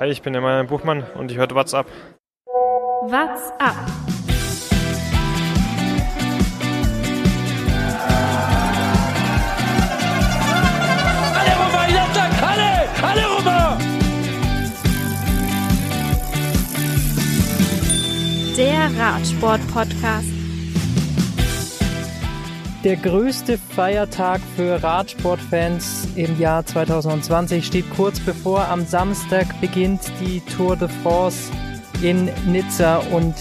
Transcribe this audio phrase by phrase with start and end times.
[0.00, 1.88] Hi, ich bin Emanuel Buchmann und ich höre WhatsApp.
[3.02, 3.74] What's up?
[11.34, 12.88] Alle rüber, Jattak, alle!
[13.02, 13.78] Alle rüber!
[18.56, 20.37] Der Radsport-Podcast.
[22.84, 28.68] Der größte Feiertag für Radsportfans im Jahr 2020 steht kurz bevor.
[28.68, 31.50] Am Samstag beginnt die Tour de France
[32.02, 33.34] in Nizza und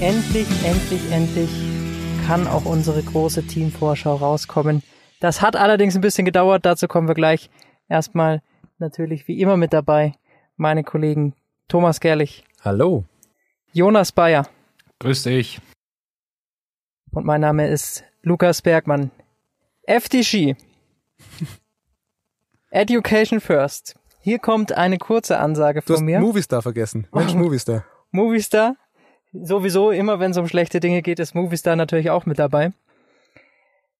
[0.00, 1.50] endlich, endlich, endlich
[2.26, 4.82] kann auch unsere große Teamvorschau rauskommen.
[5.20, 7.48] Das hat allerdings ein bisschen gedauert, dazu kommen wir gleich.
[7.88, 8.42] Erstmal
[8.78, 10.12] natürlich wie immer mit dabei
[10.56, 11.34] meine Kollegen
[11.66, 13.04] Thomas Gerlich, Hallo.
[13.72, 14.46] Jonas Bayer
[14.98, 15.60] Grüß dich.
[17.12, 19.10] und mein Name ist Lukas Bergmann.
[19.84, 20.54] FDG.
[22.70, 23.96] Education First.
[24.20, 26.20] Hier kommt eine kurze Ansage Du von hast mir.
[26.20, 27.06] Movistar vergessen.
[27.12, 27.84] Mensch, Movistar.
[28.10, 28.76] Movistar.
[29.32, 32.72] Sowieso immer, wenn es um schlechte Dinge geht, ist Movistar natürlich auch mit dabei.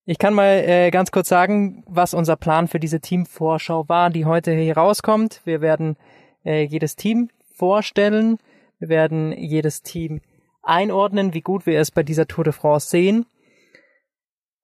[0.05, 4.25] Ich kann mal äh, ganz kurz sagen, was unser Plan für diese Teamvorschau war, die
[4.25, 5.41] heute hier rauskommt.
[5.45, 5.97] Wir werden
[6.45, 8.39] äh, jedes Team vorstellen.
[8.79, 10.21] Wir werden jedes Team
[10.63, 13.27] einordnen, wie gut wir es bei dieser Tour de France sehen.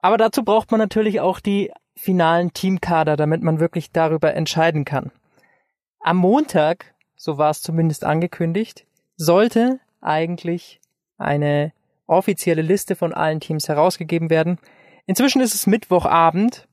[0.06, 5.10] Aber dazu braucht man natürlich auch die finalen Teamkader, damit man wirklich darüber entscheiden kann.
[5.98, 10.80] Am Montag, so war es zumindest angekündigt, sollte eigentlich
[11.18, 11.72] eine
[12.06, 14.60] offizielle Liste von allen Teams herausgegeben werden.
[15.06, 16.68] Inzwischen ist es Mittwochabend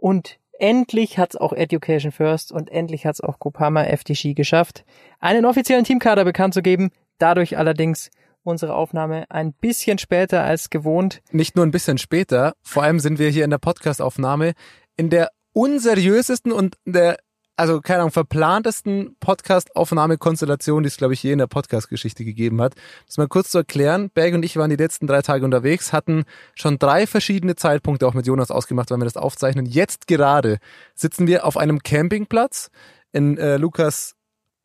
[0.00, 4.86] und endlich hat's auch Education First und endlich hat's auch Groupama FDG geschafft,
[5.20, 6.90] einen offiziellen Teamkader bekannt zu geben.
[7.18, 8.10] Dadurch allerdings
[8.42, 11.22] unsere Aufnahme ein bisschen später als gewohnt.
[11.30, 14.52] Nicht nur ein bisschen später, vor allem sind wir hier in der Podcastaufnahme
[14.96, 17.18] in der unseriösesten und der,
[17.56, 22.74] also keine Ahnung, verplantesten Podcast-Aufnahmekonstellation, die es, glaube ich, je in der Podcast-Geschichte gegeben hat.
[23.06, 24.10] Das mal kurz zu erklären.
[24.10, 28.14] Berg und ich waren die letzten drei Tage unterwegs, hatten schon drei verschiedene Zeitpunkte auch
[28.14, 29.66] mit Jonas ausgemacht, weil wir das aufzeichnen.
[29.66, 30.58] Jetzt gerade
[30.94, 32.70] sitzen wir auf einem Campingplatz
[33.12, 34.14] in äh, Lukas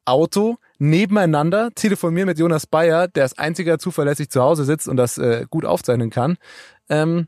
[0.06, 5.18] Auto nebeneinander, telefonieren mit Jonas Bayer, der als einziger zuverlässig zu Hause sitzt und das
[5.18, 6.38] äh, gut aufzeichnen kann.
[6.90, 7.28] Ähm,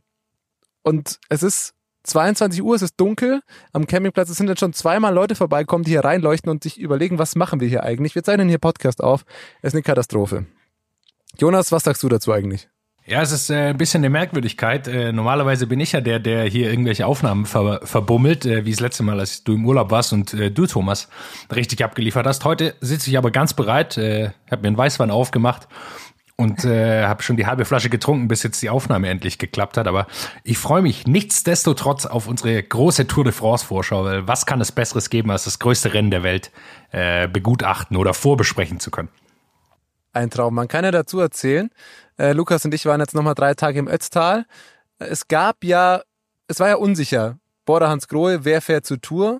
[0.83, 1.73] und es ist
[2.03, 3.41] 22 Uhr, es ist dunkel
[3.73, 4.29] am Campingplatz.
[4.29, 7.59] Es sind jetzt schon zweimal Leute vorbeikommen, die hier reinleuchten und sich überlegen, was machen
[7.59, 8.15] wir hier eigentlich?
[8.15, 9.25] Wir zeichnen hier Podcast auf.
[9.61, 10.45] Es ist eine Katastrophe.
[11.37, 12.69] Jonas, was sagst du dazu eigentlich?
[13.09, 14.87] Ja, es ist äh, ein bisschen eine Merkwürdigkeit.
[14.87, 18.81] Äh, normalerweise bin ich ja der, der hier irgendwelche Aufnahmen ver verbummelt, äh, wie das
[18.81, 21.09] letzte Mal, als du im Urlaub warst und äh, du, Thomas,
[21.51, 22.45] richtig abgeliefert hast.
[22.45, 25.67] Heute sitze ich aber ganz bereit, äh, habe mir einen Weißwein aufgemacht
[26.35, 29.87] und äh, habe schon die halbe Flasche getrunken, bis jetzt die Aufnahme endlich geklappt hat.
[29.87, 30.05] Aber
[30.43, 34.71] ich freue mich nichtsdestotrotz auf unsere große Tour de France Vorschau, weil was kann es
[34.71, 36.51] Besseres geben, als das größte Rennen der Welt
[36.91, 39.09] äh, begutachten oder vorbesprechen zu können?
[40.19, 40.53] Ein Traum.
[40.53, 41.69] Man kann ja dazu erzählen,
[42.17, 44.45] äh, Lukas und ich waren jetzt nochmal drei Tage im Ötztal.
[44.97, 46.01] Es gab ja,
[46.49, 47.39] es war ja unsicher.
[47.63, 49.39] Border Hans Grohe, wer fährt zur Tour?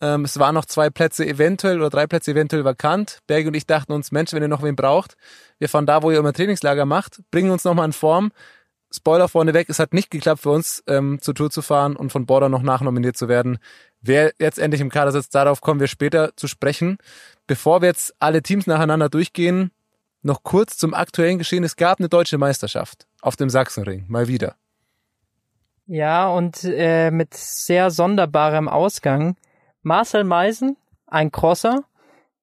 [0.00, 3.18] Ähm, es waren noch zwei Plätze eventuell oder drei Plätze eventuell vakant.
[3.26, 5.16] Berg und ich dachten uns, Mensch, wenn ihr noch wen braucht,
[5.58, 8.30] wir fahren da, wo ihr immer Trainingslager macht, bringen uns nochmal in Form.
[8.94, 12.26] Spoiler vorneweg, es hat nicht geklappt für uns, ähm, zur Tour zu fahren und von
[12.26, 13.58] Border noch nachnominiert zu werden.
[14.00, 16.98] Wer jetzt endlich im Kader sitzt, darauf kommen wir später zu sprechen.
[17.48, 19.72] Bevor wir jetzt alle Teams nacheinander durchgehen,
[20.22, 21.64] noch kurz zum aktuellen Geschehen.
[21.64, 24.56] Es gab eine deutsche Meisterschaft auf dem Sachsenring, mal wieder.
[25.86, 29.36] Ja, und äh, mit sehr sonderbarem Ausgang.
[29.82, 31.84] Marcel Meisen, ein Crosser,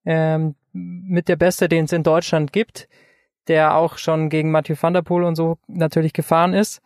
[0.05, 2.87] ähm, mit der Beste, den es in Deutschland gibt,
[3.47, 6.81] der auch schon gegen Mathieu van der Poel und so natürlich gefahren ist,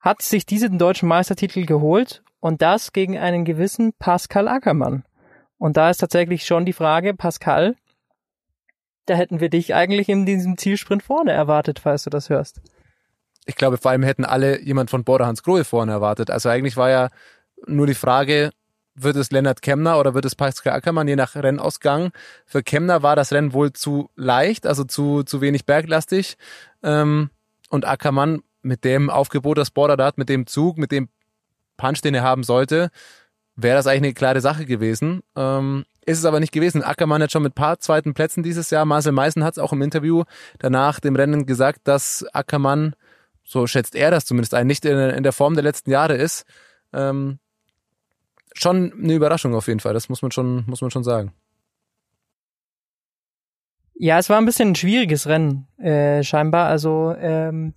[0.00, 5.04] hat sich diesen deutschen Meistertitel geholt und das gegen einen gewissen Pascal Ackermann.
[5.58, 7.76] Und da ist tatsächlich schon die Frage, Pascal,
[9.10, 12.60] da hätten wir dich eigentlich in diesem Zielsprint vorne erwartet, falls du das hörst.
[13.44, 16.30] Ich glaube, vor allem hätten alle jemand von Border Hans Grohe vorne erwartet.
[16.30, 17.08] Also eigentlich war ja
[17.66, 18.52] nur die Frage,
[18.94, 22.12] wird es Lennart Kemner oder wird es Pascal Ackermann, je nach Rennausgang.
[22.46, 26.36] Für Kemner war das Rennen wohl zu leicht, also zu, zu wenig berglastig.
[26.84, 27.30] Ähm,
[27.68, 31.08] und Ackermann mit dem Aufgebot, das Border da hat, mit dem Zug, mit dem
[31.76, 32.90] Punch, den er haben sollte,
[33.56, 35.22] wäre das eigentlich eine klare Sache gewesen.
[35.36, 36.82] Ähm, ist es aber nicht gewesen.
[36.82, 38.84] Ackermann hat schon mit paar zweiten Plätzen dieses Jahr.
[38.84, 40.24] Marcel Meißen hat es auch im Interview
[40.58, 42.94] danach dem Rennen gesagt, dass Ackermann,
[43.44, 46.44] so schätzt er das zumindest ein, nicht in, in der Form der letzten Jahre ist.
[46.92, 47.38] Ähm,
[48.54, 49.94] schon eine Überraschung auf jeden Fall.
[49.94, 51.32] Das muss man schon, muss man schon sagen.
[53.94, 56.68] Ja, es war ein bisschen ein schwieriges Rennen, äh, scheinbar.
[56.68, 57.74] Also ähm,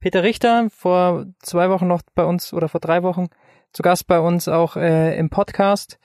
[0.00, 3.28] Peter Richter vor zwei Wochen noch bei uns oder vor drei Wochen
[3.72, 5.98] zu Gast bei uns auch äh, im Podcast.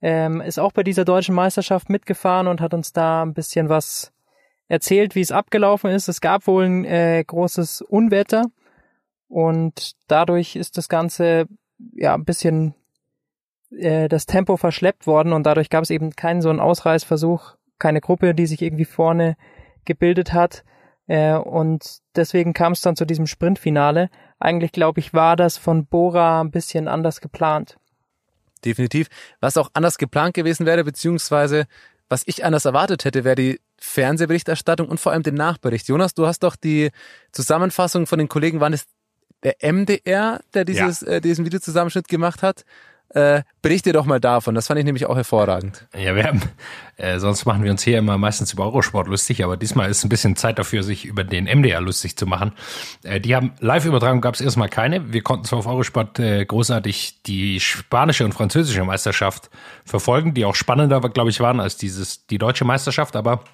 [0.00, 4.12] ähm, ist auch bei dieser deutschen Meisterschaft mitgefahren und hat uns da ein bisschen was
[4.68, 6.08] erzählt, wie es abgelaufen ist.
[6.08, 8.46] Es gab wohl ein äh, großes Unwetter
[9.28, 11.46] und dadurch ist das Ganze
[11.94, 12.74] ja ein bisschen
[13.70, 18.00] äh, das Tempo verschleppt worden und dadurch gab es eben keinen so einen Ausreißversuch, keine
[18.00, 19.36] Gruppe, die sich irgendwie vorne
[19.84, 20.64] gebildet hat.
[21.06, 24.08] Äh, und deswegen kam es dann zu diesem Sprintfinale.
[24.42, 27.76] Eigentlich glaube ich, war das von Bora ein bisschen anders geplant.
[28.64, 29.08] Definitiv.
[29.40, 31.66] Was auch anders geplant gewesen wäre, beziehungsweise
[32.08, 35.88] was ich anders erwartet hätte, wäre die Fernsehberichterstattung und vor allem den Nachbericht.
[35.88, 36.90] Jonas, du hast doch die
[37.32, 38.84] Zusammenfassung von den Kollegen, waren es
[39.42, 41.08] der MDR, der dieses, ja.
[41.08, 42.64] äh, diesen Videozusammenschnitt gemacht hat?
[43.14, 44.54] Äh, berichte doch mal davon.
[44.54, 45.86] Das fand ich nämlich auch hervorragend.
[45.94, 46.40] Ja, wir haben,
[46.96, 50.08] äh, sonst machen wir uns hier immer meistens über Eurosport lustig, aber diesmal ist ein
[50.08, 52.52] bisschen Zeit dafür, sich über den MDR lustig zu machen.
[53.02, 55.12] Äh, die haben Live-Übertragung gab es erstmal keine.
[55.12, 59.50] Wir konnten zwar auf Eurosport äh, großartig die spanische und französische Meisterschaft
[59.84, 63.44] verfolgen, die auch spannender, glaube ich, waren als dieses die deutsche Meisterschaft, aber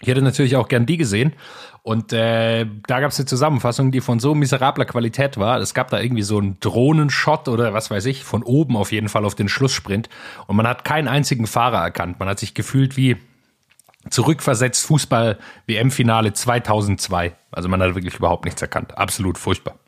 [0.00, 1.34] ich hätte natürlich auch gern die gesehen.
[1.82, 5.58] Und äh, da gab es eine Zusammenfassung, die von so miserabler Qualität war.
[5.58, 9.08] Es gab da irgendwie so einen Drohnenshot oder was weiß ich, von oben auf jeden
[9.08, 10.08] Fall auf den Schlusssprint.
[10.46, 12.18] Und man hat keinen einzigen Fahrer erkannt.
[12.18, 13.16] Man hat sich gefühlt wie
[14.08, 17.34] zurückversetzt Fußball-WM-Finale 2002.
[17.50, 18.96] Also man hat wirklich überhaupt nichts erkannt.
[18.96, 19.78] Absolut furchtbar.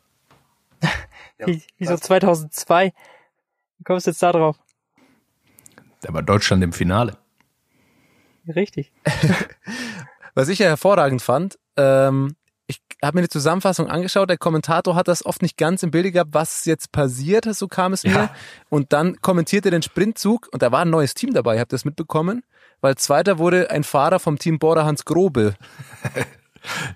[1.79, 2.93] Wieso 2002?
[3.79, 4.57] Wie kommst du jetzt da drauf?
[6.03, 7.17] Da war Deutschland im Finale.
[8.49, 8.93] Richtig.
[10.35, 12.35] Was ich ja hervorragend fand, ähm,
[12.67, 16.11] ich habe mir die Zusammenfassung angeschaut, der Kommentator hat das oft nicht ganz im Bilde
[16.11, 18.13] gehabt, was jetzt passiert, so kam es mir.
[18.13, 18.35] Ja.
[18.71, 21.85] Und dann kommentierte den Sprintzug und da war ein neues Team dabei, habt ihr das
[21.85, 22.45] mitbekommen?
[22.81, 25.55] Weil zweiter wurde ein Fahrer vom Team Border Hans Grobe.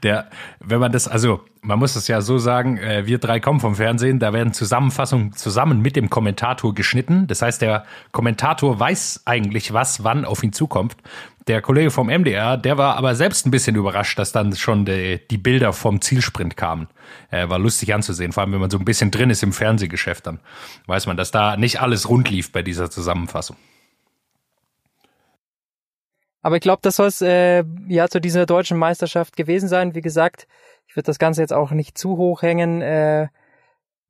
[0.03, 0.29] Der,
[0.61, 3.75] wenn man das, also man muss es ja so sagen, äh, wir drei kommen vom
[3.75, 7.27] Fernsehen, da werden Zusammenfassungen zusammen mit dem Kommentator geschnitten.
[7.27, 10.97] Das heißt, der Kommentator weiß eigentlich, was wann auf ihn zukommt.
[11.49, 15.21] Der Kollege vom MDR, der war aber selbst ein bisschen überrascht, dass dann schon die,
[15.31, 16.89] die Bilder vom Zielsprint kamen.
[17.31, 20.27] Äh, war lustig anzusehen, vor allem wenn man so ein bisschen drin ist im Fernsehgeschäft,
[20.27, 20.41] dann
[20.87, 23.57] weiß man, dass da nicht alles rund lief bei dieser Zusammenfassung.
[26.47, 29.97] Aber ich glaube, das soll es äh, ja zu dieser deutschen Meisterschaft gewesen sein.
[29.97, 30.47] Wie gesagt,
[30.87, 32.83] ich würde das Ganze jetzt auch nicht zu hoch hängen.
[32.83, 33.27] Äh,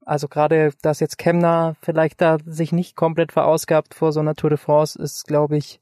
[0.05, 4.51] also gerade, dass jetzt Kemner vielleicht da sich nicht komplett verausgabt vor so einer Tour
[4.51, 5.81] de France, ist, glaube ich,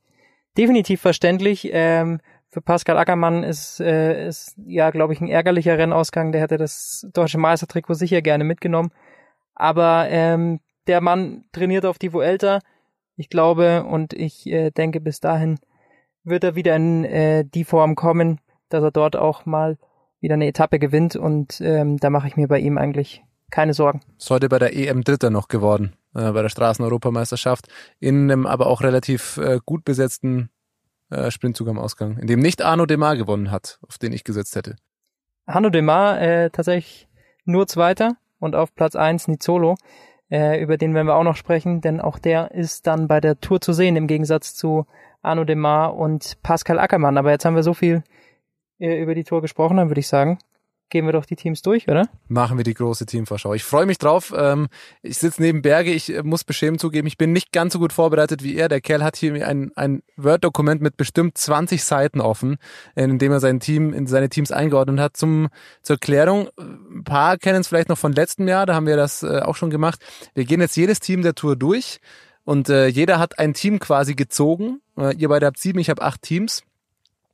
[0.57, 1.71] definitiv verständlich.
[1.73, 2.21] Ähm,
[2.51, 6.31] für Pascal Ackermann ist, äh, ist ja, glaube ich, ein ärgerlicher Rennausgang.
[6.31, 8.93] Der hätte das deutsche Meistertrikot sicher gerne mitgenommen.
[9.57, 12.61] Aber ähm, der Mann trainiert auf die Vuelta.
[13.17, 15.59] Ich glaube und ich äh, denke, bis dahin
[16.25, 19.79] wird er wieder in äh, die Form kommen, dass er dort auch mal
[20.21, 24.01] wieder eine Etappe gewinnt und ähm, da mache ich mir bei ihm eigentlich keine Sorgen.
[24.19, 27.69] Ist heute bei der EM Dritter noch geworden, äh, bei der Straßeneuropameisterschaft,
[28.01, 30.49] in einem aber auch relativ äh, gut besetzten
[31.11, 34.57] äh, Sprintzug am Ausgang, in dem nicht Arno Demar gewonnen hat, auf den ich gesetzt
[34.57, 34.77] hätte.
[35.47, 37.07] Arno Demar äh, tatsächlich
[37.45, 39.77] nur Zweiter und auf Platz eins Nizolo,
[40.31, 43.41] äh, über den werden wir auch noch sprechen, denn auch der ist dann bei der
[43.41, 44.87] Tour zu sehen, im Gegensatz zu
[45.25, 47.19] Arno Demar und Pascal Ackermann.
[47.19, 48.03] Aber jetzt haben wir so viel
[48.79, 50.39] äh, über die Tour gesprochen, dann würde ich sagen,
[50.91, 52.09] gehen wir doch die Teams durch, oder?
[52.29, 53.55] Machen wir die große Teamvorschau.
[53.55, 54.33] Ich freue mich drauf.
[54.37, 54.69] Ähm,
[55.03, 55.93] ich sitze neben Berge.
[55.93, 58.69] Ich äh, muss beschämt zugeben, ich bin nicht ganz so gut vorbereitet wie er.
[58.69, 62.59] Der Kerl hat hier ein, ein Word-Dokument mit bestimmt 20 Seiten offen,
[62.95, 65.17] in dem er sein Team, in seine Teams eingeordnet hat.
[65.17, 65.49] Zum,
[65.83, 69.23] zur Klärung, ein paar kennen es vielleicht noch von letztem Jahr, da haben wir das
[69.23, 70.01] äh, auch schon gemacht.
[70.35, 71.99] Wir gehen jetzt jedes Team der Tour durch
[72.45, 74.81] und äh, jeder hat ein Team quasi gezogen.
[74.99, 76.63] Äh, ihr beide habt sieben, ich habe acht Teams.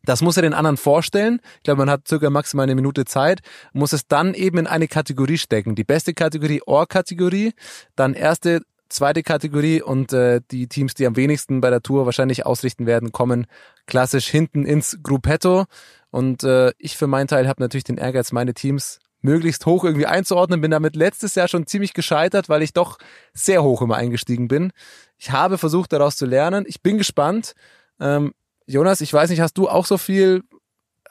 [0.04, 1.40] Das muss er den anderen vorstellen.
[1.58, 3.40] Ich glaube, man hat circa maximal eine Minute Zeit,
[3.72, 5.74] muss es dann eben in eine Kategorie stecken.
[5.74, 7.52] Die beste Kategorie, Ohr-Kategorie,
[7.96, 12.46] dann erste, zweite Kategorie und äh, die Teams, die am wenigsten bei der Tour wahrscheinlich
[12.46, 13.46] ausrichten werden, kommen
[13.86, 15.66] klassisch hinten ins Gruppetto.
[16.10, 20.06] Und äh, ich für meinen Teil habe natürlich den Ehrgeiz, meine Teams möglichst hoch irgendwie
[20.06, 20.60] einzuordnen.
[20.60, 22.98] Bin damit letztes Jahr schon ziemlich gescheitert, weil ich doch
[23.32, 24.72] sehr hoch immer eingestiegen bin.
[25.18, 26.64] Ich habe versucht, daraus zu lernen.
[26.66, 27.54] Ich bin gespannt.
[28.00, 28.32] Ähm,
[28.66, 30.42] Jonas, ich weiß nicht, hast du auch so viel?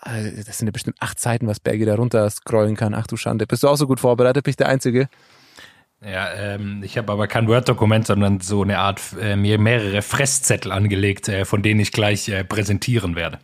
[0.03, 2.93] Äh, das sind ja bestimmt acht Seiten, was Bergi da runter scrollen kann.
[2.93, 3.45] Ach du Schande.
[3.45, 4.43] Bist du auch so gut vorbereitet?
[4.43, 5.09] Bin ich der Einzige?
[6.01, 10.71] Ja, ähm, ich habe aber kein Word-Dokument, sondern so eine Art, äh, mir mehrere Fresszettel
[10.71, 13.39] angelegt, äh, von denen ich gleich äh, präsentieren werde.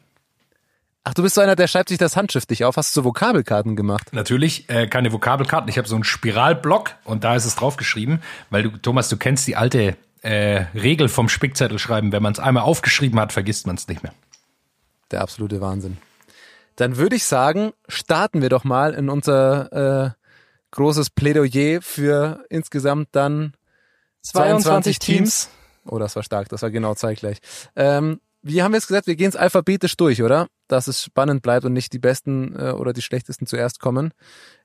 [1.08, 2.78] Ach, du bist so einer, der schreibt sich das handschriftlich auf.
[2.78, 4.12] Hast du so Vokabelkarten gemacht?
[4.12, 5.70] Natürlich, äh, keine Vokabelkarten.
[5.70, 9.46] Ich habe so einen Spiralblock und da ist es draufgeschrieben, weil du, Thomas, du kennst
[9.46, 12.12] die alte äh, Regel vom Spickzettel schreiben.
[12.12, 14.14] Wenn man es einmal aufgeschrieben hat, vergisst man es nicht mehr.
[15.12, 15.98] Der absolute Wahnsinn.
[16.76, 20.10] Dann würde ich sagen, starten wir doch mal in unser äh,
[20.72, 23.54] großes Plädoyer für insgesamt dann
[24.24, 24.64] 22,
[24.98, 25.50] 22 Teams.
[25.86, 27.38] Oh, das war stark, das war genau zeitgleich.
[27.76, 29.08] Ähm, wie haben wir es gesagt?
[29.08, 30.48] Wir gehen es alphabetisch durch, oder?
[30.68, 34.12] Dass es spannend bleibt und nicht die besten äh, oder die schlechtesten zuerst kommen.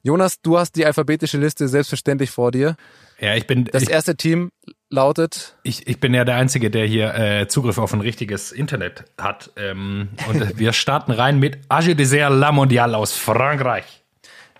[0.02, 2.76] Jonas, du hast die alphabetische Liste selbstverständlich vor dir.
[3.18, 3.64] Ja, ich bin.
[3.64, 4.50] Das ich, erste Team
[4.90, 5.56] lautet.
[5.62, 9.50] Ich, ich bin ja der Einzige, der hier äh, Zugriff auf ein richtiges Internet hat.
[9.56, 14.04] Ähm, und wir starten rein mit Age Dessert La Mondiale aus Frankreich.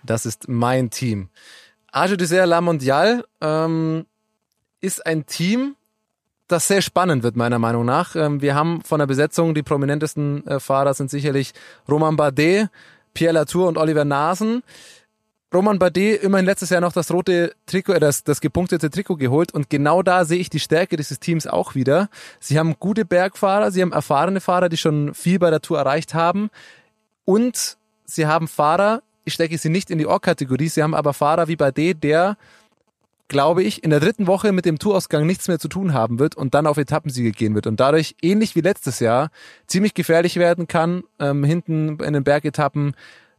[0.03, 1.29] Das ist mein Team.
[1.93, 4.07] Age Dessert La Mondiale ähm,
[4.81, 5.77] ist ein Team,
[6.51, 8.17] das sehr spannend wird, meiner Meinung nach.
[8.17, 11.53] Ähm, wir haben von der Besetzung, die prominentesten äh, Fahrer sind sicherlich
[11.89, 12.69] Roman Bardet,
[13.15, 14.63] Pierre Latour und Oliver Nasen.
[15.53, 19.53] Roman Bardet immerhin letztes Jahr noch das rote Trikot, äh, das, das gepunktete Trikot geholt
[19.53, 22.09] und genau da sehe ich die Stärke dieses Teams auch wieder.
[22.39, 26.15] Sie haben gute Bergfahrer, sie haben erfahrene Fahrer, die schon viel bei der Tour erreicht
[26.15, 26.51] haben
[27.25, 31.49] und sie haben Fahrer, ich stecke sie nicht in die Org-Kategorie, sie haben aber Fahrer
[31.49, 32.37] wie Bardet, der
[33.31, 36.35] glaube ich, in der dritten Woche mit dem Tourausgang nichts mehr zu tun haben wird
[36.35, 39.31] und dann auf Etappensiege gehen wird und dadurch ähnlich wie letztes Jahr
[39.67, 42.95] ziemlich gefährlich werden kann, ähm, hinten in den Bergetappen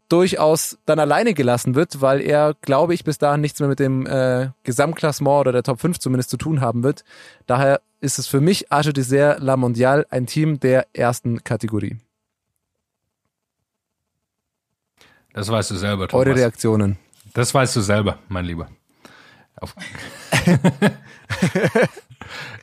[0.07, 4.07] durchaus dann alleine gelassen wird, weil er, glaube ich, bis dahin nichts mehr mit dem
[4.07, 7.03] äh, Gesamtklassement oder der Top 5 zumindest zu tun haben wird.
[7.45, 11.97] Daher ist es für mich Arche Dessert La Mondiale ein Team der ersten Kategorie.
[15.33, 16.25] Das weißt du selber, Thomas.
[16.25, 16.97] Eure Reaktionen.
[17.33, 18.69] Das weißt du selber, mein Lieber.
[19.59, 19.75] Auf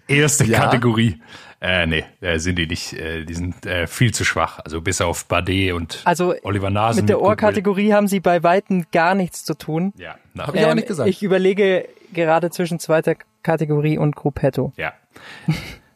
[0.09, 0.61] Erste Ja.
[0.61, 1.21] Kategorie.
[1.61, 2.92] Äh, nee, äh, sind die nicht.
[2.92, 4.61] Äh, die sind äh, viel zu schwach.
[4.64, 7.00] Also bis auf Bardet und Also Oliver Nasen.
[7.02, 7.21] mit der.
[7.21, 9.92] Ohrkategorie haben sie bei Weitem gar nichts zu tun.
[9.97, 11.09] Ja, na, Hab ich aber nicht gesagt.
[11.11, 14.73] Ich überlege gerade zwischen zweiter Kategorie und Gruppetto.
[14.76, 14.92] ja.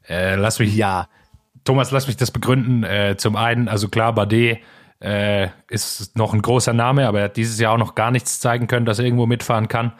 [0.08, 1.08] äh, lass mich, Ja.
[1.64, 2.82] Thomas, lass mich das begründen.
[2.82, 4.58] Äh, zum einen, also klar, Bardet
[5.00, 8.40] äh, ist noch ein großer Name, aber er hat dieses Jahr auch noch gar nichts
[8.40, 9.92] zeigen können, dass er irgendwo mitfahren kann.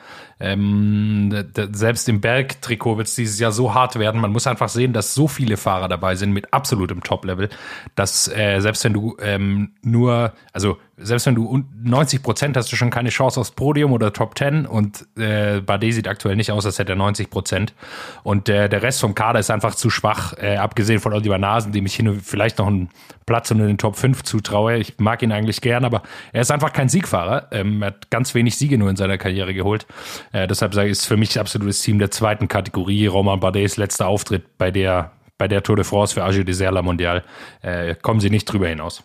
[0.42, 1.32] Ähm,
[1.72, 4.20] selbst im Bergtrikot wird es dieses Jahr so hart werden.
[4.20, 7.48] Man muss einfach sehen, dass so viele Fahrer dabei sind mit absolutem Top-Level,
[7.94, 12.70] dass äh, selbst wenn du ähm, nur, also selbst wenn du un- 90 Prozent hast
[12.72, 16.50] du schon keine Chance aufs Podium oder Top 10 und äh, Bardet sieht aktuell nicht
[16.52, 17.74] aus, als hätte er 90 Prozent.
[18.22, 21.72] Und äh, der Rest vom Kader ist einfach zu schwach, äh, abgesehen von Oliver Nasen,
[21.72, 22.88] dem ich hin vielleicht noch einen
[23.26, 24.76] Platz unter den Top 5 zutraue.
[24.78, 27.48] Ich mag ihn eigentlich gern, aber er ist einfach kein Siegfahrer.
[27.52, 29.86] Ähm, er hat ganz wenig Siege nur in seiner Karriere geholt.
[30.32, 33.06] Äh, deshalb sage ich, ist für mich absolutes Team der zweiten Kategorie.
[33.06, 36.82] Roman Bardets letzter Auftritt bei der, bei der Tour de France für Age Dessert La
[36.82, 37.22] Mondiale.
[37.60, 39.02] Äh, kommen sie nicht drüber hinaus.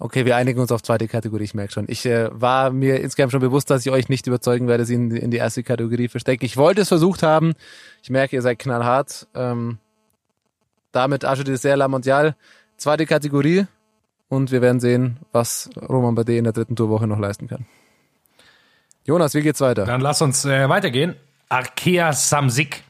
[0.00, 1.84] Okay, wir einigen uns auf zweite Kategorie, ich merke schon.
[1.88, 5.10] Ich äh, war mir insgesamt schon bewusst, dass ich euch nicht überzeugen werde, sie in,
[5.10, 6.44] die- in die erste Kategorie verstecken.
[6.44, 7.52] Ich wollte es versucht haben.
[8.02, 9.28] Ich merke, ihr seid knallhart.
[9.34, 9.78] Ähm,
[10.90, 12.36] damit Arche Dessert La Mondiale,
[12.76, 13.66] zweite Kategorie.
[14.28, 17.66] Und wir werden sehen, was Roman Bardet in der dritten Tourwoche noch leisten kann.
[19.04, 19.84] Jonas, wie geht's weiter?
[19.84, 21.16] Dann lass uns äh, weitergehen.
[21.48, 22.82] Arkea Samsic.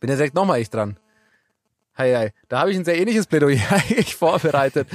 [0.00, 0.96] Bin ja direkt nochmal ich dran.
[1.96, 2.32] Hei, hei.
[2.48, 4.88] Da habe ich ein sehr ähnliches Plädoyer eigentlich vorbereitet.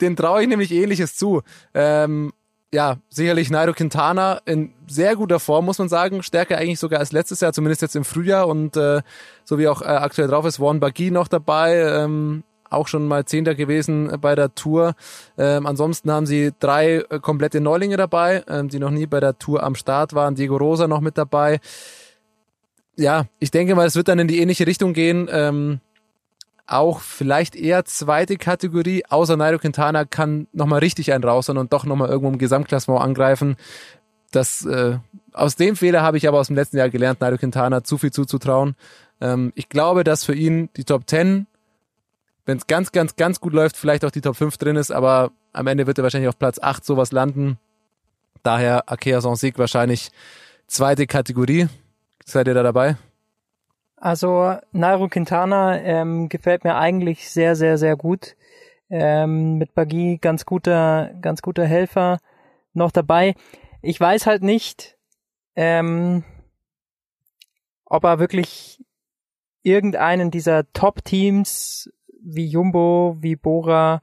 [0.00, 1.42] Den traue ich nämlich ähnliches zu.
[1.74, 2.32] Ähm,
[2.72, 6.22] ja, sicherlich Nairo Quintana in sehr guter Form, muss man sagen.
[6.22, 8.48] Stärker eigentlich sogar als letztes Jahr, zumindest jetzt im Frühjahr.
[8.48, 9.02] Und äh,
[9.44, 11.76] so wie auch äh, aktuell drauf ist, Warren Bagui noch dabei.
[11.76, 14.94] Ähm, auch schon mal Zehnter gewesen bei der Tour.
[15.38, 19.38] Ähm, ansonsten haben sie drei äh, komplette Neulinge dabei, ähm, die noch nie bei der
[19.38, 20.34] Tour am Start waren.
[20.34, 21.60] Diego Rosa noch mit dabei
[22.96, 25.28] ja, ich denke mal, es wird dann in die ähnliche Richtung gehen.
[25.30, 25.80] Ähm,
[26.66, 31.84] auch vielleicht eher zweite Kategorie, außer Nairo Quintana kann nochmal richtig einen raushauen und doch
[31.84, 33.56] nochmal irgendwo im Gesamtklassement angreifen.
[34.32, 34.98] Das, äh,
[35.32, 38.10] aus dem Fehler habe ich aber aus dem letzten Jahr gelernt, Nairo Quintana zu viel
[38.10, 38.74] zuzutrauen.
[39.20, 41.46] Ähm, ich glaube, dass für ihn die Top 10,
[42.46, 45.32] wenn es ganz, ganz, ganz gut läuft, vielleicht auch die Top 5 drin ist, aber
[45.52, 47.58] am Ende wird er wahrscheinlich auf Platz 8 sowas landen.
[48.42, 50.10] Daher Akea Sieg wahrscheinlich
[50.68, 51.66] zweite Kategorie.
[52.24, 52.96] Seid ihr da dabei?
[53.96, 58.36] Also Nairo Quintana ähm, gefällt mir eigentlich sehr, sehr, sehr gut.
[58.88, 62.18] Ähm, mit Bagui ganz guter, ganz guter Helfer
[62.72, 63.34] noch dabei.
[63.82, 64.96] Ich weiß halt nicht,
[65.56, 66.22] ähm,
[67.84, 68.84] ob er wirklich
[69.62, 71.90] irgendeinen dieser Top-Teams
[72.26, 74.02] wie Jumbo, wie Bora,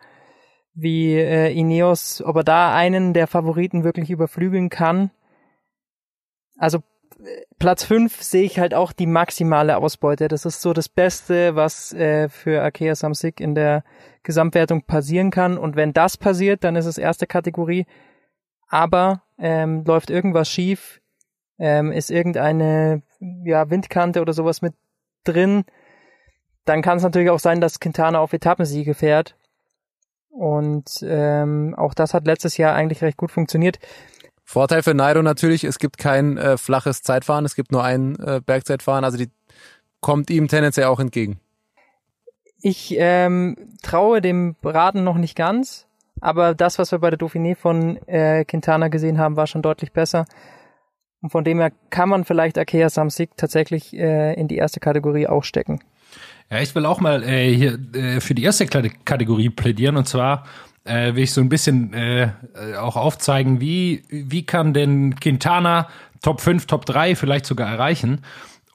[0.73, 5.11] wie äh, Ineos, ob er da einen der Favoriten wirklich überflügeln kann.
[6.57, 6.79] Also
[7.59, 10.27] Platz 5 sehe ich halt auch die maximale Ausbeute.
[10.27, 13.83] Das ist so das Beste, was äh, für Arkea Samsic in der
[14.23, 15.57] Gesamtwertung passieren kann.
[15.57, 17.85] Und wenn das passiert, dann ist es erste Kategorie.
[18.67, 21.01] Aber ähm, läuft irgendwas schief,
[21.59, 24.73] ähm, ist irgendeine ja, Windkante oder sowas mit
[25.23, 25.65] drin,
[26.65, 29.35] dann kann es natürlich auch sein, dass Quintana auf Etappensiege fährt.
[30.29, 33.79] Und ähm, auch das hat letztes Jahr eigentlich recht gut funktioniert.
[34.43, 38.41] Vorteil für Nairo natürlich, es gibt kein äh, flaches Zeitfahren, es gibt nur ein äh,
[38.45, 39.29] Bergzeitfahren, also die
[40.01, 41.39] kommt ihm tendenziell auch entgegen.
[42.61, 45.87] Ich ähm, traue dem Braten noch nicht ganz,
[46.19, 49.91] aber das, was wir bei der Dauphiné von äh, Quintana gesehen haben, war schon deutlich
[49.91, 50.25] besser.
[51.21, 55.27] Und von dem her kann man vielleicht Akea Samsic tatsächlich äh, in die erste Kategorie
[55.27, 55.79] auch stecken.
[56.49, 60.45] Ja, ich will auch mal äh, hier äh, für die erste Kategorie plädieren und zwar
[60.85, 62.29] äh, will ich so ein bisschen äh,
[62.79, 65.87] auch aufzeigen, wie, wie kann denn Quintana
[66.21, 68.21] Top 5, Top 3 vielleicht sogar erreichen.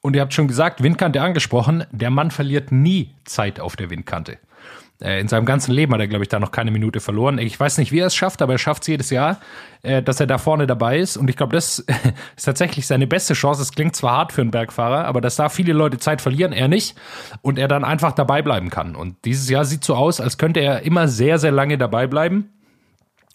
[0.01, 4.39] Und ihr habt schon gesagt, Windkante angesprochen, der Mann verliert nie Zeit auf der Windkante.
[5.01, 7.39] Äh, in seinem ganzen Leben hat er, glaube ich, da noch keine Minute verloren.
[7.39, 9.39] Ich weiß nicht, wie er es schafft, aber er schafft es jedes Jahr,
[9.83, 11.17] äh, dass er da vorne dabei ist.
[11.17, 11.79] Und ich glaube, das
[12.37, 13.63] ist tatsächlich seine beste Chance.
[13.63, 16.69] Es klingt zwar hart für einen Bergfahrer, aber dass da viele Leute Zeit verlieren, er
[16.69, 16.97] nicht.
[17.43, 18.97] Und er dann einfach dabei bleiben kann.
[18.97, 22.51] Und dieses Jahr sieht so aus, als könnte er immer sehr, sehr lange dabei bleiben.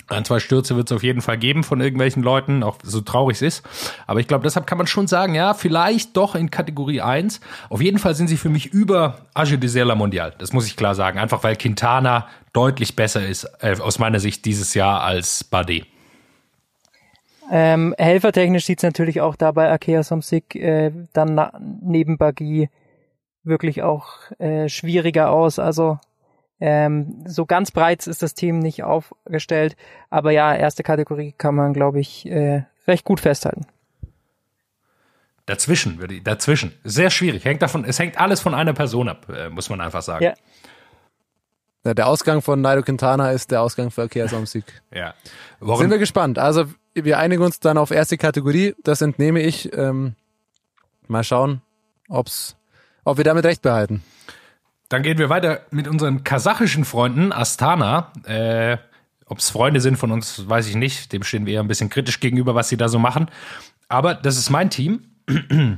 [0.09, 3.37] Ein, zwei Stürze wird es auf jeden Fall geben von irgendwelchen Leuten, auch so traurig
[3.37, 3.65] es ist.
[4.05, 7.39] Aber ich glaube, deshalb kann man schon sagen, ja, vielleicht doch in Kategorie 1.
[7.69, 10.33] Auf jeden Fall sind sie für mich über Age de Serla Mondial.
[10.37, 11.19] Das muss ich klar sagen.
[11.19, 15.85] Einfach weil Quintana deutlich besser ist, äh, aus meiner Sicht dieses Jahr als Bardet.
[17.51, 21.39] Ähm, helfertechnisch sieht es natürlich auch da bei Akea Somsik äh, dann
[21.81, 22.69] neben Bagi
[23.43, 25.59] wirklich auch äh, schwieriger aus.
[25.59, 25.99] Also
[26.65, 29.75] ähm, so ganz breit ist das Team nicht aufgestellt,
[30.09, 33.65] aber ja, erste Kategorie kann man, glaube ich, äh, recht gut festhalten.
[35.45, 36.71] Dazwischen, würde ich, dazwischen.
[36.85, 37.43] Sehr schwierig.
[37.43, 40.23] Hängt davon, es hängt alles von einer Person ab, äh, muss man einfach sagen.
[40.23, 40.35] Ja.
[41.83, 41.93] ja.
[41.93, 44.63] der Ausgang von Nairo Quintana ist der Ausgang für Akea Samsic.
[44.93, 45.15] ja.
[45.59, 45.81] Warum?
[45.81, 46.39] Sind wir gespannt.
[46.39, 48.73] Also, wir einigen uns dann auf erste Kategorie.
[48.83, 49.69] Das entnehme ich.
[49.73, 50.15] Ähm,
[51.09, 51.61] mal schauen,
[52.07, 52.55] ob's,
[53.03, 54.01] ob wir damit recht behalten.
[54.89, 58.11] Dann gehen wir weiter mit unseren kasachischen Freunden Astana.
[58.25, 58.77] Äh,
[59.25, 61.11] Ob es Freunde sind von uns, weiß ich nicht.
[61.13, 63.27] Dem stehen wir eher ein bisschen kritisch gegenüber, was sie da so machen.
[63.89, 65.01] Aber das ist mein Team.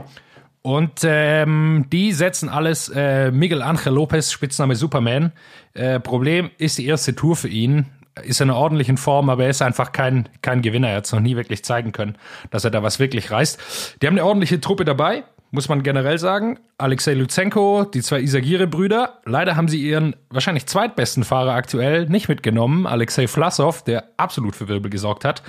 [0.62, 5.32] Und ähm, die setzen alles äh, Miguel Angel Lopez, Spitzname Superman.
[5.76, 7.86] Äh, Problem ist die erste Tour für ihn.
[8.24, 10.89] Ist in einer ordentlichen Form, aber er ist einfach kein, kein Gewinner.
[10.89, 12.18] Er hat es noch nie wirklich zeigen können,
[12.50, 13.98] dass er da was wirklich reißt.
[14.02, 15.24] Die haben eine ordentliche Truppe dabei
[15.56, 16.60] muss man generell sagen.
[16.78, 19.22] Alexei Lutsenko, die zwei Isagire-Brüder.
[19.26, 24.68] Leider haben sie ihren wahrscheinlich zweitbesten Fahrer aktuell nicht mitgenommen, Alexei Vlasov, der absolut für
[24.68, 25.41] Wirbel gesorgt hat.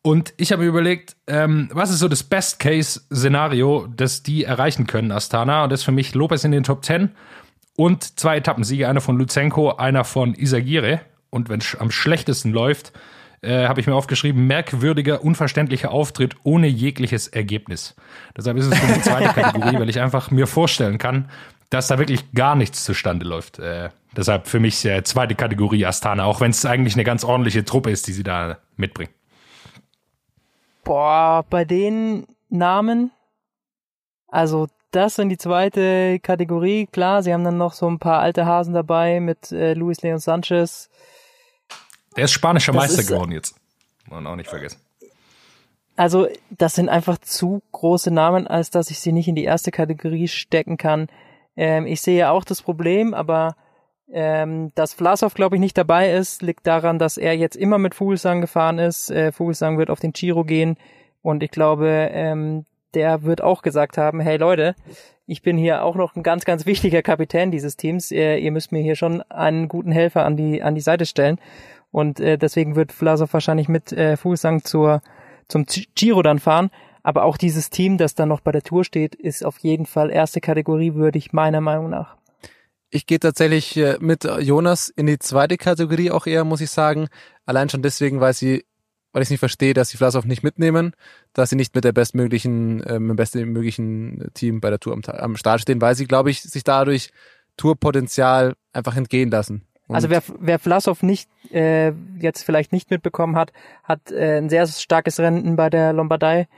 [0.00, 5.12] Und ich habe mir überlegt, ähm, was ist so das Best-Case-Szenario, das die erreichen können,
[5.12, 5.64] Astana?
[5.64, 7.10] Und das ist für mich Lopez in den Top 10
[7.76, 11.00] und zwei Etappensiege, einer von Lutsenko, einer von Isagire.
[11.30, 12.92] Und wenn es am schlechtesten läuft,
[13.42, 17.96] äh, habe ich mir aufgeschrieben, merkwürdiger, unverständlicher Auftritt ohne jegliches Ergebnis.
[18.36, 21.28] Deshalb ist es für die zweite Kategorie, weil ich einfach mir vorstellen kann,
[21.68, 23.58] dass da wirklich gar nichts zustande läuft.
[23.58, 27.64] Äh, deshalb für mich äh, zweite Kategorie Astana, auch wenn es eigentlich eine ganz ordentliche
[27.64, 29.12] Truppe ist, die sie da mitbringen.
[30.84, 33.10] Boah, bei den Namen,
[34.28, 38.46] also das in die zweite Kategorie, klar, sie haben dann noch so ein paar alte
[38.46, 40.90] Hasen dabei mit äh, Luis Leon Sanchez,
[42.16, 43.54] der ist spanischer das Meister ist, geworden jetzt.
[44.08, 44.78] Man auch nicht vergessen.
[45.96, 49.70] Also, das sind einfach zu große Namen, als dass ich sie nicht in die erste
[49.70, 51.08] Kategorie stecken kann.
[51.56, 53.56] Ähm, ich sehe auch das Problem, aber
[54.10, 57.94] ähm, dass Vlasov, glaube ich, nicht dabei ist, liegt daran, dass er jetzt immer mit
[57.94, 59.10] Vogelsang gefahren ist.
[59.10, 60.76] Äh, Vogelsang wird auf den Giro gehen
[61.22, 64.74] und ich glaube, ähm, der wird auch gesagt haben, hey Leute,
[65.26, 68.10] ich bin hier auch noch ein ganz, ganz wichtiger Kapitän dieses Teams.
[68.10, 71.38] Ihr, ihr müsst mir hier schon einen guten Helfer an die, an die Seite stellen.
[71.92, 75.02] Und äh, deswegen wird Vlasov wahrscheinlich mit äh, Fuglsang zur,
[75.46, 76.70] zum Giro dann fahren.
[77.04, 80.10] Aber auch dieses Team, das dann noch bei der Tour steht, ist auf jeden Fall
[80.10, 82.16] erste Kategorie würdig, meiner Meinung nach.
[82.90, 87.08] Ich gehe tatsächlich äh, mit Jonas in die zweite Kategorie auch eher, muss ich sagen.
[87.44, 88.64] Allein schon deswegen, weil sie,
[89.12, 90.92] weil ich nicht verstehe, dass sie Vlasov nicht mitnehmen,
[91.34, 95.02] dass sie nicht mit der bestmöglichen, äh, mit dem bestmöglichen Team bei der Tour am,
[95.04, 97.10] am Start stehen, weil sie, glaube ich, sich dadurch
[97.56, 99.66] Tourpotenzial einfach entgehen lassen.
[99.94, 103.52] Also wer, wer Vlasov nicht äh, jetzt vielleicht nicht mitbekommen hat,
[103.84, 106.48] hat äh, ein sehr starkes Rennen bei der Lombardei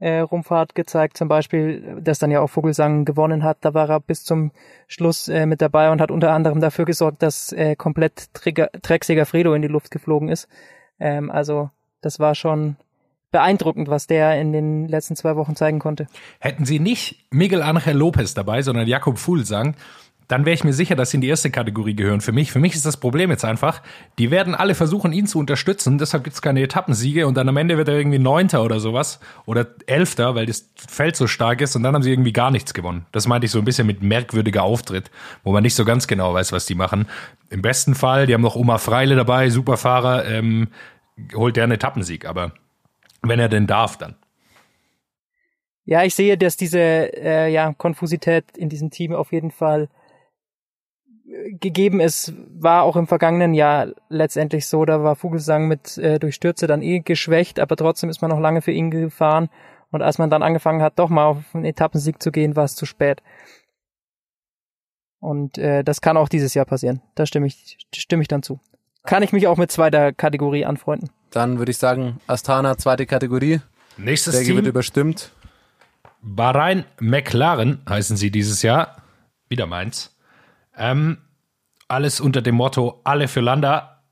[0.00, 3.58] äh, Rumfahrt gezeigt, zum Beispiel, das dann ja auch Vogelsang gewonnen hat.
[3.62, 4.52] Da war er bis zum
[4.86, 9.54] Schluss äh, mit dabei und hat unter anderem dafür gesorgt, dass äh, komplett Träger, Fredo
[9.54, 10.48] in die Luft geflogen ist.
[11.00, 11.70] Ähm, also
[12.00, 12.76] das war schon
[13.30, 16.06] beeindruckend, was der in den letzten zwei Wochen zeigen konnte.
[16.38, 19.74] Hätten sie nicht Miguel Angel Lopez dabei, sondern Jakob Fuglsang,
[20.28, 22.20] dann wäre ich mir sicher, dass sie in die erste Kategorie gehören.
[22.20, 23.82] Für mich, für mich ist das Problem jetzt einfach,
[24.18, 27.56] die werden alle versuchen, ihn zu unterstützen, deshalb gibt es keine Etappensiege und dann am
[27.56, 31.74] Ende wird er irgendwie Neunter oder sowas oder Elfter, weil das Feld so stark ist
[31.76, 33.06] und dann haben sie irgendwie gar nichts gewonnen.
[33.10, 35.10] Das meinte ich so ein bisschen mit merkwürdiger Auftritt,
[35.44, 37.08] wo man nicht so ganz genau weiß, was die machen.
[37.48, 40.68] Im besten Fall, die haben noch Oma Freile dabei, Superfahrer, ähm,
[41.34, 42.52] holt der einen Etappensieg, aber
[43.22, 44.14] Wenn er denn darf, dann.
[45.84, 49.88] Ja, ich sehe, dass diese äh, ja, Konfusität in diesem Team auf jeden Fall
[51.60, 56.34] gegeben ist, war auch im vergangenen Jahr letztendlich so, da war Vogelsang mit äh, durch
[56.34, 59.48] Stürze dann eh geschwächt, aber trotzdem ist man noch lange für ihn gefahren
[59.90, 62.74] und als man dann angefangen hat, doch mal auf einen Etappensieg zu gehen, war es
[62.74, 63.22] zu spät.
[65.20, 67.02] Und äh, das kann auch dieses Jahr passieren.
[67.14, 68.60] Da stimme ich, stimme ich dann zu.
[69.04, 71.10] Kann ich mich auch mit zweiter Kategorie anfreunden.
[71.30, 73.60] Dann würde ich sagen, Astana, zweite Kategorie.
[73.96, 74.56] Nächstes Der Team.
[74.56, 75.32] wird überstimmt.
[76.22, 79.02] Bahrain McLaren heißen sie dieses Jahr.
[79.48, 80.16] Wieder meins.
[80.76, 81.18] Ähm,
[81.88, 84.02] alles unter dem Motto alle für Landa.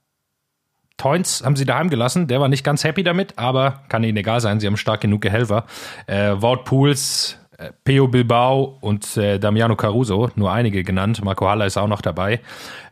[0.97, 2.27] Toins haben sie daheim gelassen.
[2.27, 4.61] Der war nicht ganz happy damit, aber kann ihnen egal sein.
[4.61, 5.67] Sie haben stark genug Helfer.
[6.07, 11.23] Äh, Wout Pools, äh, Peo Bilbao und äh, Damiano Caruso, nur einige genannt.
[11.23, 12.41] Marco Haller ist auch noch dabei.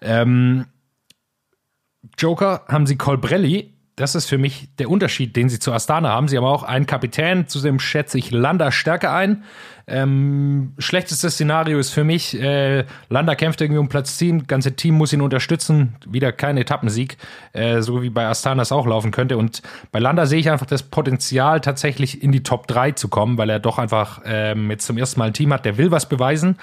[0.03, 0.67] Ähm,
[2.19, 3.73] Joker haben sie Colbrelli.
[3.97, 6.29] Das ist für mich der Unterschied, den sie zu Astana haben.
[6.29, 9.45] Sie haben auch einen Kapitän, zu dem schätze ich Landa stärker ein.
[9.87, 14.95] Ähm, schlechtestes Szenario ist für mich, äh, Landa kämpft irgendwie um Platz 10, ganze Team
[14.95, 17.19] muss ihn unterstützen, wieder kein Etappensieg,
[17.53, 19.37] äh, so wie bei Astana es auch laufen könnte.
[19.37, 23.37] Und bei Landa sehe ich einfach das Potenzial, tatsächlich in die Top 3 zu kommen,
[23.37, 26.09] weil er doch einfach ähm, jetzt zum ersten Mal ein Team hat, der will was
[26.09, 26.57] beweisen.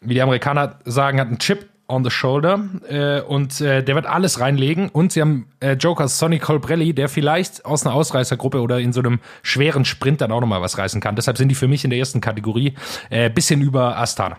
[0.00, 4.06] Wie die Amerikaner sagen, hat einen Chip on the shoulder äh, und äh, der wird
[4.06, 8.78] alles reinlegen und sie haben äh, Joker Sonny Colbrelli, der vielleicht aus einer Ausreißergruppe oder
[8.80, 11.16] in so einem schweren Sprint dann auch nochmal was reißen kann.
[11.16, 12.74] Deshalb sind die für mich in der ersten Kategorie
[13.10, 14.38] äh, bisschen über Astana.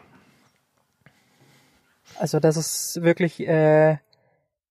[2.20, 3.98] Also das ist wirklich äh,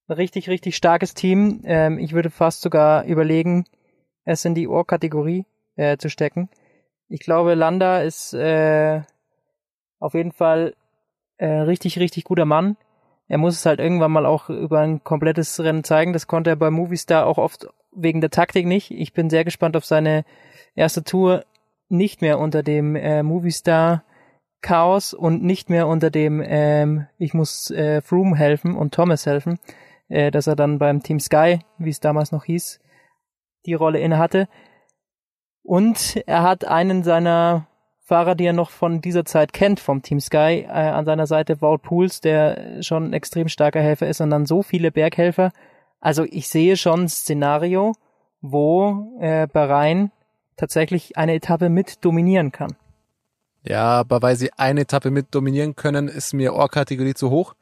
[0.08, 1.62] richtig, richtig starkes Team.
[1.64, 3.64] Ähm, ich würde fast sogar überlegen,
[4.24, 5.44] es in die Ohrkategorie
[5.76, 6.48] äh, zu stecken.
[7.08, 9.02] Ich glaube, Landa ist äh,
[9.98, 10.74] auf jeden Fall
[11.40, 12.76] äh, richtig, richtig guter Mann.
[13.26, 16.12] Er muss es halt irgendwann mal auch über ein komplettes Rennen zeigen.
[16.12, 18.90] Das konnte er bei Movistar auch oft wegen der Taktik nicht.
[18.90, 20.24] Ich bin sehr gespannt auf seine
[20.74, 21.44] erste Tour
[21.88, 24.04] nicht mehr unter dem äh, Movistar
[24.60, 29.58] Chaos und nicht mehr unter dem ähm, ich muss äh, Froome helfen und Thomas helfen,
[30.08, 32.78] äh, dass er dann beim Team Sky, wie es damals noch hieß,
[33.64, 34.48] die Rolle inne hatte.
[35.62, 37.66] Und er hat einen seiner
[38.10, 41.62] Fahrer, die er noch von dieser Zeit kennt vom Team Sky, äh, an seiner Seite
[41.62, 45.52] Wout Pools, der schon ein extrem starker Helfer ist und dann so viele Berghelfer.
[46.00, 47.92] Also ich sehe schon ein Szenario,
[48.40, 50.10] wo äh, Bahrain
[50.56, 52.74] tatsächlich eine Etappe mit dominieren kann.
[53.62, 57.54] Ja, aber weil sie eine Etappe mit dominieren können, ist mir Ohr-Kategorie zu hoch.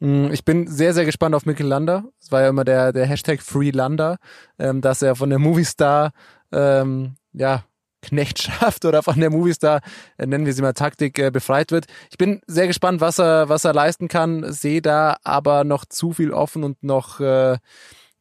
[0.00, 2.02] Mm, Ich bin sehr, sehr gespannt auf Mikkel Lander.
[2.20, 4.16] Es war ja immer der, der Hashtag FreeLander,
[4.58, 6.10] ähm, dass er von der Movistar,
[6.50, 7.62] ähm, ja,
[8.04, 9.80] Knechtschaft oder von der Movistar,
[10.18, 11.86] äh, nennen wir sie mal Taktik, äh, befreit wird.
[12.10, 16.12] Ich bin sehr gespannt, was er, was er leisten kann, sehe da aber noch zu
[16.12, 17.58] viel offen und noch äh,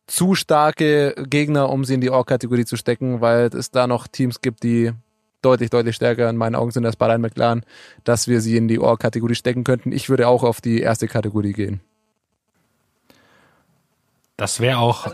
[0.07, 4.41] zu starke Gegner, um sie in die Ohr-Kategorie zu stecken, weil es da noch Teams
[4.41, 4.91] gibt, die
[5.41, 7.65] deutlich, deutlich stärker in meinen Augen sind als Bahrain McLaren,
[8.03, 9.91] dass wir sie in die Ohr-Kategorie stecken könnten.
[9.91, 11.81] Ich würde auch auf die erste Kategorie gehen.
[14.37, 15.13] Das wäre auch,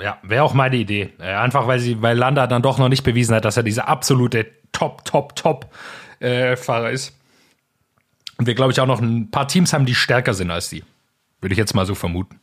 [0.00, 1.12] ja, wäre auch meine Idee.
[1.18, 3.88] Äh, einfach weil sie, weil Landa dann doch noch nicht bewiesen hat, dass er dieser
[3.88, 5.72] absolute Top, Top, Top
[6.20, 7.16] äh, Fahrer ist.
[8.38, 10.84] Und wir, glaube ich, auch noch ein paar Teams haben, die stärker sind als die.
[11.40, 12.40] Würde ich jetzt mal so vermuten.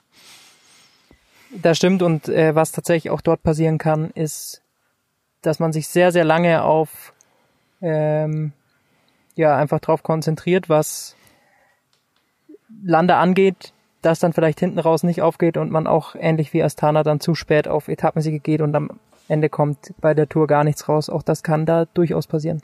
[1.62, 4.64] Das stimmt und äh, was tatsächlich auch dort passieren kann, ist,
[5.42, 7.14] dass man sich sehr, sehr lange auf
[7.82, 8.54] ähm,
[9.36, 11.16] ja einfach drauf konzentriert, was
[12.84, 13.73] Lande angeht,
[14.06, 17.36] das dann vielleicht hinten raus nicht aufgeht und man auch ähnlich wie Astana dann zu
[17.36, 21.10] spät auf Etappensiege geht und am Ende kommt bei der Tour gar nichts raus.
[21.10, 22.62] Auch das kann da durchaus passieren.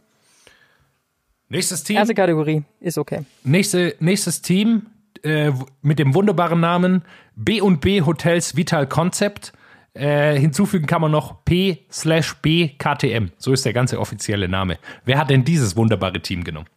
[1.47, 1.97] Nächstes Team.
[1.97, 3.25] Erste Kategorie ist okay.
[3.43, 4.87] Nächste, nächstes Team
[5.23, 7.03] äh, mit dem wunderbaren Namen
[7.35, 9.53] B&B Hotels Vital Concept.
[9.93, 13.31] Äh, hinzufügen kann man noch P slash B KTM.
[13.37, 14.77] So ist der ganze offizielle Name.
[15.05, 16.67] Wer hat denn dieses wunderbare Team genommen?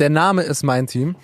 [0.00, 1.14] Der Name ist mein Team.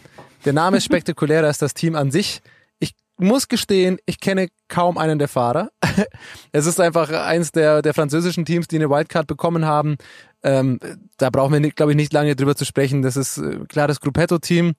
[0.49, 2.41] Der Name ist spektakulärer als das Team an sich.
[2.79, 5.69] Ich muss gestehen, ich kenne kaum einen der Fahrer.
[6.53, 9.99] Es ist einfach eins der, der französischen Teams, die eine Wildcard bekommen haben.
[10.43, 10.81] Ähm,
[11.19, 13.03] da brauchen wir, glaube ich, nicht lange drüber zu sprechen.
[13.03, 14.73] Das ist äh, klar das Gruppetto-Team.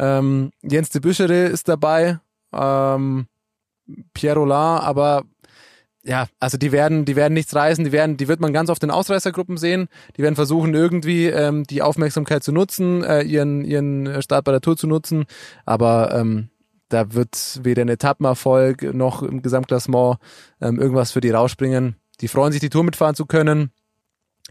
[0.00, 2.18] Ähm, Jens de Büschere ist dabei.
[2.52, 3.26] Ähm,
[4.14, 5.22] Pierre Roland, aber
[6.04, 8.82] ja, also die werden, die werden nichts reißen, die werden, die wird man ganz oft
[8.82, 9.88] in Ausreißergruppen sehen.
[10.16, 14.60] Die werden versuchen irgendwie ähm, die Aufmerksamkeit zu nutzen, äh, ihren ihren Start bei der
[14.60, 15.26] Tour zu nutzen,
[15.64, 16.48] aber ähm,
[16.88, 20.18] da wird weder ein Etappenerfolg noch im Gesamtklassement
[20.60, 21.96] ähm, irgendwas für die rausspringen.
[22.20, 23.70] Die freuen sich, die Tour mitfahren zu können,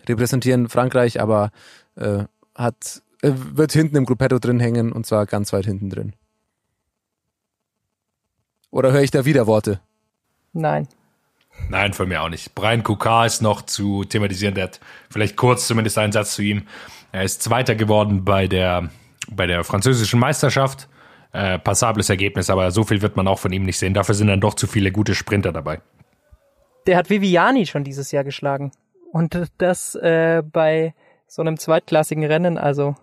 [0.07, 1.51] repräsentieren Frankreich, aber
[1.95, 2.23] äh,
[2.55, 6.13] hat äh, wird hinten im Gruppetto drin hängen und zwar ganz weit hinten drin.
[8.71, 9.81] Oder höre ich da wieder Worte?
[10.53, 10.87] Nein.
[11.69, 12.54] Nein, für mich auch nicht.
[12.56, 14.56] Brian Kukar ist noch zu thematisieren.
[14.56, 16.67] Der hat vielleicht kurz zumindest einen Satz zu ihm.
[17.12, 18.89] Er ist Zweiter geworden bei der,
[19.30, 20.88] bei der französischen Meisterschaft.
[21.34, 23.93] Äh, passables Ergebnis, aber so viel wird man auch von ihm nicht sehen.
[23.93, 25.80] Dafür sind dann doch zu viele gute Sprinter dabei.
[26.88, 28.71] Der hat Viviani schon dieses Jahr geschlagen.
[29.13, 30.93] Und das äh, bei
[31.28, 32.95] so einem zweitklassigen Rennen, also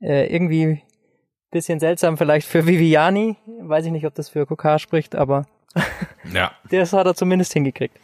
[0.00, 0.82] äh, irgendwie
[1.50, 3.36] bisschen seltsam vielleicht für Viviani.
[3.60, 5.46] Weiß ich nicht, ob das für Kokar spricht, aber
[6.32, 6.52] Ja.
[6.70, 7.96] das hat er zumindest hingekriegt.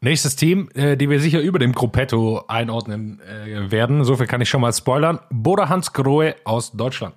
[0.00, 4.40] Nächstes Team, äh, die wir sicher über dem Gruppetto einordnen äh, werden, so viel kann
[4.40, 5.18] ich schon mal spoilern.
[5.30, 7.14] Boda Hans Grohe aus Deutschland.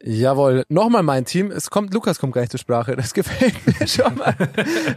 [0.00, 1.50] Jawohl, nochmal mein Team.
[1.50, 2.94] Es kommt, Lukas kommt gar nicht zur Sprache.
[2.94, 4.36] Das gefällt mir schon mal.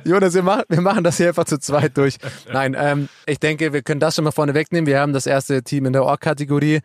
[0.03, 2.17] Jonas, wir machen, wir machen das hier einfach zu zweit durch.
[2.51, 4.85] Nein, ähm, ich denke, wir können das schon mal vorne wegnehmen.
[4.85, 6.81] Wir haben das erste Team in der Org-Kategorie.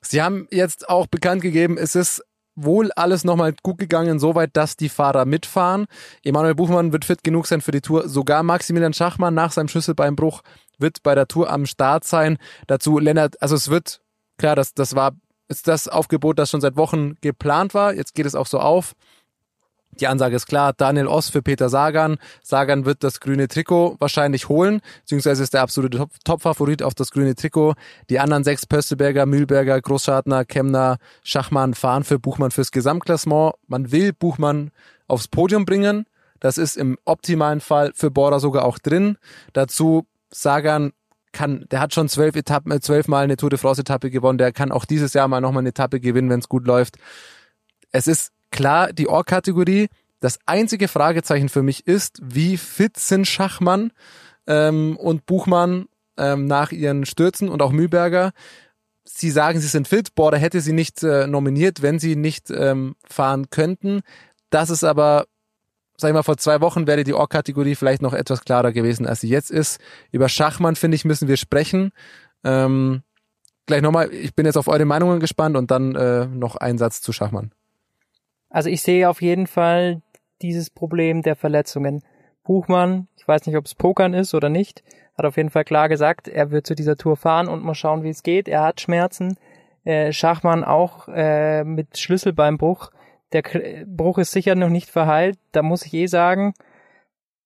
[0.00, 2.24] Sie haben jetzt auch bekannt gegeben, es ist
[2.54, 5.86] wohl alles nochmal gut gegangen, soweit, dass die Fahrer mitfahren.
[6.22, 8.08] Emanuel Buchmann wird fit genug sein für die Tour.
[8.08, 10.42] Sogar Maximilian Schachmann nach seinem Schlüsselbeinbruch
[10.78, 12.38] wird bei der Tour am Start sein.
[12.66, 14.00] Dazu Lennart, also es wird,
[14.38, 15.12] klar, das, das war,
[15.48, 17.94] ist das Aufgebot, das schon seit Wochen geplant war.
[17.94, 18.94] Jetzt geht es auch so auf.
[20.00, 22.16] Die Ansage ist klar, Daniel Oss für Peter Sagan.
[22.42, 27.10] Sagan wird das grüne Trikot wahrscheinlich holen, beziehungsweise ist der absolute Top- Top-Favorit auf das
[27.10, 27.74] grüne Trikot.
[28.08, 33.54] Die anderen sechs, Pöstelberger, Mühlberger, Großschartner, Kemner, Schachmann, fahren für Buchmann fürs Gesamtklassement.
[33.66, 34.70] Man will Buchmann
[35.08, 36.06] aufs Podium bringen.
[36.40, 39.18] Das ist im optimalen Fall für Bora sogar auch drin.
[39.52, 40.92] Dazu Sagan
[41.32, 44.38] kann, der hat schon zwölf Etappen, äh, zwölf Mal eine Tour de France Etappe gewonnen.
[44.38, 46.96] Der kann auch dieses Jahr mal nochmal eine Etappe gewinnen, wenn es gut läuft.
[47.90, 49.88] Es ist klar die Org-Kategorie.
[50.20, 53.90] Das einzige Fragezeichen für mich ist, wie fit sind Schachmann
[54.46, 55.86] ähm, und Buchmann
[56.16, 58.30] ähm, nach ihren Stürzen und auch Mühlberger.
[59.04, 60.14] Sie sagen, sie sind fit.
[60.14, 64.02] Border hätte sie nicht äh, nominiert, wenn sie nicht ähm, fahren könnten.
[64.50, 65.26] Das ist aber,
[65.96, 69.20] sag ich mal, vor zwei Wochen wäre die Org-Kategorie vielleicht noch etwas klarer gewesen, als
[69.22, 69.80] sie jetzt ist.
[70.12, 71.90] Über Schachmann, finde ich, müssen wir sprechen.
[72.44, 73.02] Ähm,
[73.66, 77.02] gleich nochmal, ich bin jetzt auf eure Meinungen gespannt und dann äh, noch ein Satz
[77.02, 77.50] zu Schachmann.
[78.52, 80.02] Also ich sehe auf jeden Fall
[80.42, 82.02] dieses Problem der Verletzungen.
[82.44, 84.82] Buchmann, ich weiß nicht, ob es Pokern ist oder nicht,
[85.16, 88.02] hat auf jeden Fall klar gesagt, er wird zu dieser Tour fahren und mal schauen,
[88.02, 88.48] wie es geht.
[88.48, 89.36] Er hat Schmerzen.
[89.84, 92.90] Äh, Schachmann auch äh, mit Schlüsselbeinbruch.
[93.32, 93.42] Der
[93.86, 95.38] Bruch ist sicher noch nicht verheilt.
[95.52, 96.54] Da muss ich eh sagen,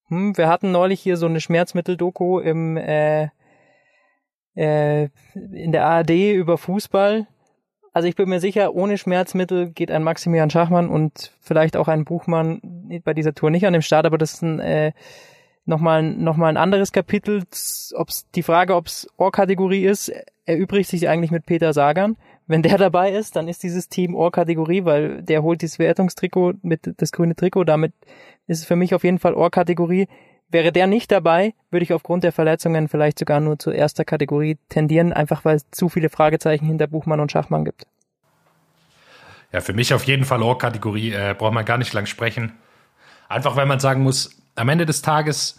[0.08, 3.28] hm, wir hatten neulich hier so eine Schmerzmittel-Doku im äh,
[4.54, 7.26] äh, in der ARD über Fußball.
[7.96, 12.04] Also ich bin mir sicher, ohne Schmerzmittel geht ein Maximilian Schachmann und vielleicht auch ein
[12.04, 12.60] Buchmann
[13.02, 14.92] bei dieser Tour nicht an dem Start, aber das ist ein, äh,
[15.64, 17.44] nochmal, noch mal ein anderes Kapitel.
[17.94, 20.12] Ob's, die Frage, ob es Ohr-Kategorie ist,
[20.44, 22.18] erübrigt sich eigentlich mit Peter Sagan.
[22.46, 26.92] Wenn der dabei ist, dann ist dieses Team Ohr-Kategorie, weil der holt dieses Wertungstrikot mit
[26.98, 27.64] das grüne Trikot.
[27.64, 27.94] Damit
[28.46, 30.06] ist es für mich auf jeden Fall Ohr-Kategorie.
[30.48, 34.58] Wäre der nicht dabei, würde ich aufgrund der Verletzungen vielleicht sogar nur zu erster Kategorie
[34.68, 37.86] tendieren, einfach weil es zu viele Fragezeichen hinter Buchmann und Schachmann gibt.
[39.52, 42.52] Ja, für mich auf jeden Fall Ohr-Kategorie, äh, braucht man gar nicht lang sprechen.
[43.28, 45.58] Einfach weil man sagen muss, am Ende des Tages,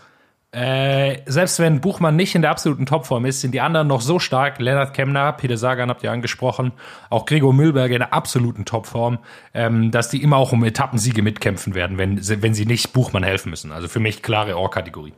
[0.52, 4.18] äh, selbst wenn Buchmann nicht in der absoluten Topform ist, sind die anderen noch so
[4.18, 4.60] stark.
[4.60, 6.72] Lennart Kemner, Peter Sagan habt ihr angesprochen,
[7.10, 9.20] auch Gregor Mühlberger in der absoluten Topform,
[9.54, 13.24] ähm, dass die immer auch um Etappensiege mitkämpfen werden, wenn, sie- wenn sie nicht Buchmann
[13.24, 13.72] helfen müssen.
[13.72, 15.14] Also für mich klare Ohr-Kategorie.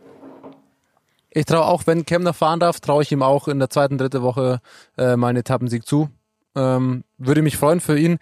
[1.32, 4.24] Ich traue auch, wenn Kemner fahren darf, traue ich ihm auch in der zweiten, dritten
[4.24, 4.62] Woche
[4.98, 6.10] äh, meinen Etappensieg zu.
[6.56, 8.18] Ähm, würde mich freuen für ihn.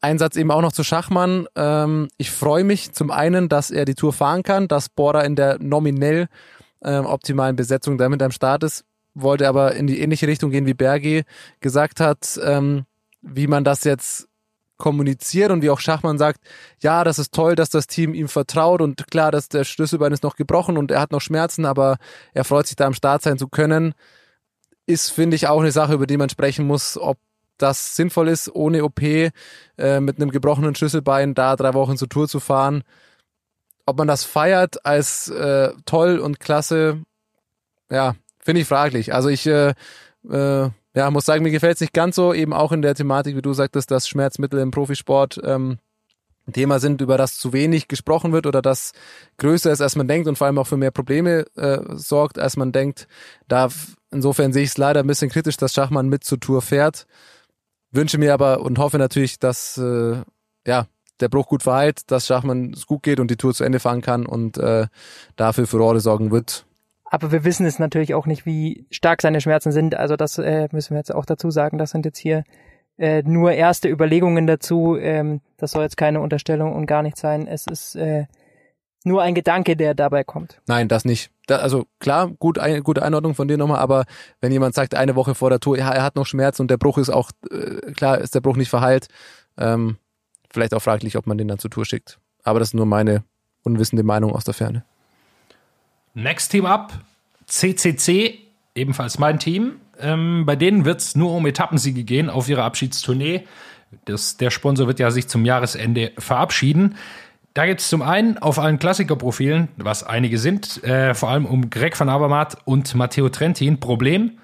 [0.00, 1.46] Ein Satz eben auch noch zu Schachmann.
[1.56, 5.34] Ähm, ich freue mich zum einen, dass er die Tour fahren kann, dass Border in
[5.34, 6.28] der nominell
[6.82, 8.84] ähm, optimalen Besetzung damit am Start ist,
[9.14, 11.24] wollte aber in die ähnliche Richtung gehen, wie Bergi
[11.60, 12.84] gesagt hat, ähm,
[13.22, 14.28] wie man das jetzt
[14.76, 16.40] kommuniziert und wie auch Schachmann sagt,
[16.80, 20.22] ja, das ist toll, dass das Team ihm vertraut und klar, dass der Schlüsselbein ist
[20.22, 21.96] noch gebrochen und er hat noch Schmerzen, aber
[22.32, 23.94] er freut sich da am Start sein zu können,
[24.86, 27.18] ist, finde ich, auch eine Sache, über die man sprechen muss, ob
[27.58, 29.32] das sinnvoll ist, ohne OP äh,
[30.00, 32.82] mit einem gebrochenen Schlüsselbein da drei Wochen zur Tour zu fahren.
[33.86, 37.02] Ob man das feiert als äh, toll und klasse,
[37.90, 39.14] ja, finde ich fraglich.
[39.14, 39.74] Also ich äh,
[40.30, 43.36] äh, ja, muss sagen, mir gefällt es nicht ganz so, eben auch in der Thematik,
[43.36, 45.78] wie du sagtest, dass Schmerzmittel im Profisport ähm,
[46.48, 48.92] ein Thema sind, über das zu wenig gesprochen wird oder das
[49.36, 52.56] größer ist, als man denkt und vor allem auch für mehr Probleme äh, sorgt, als
[52.56, 53.06] man denkt.
[53.46, 53.68] Da
[54.10, 57.06] insofern sehe ich es leider ein bisschen kritisch, dass Schachmann mit zur Tour fährt.
[57.90, 60.22] Wünsche mir aber und hoffe natürlich, dass äh,
[60.66, 60.86] ja
[61.20, 64.02] der Bruch gut verheilt, dass Schachmann es gut geht und die Tour zu Ende fahren
[64.02, 64.86] kann und äh,
[65.36, 66.64] dafür Furore sorgen wird.
[67.10, 69.94] Aber wir wissen es natürlich auch nicht, wie stark seine Schmerzen sind.
[69.94, 71.78] Also das äh, müssen wir jetzt auch dazu sagen.
[71.78, 72.44] Das sind jetzt hier
[72.98, 74.96] äh, nur erste Überlegungen dazu.
[74.96, 77.46] Ähm, das soll jetzt keine Unterstellung und gar nichts sein.
[77.46, 78.26] Es ist äh,
[79.04, 80.60] nur ein Gedanke, der dabei kommt.
[80.66, 81.30] Nein, das nicht.
[81.46, 84.04] Da, also klar, gut, ein, gute Einordnung von dir nochmal, aber
[84.40, 86.76] wenn jemand sagt, eine Woche vor der Tour, ja, er hat noch Schmerz und der
[86.76, 89.08] Bruch ist auch, äh, klar ist der Bruch nicht verheilt,
[89.56, 89.96] ähm,
[90.50, 92.18] vielleicht auch fraglich, ob man den dann zur Tour schickt.
[92.42, 93.24] Aber das ist nur meine
[93.62, 94.84] unwissende Meinung aus der Ferne.
[96.14, 96.92] Next Team up,
[97.46, 98.40] CCC,
[98.74, 99.80] ebenfalls mein Team.
[100.00, 103.46] Ähm, bei denen wird es nur um Etappensiege gehen auf ihrer Abschiedstournee.
[104.04, 106.96] Das, der Sponsor wird ja sich zum Jahresende verabschieden.
[107.54, 111.70] Da geht es zum einen auf allen Klassikerprofilen, was einige sind, äh, vor allem um
[111.70, 113.80] Greg van Avermaet und Matteo Trentin.
[113.80, 114.38] Problem,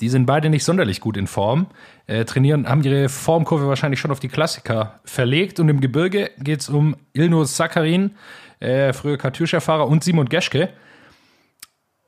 [0.00, 1.66] die sind beide nicht sonderlich gut in Form.
[2.06, 5.60] Äh, trainieren, haben ihre Formkurve wahrscheinlich schon auf die Klassiker verlegt.
[5.60, 8.16] Und im Gebirge geht es um Ilno Sakarin,
[8.60, 10.68] äh, früher Katjuscha-Fahrer, und Simon Geschke.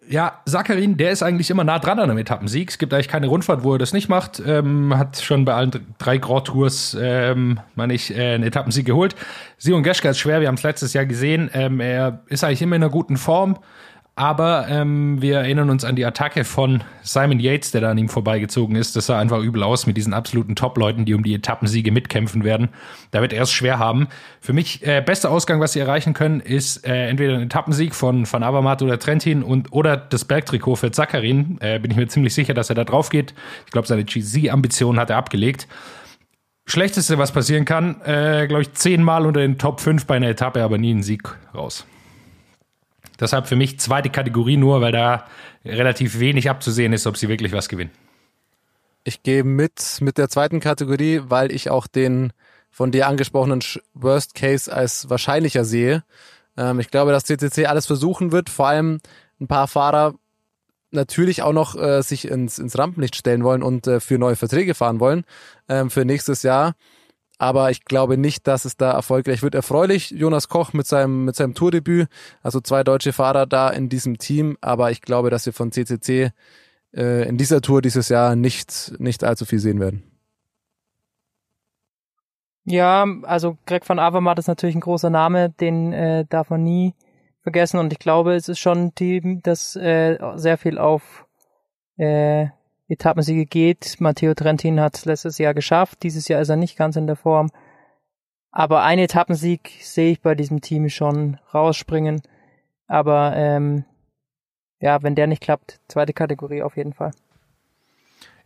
[0.08, 2.70] Ja, Sakarin, der ist eigentlich immer nah dran an einem Etappensieg.
[2.70, 4.42] Es gibt eigentlich keine Rundfahrt, wo er das nicht macht.
[4.46, 9.14] Ähm, hat schon bei allen drei Grand Tours, ähm, meine ich, äh, einen Etappensieg geholt.
[9.56, 11.50] Simon Geschke ist schwer, wir haben es letztes Jahr gesehen.
[11.54, 13.58] Ähm, er ist eigentlich immer in einer guten Form.
[14.16, 18.08] Aber ähm, wir erinnern uns an die Attacke von Simon Yates, der da an ihm
[18.08, 18.94] vorbeigezogen ist.
[18.94, 22.68] Das sah einfach übel aus mit diesen absoluten Top-Leuten, die um die Etappensiege mitkämpfen werden.
[23.10, 24.06] Da wird er es schwer haben.
[24.40, 28.30] Für mich äh, bester Ausgang, was sie erreichen können, ist äh, entweder ein Etappensieg von
[28.30, 31.58] Van Avermaet oder Trentin und oder das Bergtrikot für Zakarin.
[31.60, 33.34] Äh, bin ich mir ziemlich sicher, dass er da drauf geht.
[33.66, 35.66] Ich glaube, seine GC-Ambitionen hat er abgelegt.
[36.66, 40.62] Schlechteste, was passieren kann, äh, glaube ich, zehnmal unter den Top 5 bei einer Etappe,
[40.62, 41.84] aber nie einen Sieg raus.
[43.20, 45.26] Deshalb für mich zweite Kategorie nur, weil da
[45.64, 47.92] relativ wenig abzusehen ist, ob sie wirklich was gewinnen.
[49.04, 52.32] Ich gehe mit mit der zweiten Kategorie, weil ich auch den
[52.70, 53.60] von dir angesprochenen
[53.92, 56.02] Worst Case als wahrscheinlicher sehe.
[56.56, 59.00] Ähm, ich glaube, dass CCC alles versuchen wird, vor allem
[59.40, 60.14] ein paar Fahrer
[60.90, 64.74] natürlich auch noch äh, sich ins, ins Rampenlicht stellen wollen und äh, für neue Verträge
[64.74, 65.24] fahren wollen
[65.68, 66.74] ähm, für nächstes Jahr
[67.38, 69.54] aber ich glaube nicht, dass es da erfolgreich wird.
[69.54, 72.08] Erfreulich, Jonas Koch mit seinem, mit seinem Tourdebüt,
[72.42, 76.30] also zwei deutsche Fahrer da in diesem Team, aber ich glaube, dass wir von CCC
[76.94, 80.04] äh, in dieser Tour dieses Jahr nicht, nicht allzu viel sehen werden.
[82.64, 86.94] Ja, also Greg van Avermaet ist natürlich ein großer Name, den äh, darf man nie
[87.42, 91.26] vergessen und ich glaube, es ist schon ein Team, das äh, sehr viel auf
[91.98, 92.46] äh,
[92.88, 93.96] Etappensiege geht.
[93.98, 96.02] Matteo Trentin hat es letztes Jahr geschafft.
[96.02, 97.50] Dieses Jahr ist er nicht ganz in der Form.
[98.50, 102.22] Aber ein Etappensieg sehe ich bei diesem Team schon rausspringen.
[102.86, 103.84] Aber ähm,
[104.80, 107.12] ja, wenn der nicht klappt, zweite Kategorie auf jeden Fall.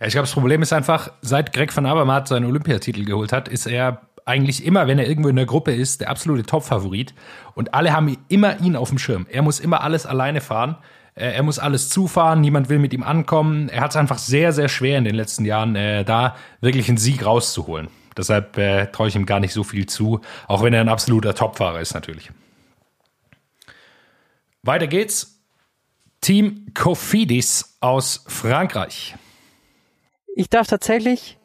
[0.00, 3.48] Ja, ich glaube, das Problem ist einfach, seit Greg van Avermaet seinen Olympiatitel geholt hat,
[3.48, 7.14] ist er eigentlich immer, wenn er irgendwo in der Gruppe ist, der absolute Top-Favorit.
[7.54, 9.26] Und alle haben immer ihn auf dem Schirm.
[9.30, 10.76] Er muss immer alles alleine fahren.
[11.18, 13.68] Äh, er muss alles zufahren, niemand will mit ihm ankommen.
[13.68, 16.98] Er hat es einfach sehr, sehr schwer in den letzten Jahren, äh, da wirklich einen
[16.98, 17.88] Sieg rauszuholen.
[18.16, 21.34] Deshalb äh, traue ich ihm gar nicht so viel zu, auch wenn er ein absoluter
[21.34, 22.30] Topfahrer ist natürlich.
[24.62, 25.40] Weiter geht's.
[26.20, 29.14] Team Cofidis aus Frankreich.
[30.34, 31.38] Ich darf tatsächlich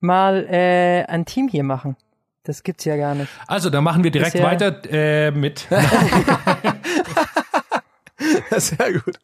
[0.00, 1.96] mal äh, ein Team hier machen.
[2.42, 3.30] Das gibt's ja gar nicht.
[3.46, 5.66] Also, da machen wir direkt ja weiter äh, mit.
[8.56, 9.18] Sehr gut.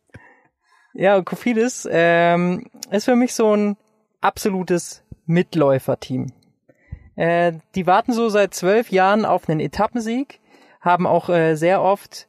[0.94, 3.76] Ja, Kofidis ähm, ist für mich so ein
[4.20, 6.32] absolutes Mitläuferteam.
[7.16, 10.40] Äh, die warten so seit zwölf Jahren auf einen Etappensieg,
[10.80, 12.28] haben auch äh, sehr oft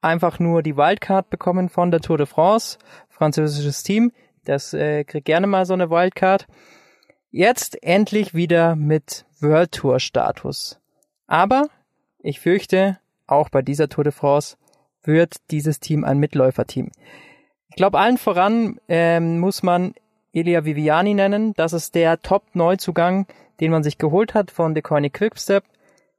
[0.00, 2.78] einfach nur die Wildcard bekommen von der Tour de France,
[3.08, 4.12] französisches Team.
[4.44, 6.46] Das äh, kriegt gerne mal so eine Wildcard.
[7.30, 10.80] Jetzt endlich wieder mit World Tour Status.
[11.26, 11.68] Aber
[12.18, 14.56] ich fürchte, auch bei dieser Tour de France
[15.04, 16.90] wird dieses Team ein Mitläuferteam.
[17.68, 19.94] Ich glaube, allen voran ähm, muss man
[20.32, 21.54] Elia Viviani nennen.
[21.54, 23.26] Das ist der Top-Neuzugang,
[23.60, 25.64] den man sich geholt hat von DeCoiney Quickstep.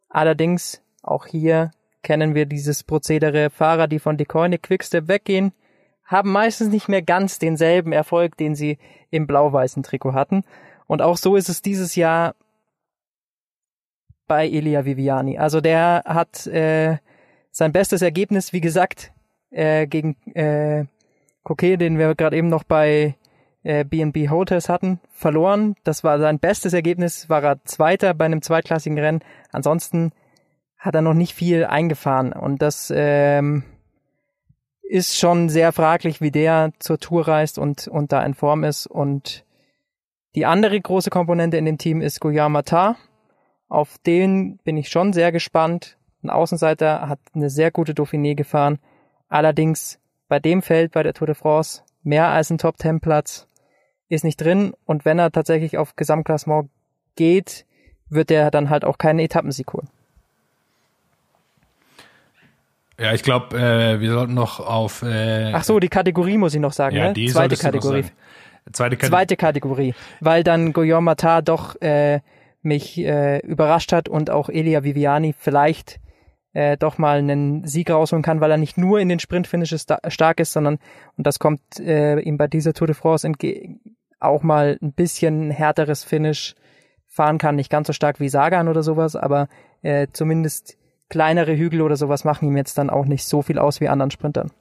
[0.10, 3.50] Allerdings auch hier kennen wir dieses Prozedere.
[3.50, 5.54] Fahrer, die von DeCoiney Quickstep weggehen,
[6.06, 8.78] haben meistens nicht mehr ganz denselben Erfolg, den sie
[9.10, 10.44] im blau-weißen Trikot hatten.
[10.86, 12.36] Und auch so ist es dieses Jahr
[14.28, 15.38] bei Elia Viviani.
[15.38, 16.98] Also der hat äh,
[17.54, 19.14] sein bestes Ergebnis, wie gesagt,
[19.52, 20.86] äh, gegen äh,
[21.44, 23.16] Coquet, den wir gerade eben noch bei
[23.62, 25.76] äh, B&B Hotels hatten, verloren.
[25.84, 29.22] Das war sein bestes Ergebnis, war er Zweiter bei einem zweitklassigen Rennen.
[29.52, 30.12] Ansonsten
[30.78, 33.64] hat er noch nicht viel eingefahren und das ähm,
[34.82, 38.88] ist schon sehr fraglich, wie der zur Tour reist und, und da in Form ist.
[38.88, 39.46] Und
[40.36, 42.98] die andere große Komponente in dem Team ist Guillaume Matar.
[43.70, 45.98] Auf den bin ich schon sehr gespannt.
[46.24, 48.80] Ein Außenseiter hat eine sehr gute Dauphiné gefahren.
[49.30, 53.48] Allerdings bei dem Feld bei der Tour de France mehr als ein Top Ten Platz
[54.10, 54.74] ist nicht drin.
[54.86, 56.70] Und wenn er tatsächlich auf Gesamtklassement
[57.16, 57.66] geht,
[58.10, 59.90] wird er dann halt auch keinen Etappensieg holen.
[63.00, 65.02] Ja, ich glaube, äh, wir sollten noch auf.
[65.02, 67.14] Äh, Ach so, die Kategorie muss ich noch sagen, ja, ne?
[67.14, 68.06] die Zweite Kategorie.
[68.72, 69.10] Zweite Kategorie.
[69.10, 72.22] Zweite Kategorie, weil dann Guillaume Matar doch äh,
[72.62, 76.00] mich äh, überrascht hat und auch Elia Viviani vielleicht
[76.54, 80.00] äh, doch mal einen Sieg rausholen kann, weil er nicht nur in den Sprintfinishes sta
[80.08, 80.80] stark ist, sondern
[81.18, 83.80] und das kommt äh, ihm bei dieser Tour de France entgegen
[84.24, 86.56] auch mal ein bisschen härteres Finish
[87.08, 89.48] fahren kann, nicht ganz so stark wie Sagan oder sowas, aber
[89.82, 90.78] äh, zumindest
[91.10, 94.12] kleinere Hügel oder sowas machen ihm jetzt dann auch nicht so viel aus wie anderen
[94.12, 94.52] Sprintern.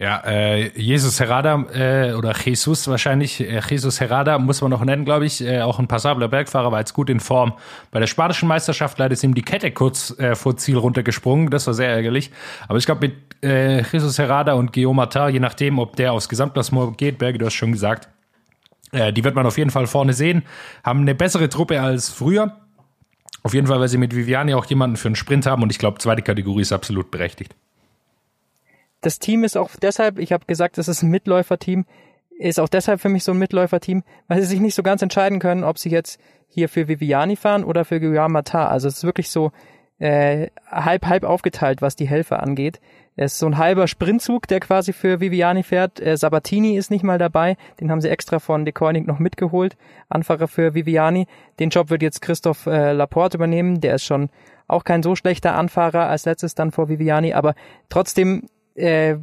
[0.00, 5.04] Ja, äh, Jesus Herrada äh, oder Jesus wahrscheinlich, äh, Jesus Herrada muss man noch nennen,
[5.04, 7.54] glaube ich, äh, auch ein passabler Bergfahrer, war jetzt gut in Form.
[7.90, 11.66] Bei der spanischen Meisterschaft leider ist ihm die Kette kurz äh, vor Ziel runtergesprungen, das
[11.66, 12.30] war sehr ärgerlich.
[12.68, 16.28] Aber ich glaube mit äh, Jesus Herrada und Guillaume Matar, je nachdem, ob der aufs
[16.28, 18.08] Gesamtklassement geht, Berge, du hast schon gesagt,
[18.92, 20.44] äh, die wird man auf jeden Fall vorne sehen,
[20.84, 22.56] haben eine bessere Truppe als früher.
[23.42, 25.78] Auf jeden Fall, weil sie mit Viviani auch jemanden für einen Sprint haben und ich
[25.80, 27.56] glaube, zweite Kategorie ist absolut berechtigt.
[29.00, 31.84] Das Team ist auch deshalb, ich habe gesagt, es ist ein Mitläuferteam,
[32.38, 35.40] ist auch deshalb für mich so ein Mitläuferteam, weil sie sich nicht so ganz entscheiden
[35.40, 38.70] können, ob sie jetzt hier für Viviani fahren oder für Guillaume Matar.
[38.70, 39.50] Also es ist wirklich so
[39.98, 42.80] äh, halb halb aufgeteilt, was die Helfer angeht.
[43.16, 46.00] Es ist so ein halber Sprintzug, der quasi für Viviani fährt.
[46.00, 49.76] Äh, Sabatini ist nicht mal dabei, den haben sie extra von De Koenig noch mitgeholt,
[50.08, 51.26] Anfahrer für Viviani.
[51.58, 54.30] Den Job wird jetzt Christoph äh, Laporte übernehmen, der ist schon
[54.68, 57.54] auch kein so schlechter Anfahrer als letztes dann vor Viviani, aber
[57.88, 58.46] trotzdem
[58.78, 59.18] äh,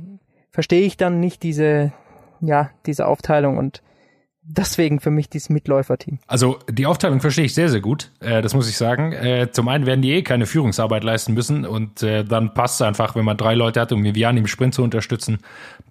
[0.52, 1.92] verstehe ich dann nicht diese,
[2.42, 3.82] ja, diese Aufteilung und
[4.48, 6.20] deswegen für mich dieses Mitläuferteam.
[6.28, 8.12] Also die Aufteilung verstehe ich sehr, sehr gut.
[8.20, 9.12] Äh, das muss ich sagen.
[9.12, 12.82] Äh, zum einen werden die eh keine Führungsarbeit leisten müssen und äh, dann passt es
[12.88, 15.40] einfach, wenn man drei Leute hat, um Vivian im Sprint zu unterstützen,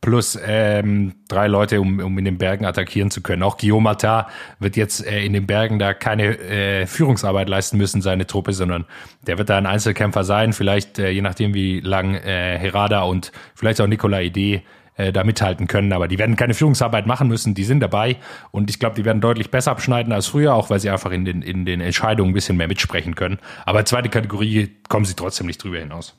[0.04, 3.42] plus ähm, drei Leute, um, um in den Bergen attackieren zu können.
[3.42, 4.28] Auch Guillaume Matar
[4.58, 8.84] wird jetzt äh, in den Bergen da keine äh, Führungsarbeit leisten müssen, seine Truppe, sondern
[9.26, 13.32] der wird da ein Einzelkämpfer sein, vielleicht äh, je nachdem wie lang äh, Herada und
[13.54, 14.62] vielleicht auch Nicola Idee
[14.96, 15.94] äh, da mithalten können.
[15.94, 18.18] Aber die werden keine Führungsarbeit machen müssen, die sind dabei
[18.50, 21.24] und ich glaube, die werden deutlich besser abschneiden als früher, auch weil sie einfach in
[21.24, 23.38] den, in den Entscheidungen ein bisschen mehr mitsprechen können.
[23.64, 26.14] Aber zweite Kategorie kommen sie trotzdem nicht drüber hinaus.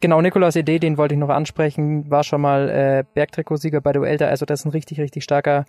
[0.00, 4.26] Genau, Nicolas Idee, den wollte ich noch ansprechen, war schon mal äh, Bergtrikotsieger bei Duelta,
[4.26, 5.64] also das ist ein richtig, richtig starker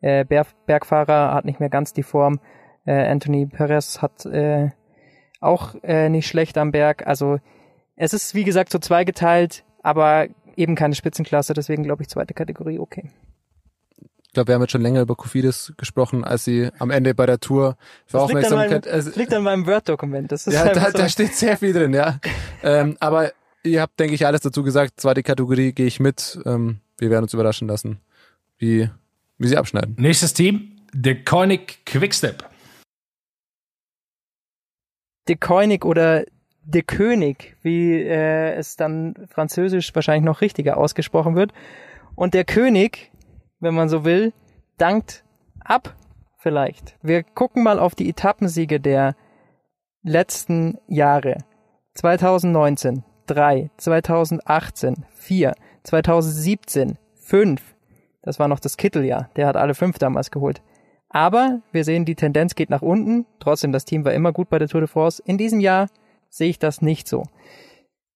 [0.00, 2.40] äh, Berg Bergfahrer, hat nicht mehr ganz die Form.
[2.86, 4.70] Äh, Anthony Perez hat äh,
[5.40, 7.06] auch äh, nicht schlecht am Berg.
[7.06, 7.38] Also
[7.96, 12.78] es ist, wie gesagt, so zweigeteilt, aber eben keine Spitzenklasse, deswegen glaube ich zweite Kategorie
[12.78, 13.10] okay.
[14.22, 17.26] Ich glaube, wir haben jetzt schon länger über Kofidis gesprochen, als sie am Ende bei
[17.26, 17.76] der Tour
[18.06, 18.88] für Das liegt an meinem, Aufmerksamkeit.
[18.88, 20.30] also- das liegt an meinem Word-Dokument.
[20.30, 20.98] Das ist ja, da, so.
[20.98, 22.20] da steht sehr viel drin, ja.
[22.62, 25.00] ähm, aber ihr habt, denke ich, alles dazu gesagt.
[25.00, 26.38] Zweite Kategorie gehe ich mit.
[26.44, 28.00] Ähm, wir werden uns überraschen lassen,
[28.58, 28.88] wie,
[29.38, 29.96] wie sie abschneiden.
[29.98, 32.48] Nächstes Team, der Koenig Quickstep.
[35.28, 36.24] De Koenig oder
[36.62, 41.52] De König, wie äh, es dann französisch wahrscheinlich noch richtiger ausgesprochen wird.
[42.14, 43.10] Und der König,
[43.60, 44.32] wenn man so will,
[44.76, 45.24] dankt
[45.60, 45.96] ab
[46.38, 46.96] vielleicht.
[47.02, 49.16] Wir gucken mal auf die Etappensiege der
[50.02, 51.38] letzten Jahre.
[51.94, 55.54] 2019 3, 2018 4,
[55.84, 57.62] 2017 5.
[58.22, 59.30] Das war noch das Kitteljahr.
[59.36, 60.62] Der hat alle fünf damals geholt.
[61.08, 63.26] Aber wir sehen, die Tendenz geht nach unten.
[63.38, 65.22] Trotzdem, das Team war immer gut bei der Tour de France.
[65.24, 65.88] In diesem Jahr
[66.28, 67.24] sehe ich das nicht so.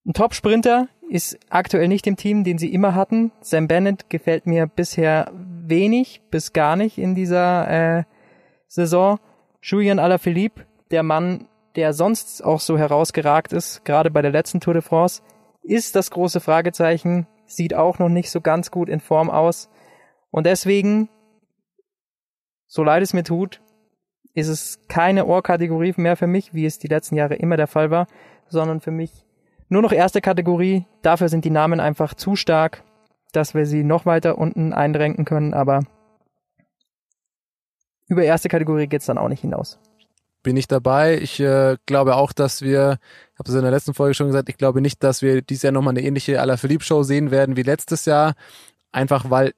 [0.07, 3.33] Ein Top-Sprinter ist aktuell nicht im Team, den sie immer hatten.
[3.41, 8.05] Sam Bennett gefällt mir bisher wenig bis gar nicht in dieser äh,
[8.69, 9.19] Saison.
[9.62, 14.75] Julian Alaphilippe, der Mann, der sonst auch so herausgeragt ist, gerade bei der letzten Tour
[14.75, 15.22] de France,
[15.62, 19.68] ist das große Fragezeichen, sieht auch noch nicht so ganz gut in Form aus.
[20.31, 21.09] Und deswegen,
[22.66, 23.61] so leid es mir tut,
[24.35, 27.91] ist es keine Ohrkategorie mehr für mich, wie es die letzten Jahre immer der Fall
[27.91, 28.07] war,
[28.49, 29.25] sondern für mich
[29.68, 30.87] nur noch erste Kategorie.
[31.03, 32.83] Dafür sind die Namen einfach zu stark,
[33.33, 35.81] dass wir sie noch weiter unten einrenken können, aber
[38.07, 39.79] über erste Kategorie geht's dann auch nicht hinaus.
[40.45, 41.18] Bin ich dabei.
[41.18, 42.99] Ich äh, glaube auch, dass wir,
[43.32, 45.62] ich habe es in der letzten Folge schon gesagt, ich glaube nicht, dass wir dieses
[45.62, 48.34] Jahr nochmal eine ähnliche Alaphilippe-Show sehen werden wie letztes Jahr.
[48.92, 49.55] Einfach weil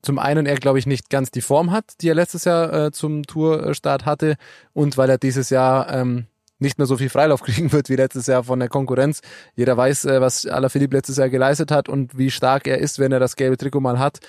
[0.00, 2.90] zum einen er, glaube ich, nicht ganz die Form hat, die er letztes Jahr äh,
[2.90, 4.36] zum Tourstart hatte
[4.72, 6.26] und weil er dieses Jahr ähm,
[6.58, 9.20] nicht mehr so viel Freilauf kriegen wird wie letztes Jahr von der Konkurrenz.
[9.54, 13.12] Jeder weiß, äh, was Alaphilippe letztes Jahr geleistet hat und wie stark er ist, wenn
[13.12, 14.20] er das gelbe Trikot mal hat.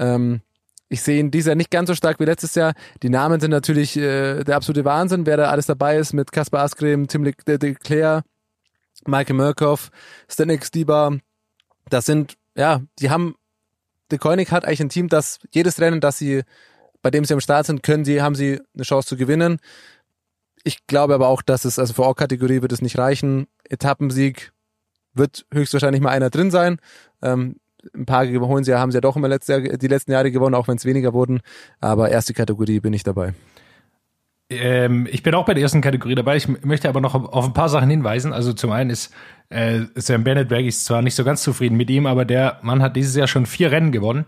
[0.00, 0.40] Ähm,
[0.88, 2.74] ich sehe ihn dieses Jahr nicht ganz so stark wie letztes Jahr.
[3.02, 6.62] Die Namen sind natürlich äh, der absolute Wahnsinn, wer da alles dabei ist mit Kaspar
[6.62, 7.76] Askrem, Tim Le De De
[9.06, 9.90] Michael Murkoff,
[10.28, 11.16] Stanek Stiba.
[11.90, 13.34] Das sind, ja, die haben,
[14.10, 16.42] De Koenig hat eigentlich ein Team, das jedes Rennen, das sie,
[17.02, 19.58] bei dem sie am Start sind, können sie, haben sie eine Chance zu gewinnen.
[20.62, 23.46] Ich glaube aber auch, dass es, also für O-Kategorie wird es nicht reichen.
[23.64, 24.52] Etappensieg
[25.12, 26.78] wird höchstwahrscheinlich mal einer drin sein.
[27.22, 27.56] Ähm,
[27.94, 30.68] ein paar holen sie, haben sie ja doch immer letzte, die letzten Jahre gewonnen, auch
[30.68, 31.40] wenn es weniger wurden.
[31.80, 33.34] Aber erste Kategorie bin ich dabei.
[34.50, 36.36] Ähm, ich bin auch bei der ersten Kategorie dabei.
[36.36, 38.32] Ich möchte aber noch auf ein paar Sachen hinweisen.
[38.32, 39.12] Also zum einen ist
[39.48, 42.82] äh, Sam Bennett Berg ist zwar nicht so ganz zufrieden mit ihm, aber der Mann
[42.82, 44.26] hat dieses Jahr schon vier Rennen gewonnen.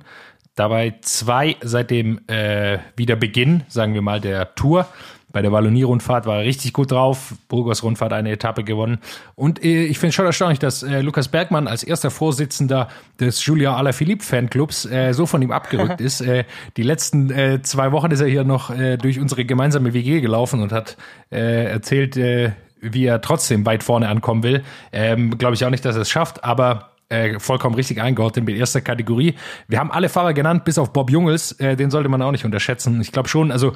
[0.55, 4.89] Dabei zwei seit dem äh, Wiederbeginn, sagen wir mal, der Tour.
[5.37, 7.35] Bei der Wallonie-Rundfahrt war er richtig gut drauf.
[7.49, 9.01] Burgos-Rundfahrt eine Etappe gewonnen.
[9.35, 12.89] Und äh, ich finde schon erstaunlich, dass äh, Lukas Bergmann als erster Vorsitzender
[13.21, 16.23] des Julia Alaphilippe Fanclubs äh, so von ihm abgerückt ist.
[16.23, 16.45] Äh,
[16.79, 20.63] die letzten äh, zwei Wochen ist er hier noch äh, durch unsere gemeinsame WG gelaufen
[20.63, 20.97] und hat
[21.31, 24.65] äh, erzählt, äh, wie er trotzdem weit vorne ankommen will.
[24.91, 28.57] Ähm, Glaube ich auch nicht, dass er es schafft, aber äh, vollkommen richtig eingeordnet mit
[28.57, 29.35] erster Kategorie.
[29.69, 31.53] Wir haben alle Fahrer genannt, bis auf Bob Jungels.
[31.53, 33.01] Äh, den sollte man auch nicht unterschätzen.
[33.01, 33.75] Ich glaube schon, also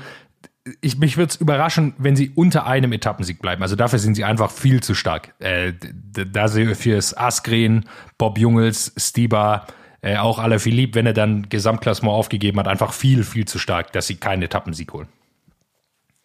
[0.80, 3.62] ich, mich würde es überraschen, wenn sie unter einem Etappensieg bleiben.
[3.62, 5.34] Also dafür sind sie einfach viel zu stark.
[5.38, 7.86] Äh, da sie fürs Askren,
[8.18, 9.66] Bob Jungels, Stiba,
[10.02, 14.06] äh, auch Philipp, wenn er dann Gesamtklassement aufgegeben hat, einfach viel, viel zu stark, dass
[14.06, 15.08] sie keinen Etappensieg holen.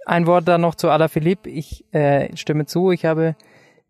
[0.05, 1.47] Ein Wort dann noch zu Philipp.
[1.47, 3.35] Ich äh, stimme zu, ich habe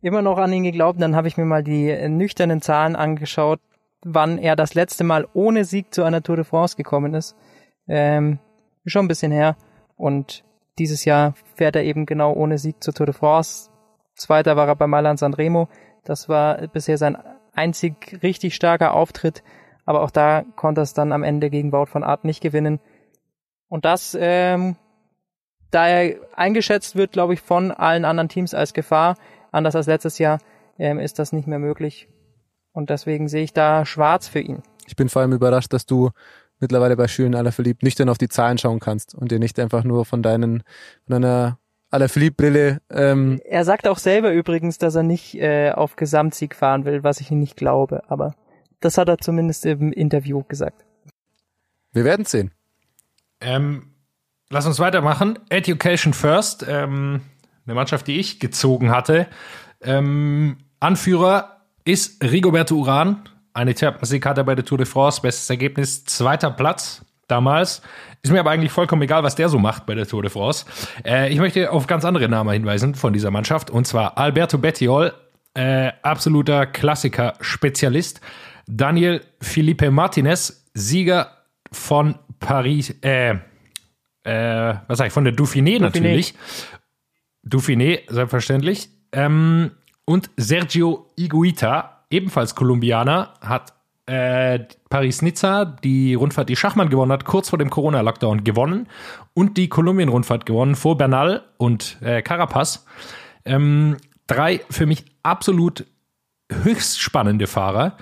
[0.02, 1.02] immer noch an ihn geglaubt.
[1.02, 3.60] Dann habe ich mir mal die nüchternen Zahlen angeschaut,
[4.04, 7.36] wann er das letzte Mal ohne Sieg zu einer Tour de France gekommen ist.
[7.88, 8.40] Ähm,
[8.86, 9.58] schon ein bisschen her.
[9.96, 10.44] Und
[10.78, 13.70] dieses Jahr fährt er eben genau ohne Sieg zur Tour de France.
[14.16, 15.70] Zweiter war er bei Mailand Sanremo.
[16.04, 17.18] Das war bisher sein
[17.54, 19.44] einzig richtig starker Auftritt.
[19.86, 22.80] Aber auch da konnte er es dann am Ende gegen Wout von Art nicht gewinnen.
[23.68, 24.76] Und das, ähm,
[25.72, 29.16] da er eingeschätzt wird, glaube ich, von allen anderen Teams als Gefahr,
[29.52, 30.40] anders als letztes Jahr,
[30.78, 32.10] ähm, ist das nicht mehr möglich.
[32.72, 34.62] Und deswegen sehe ich da schwarz für ihn.
[34.88, 36.12] Ich bin vor allem überrascht, dass du
[36.60, 39.84] mittlerweile bei Schülen aller verliebt nüchtern auf die Zahlen schauen kannst und dir nicht einfach
[39.84, 40.64] nur von deinen,
[41.06, 42.82] von deiner aller Brille.
[42.90, 47.22] Ähm er sagt auch selber übrigens, dass er nicht äh, auf Gesamtsieg fahren will, was
[47.22, 48.36] ich ihm nicht glaube, aber
[48.80, 50.86] das hat er zumindest im Interview gesagt.
[51.92, 52.52] Wir werden sehen.
[53.42, 53.94] Ähm,
[54.50, 55.40] lass uns weitermachen.
[55.50, 57.22] Education First, ähm,
[57.66, 59.28] eine Mannschaft, die ich gezogen hatte.
[59.82, 65.50] Ähm, Anführer ist Rigoberto Uran, eine Etappensieg hat er bei der Tour de France, bestes
[65.50, 67.82] Ergebnis, zweiter Platz damals.
[68.22, 70.66] Ist mir aber eigentlich vollkommen egal, was der so macht bei der Tour de France.
[71.06, 75.14] Äh, ich möchte auf ganz andere Namen hinweisen von dieser Mannschaft, und zwar Alberto Bettiol,
[75.54, 78.20] äh, absoluter Klassiker-Spezialist.
[78.68, 81.32] Daniel Felipe Martinez, Sieger
[81.72, 83.36] von Paris, äh,
[84.24, 85.82] äh, was sag ich, von der Dauphiné, Dauphiné.
[85.82, 86.34] natürlich.
[87.44, 88.90] Dauphiné, selbstverständlich.
[89.14, 89.72] Ähm,
[90.04, 93.74] und Sergio Iguita, ebenfalls Kolumbianer, hat
[94.06, 98.88] äh, Paris-Nizza, die Rundfahrt, die Schachmann gewonnen hat, kurz vor dem Corona-Lockdown gewonnen
[99.34, 102.86] und die Kolumbien-Rundfahrt gewonnen vor Bernal und äh, Carapaz.
[103.46, 103.98] Ähm,
[104.28, 105.86] drei für mich absolut
[106.52, 107.98] höchst spannende Fahrer,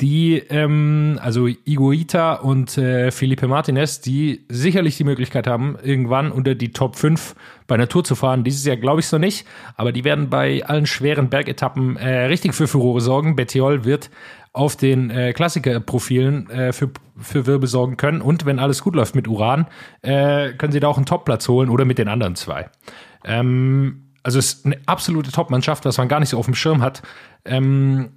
[0.00, 6.56] die, ähm, also Iguita und äh, Felipe Martinez, die sicherlich die Möglichkeit haben, irgendwann unter
[6.56, 7.36] die Top 5
[7.68, 8.42] bei einer Tour zu fahren.
[8.42, 12.54] Dieses Jahr glaube ich so nicht, aber die werden bei allen schweren Bergetappen äh, richtig
[12.54, 13.36] für Furore sorgen.
[13.36, 14.10] Bettiol wird
[14.52, 18.20] auf den äh, Klassikerprofilen äh, für, für Wirbel sorgen können.
[18.20, 19.66] Und wenn alles gut läuft mit Uran,
[20.02, 22.68] äh, können sie da auch einen Topplatz holen oder mit den anderen zwei.
[23.24, 26.82] Ähm, also es ist eine absolute Top-Mannschaft, was man gar nicht so auf dem Schirm
[26.82, 27.02] hat.
[27.44, 28.10] Ähm,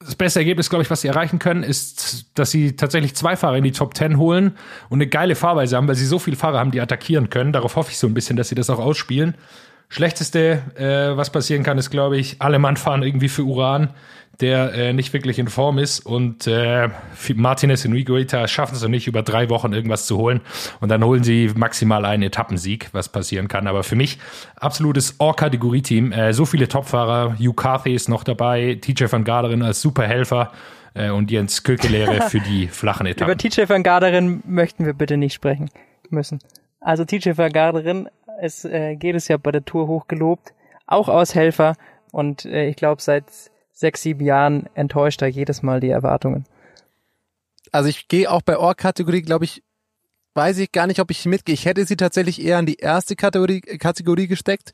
[0.00, 3.56] das beste Ergebnis, glaube ich, was sie erreichen können, ist, dass sie tatsächlich zwei Fahrer
[3.56, 4.56] in die Top 10 holen
[4.90, 7.52] und eine geile Fahrweise haben, weil sie so viele Fahrer haben, die attackieren können.
[7.52, 9.36] Darauf hoffe ich so ein bisschen, dass sie das auch ausspielen.
[9.88, 13.94] Schlechteste, äh, was passieren kann, ist, glaube ich, alle Mann fahren irgendwie für Uran
[14.40, 16.88] der äh, nicht wirklich in Form ist und äh,
[17.34, 20.40] Martinez und Higuita schaffen es noch nicht, über drei Wochen irgendwas zu holen
[20.80, 23.66] und dann holen sie maximal einen Etappensieg, was passieren kann.
[23.66, 24.18] Aber für mich
[24.56, 26.12] absolutes All-Kategorie-Team.
[26.12, 30.52] Äh, so viele Topfahrer, Hugh Carthy ist noch dabei, TJ van Garderen als Superhelfer
[30.94, 33.32] äh, und Jens Kökelehre für die flachen Etappen.
[33.32, 35.70] Über TJ van Garderen möchten wir bitte nicht sprechen
[36.10, 36.40] müssen.
[36.80, 38.08] Also TJ van Garderen
[38.42, 40.52] ist äh, jedes Jahr bei der Tour hochgelobt,
[40.86, 41.74] auch als Helfer
[42.12, 43.24] und äh, ich glaube seit
[43.76, 46.46] sechs, sieben Jahren enttäuscht er jedes Mal die Erwartungen.
[47.72, 49.62] Also ich gehe auch bei Org-Kategorie, glaube ich,
[50.34, 51.54] weiß ich gar nicht, ob ich mitgehe.
[51.54, 54.72] Ich hätte sie tatsächlich eher in die erste Kategorie, Kategorie gesteckt.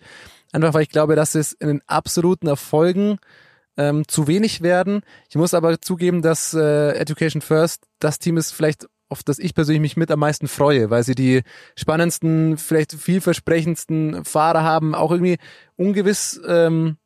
[0.53, 3.18] Einfach weil ich glaube, dass es in den absoluten Erfolgen
[3.76, 5.03] ähm, zu wenig werden.
[5.28, 9.55] Ich muss aber zugeben, dass äh, Education First das Team ist vielleicht auf das ich
[9.55, 11.42] persönlich mich mit am meisten freue, weil sie die
[11.76, 15.36] spannendsten, vielleicht vielversprechendsten Fahrer haben, auch irgendwie
[15.76, 16.96] ungewiss ähm,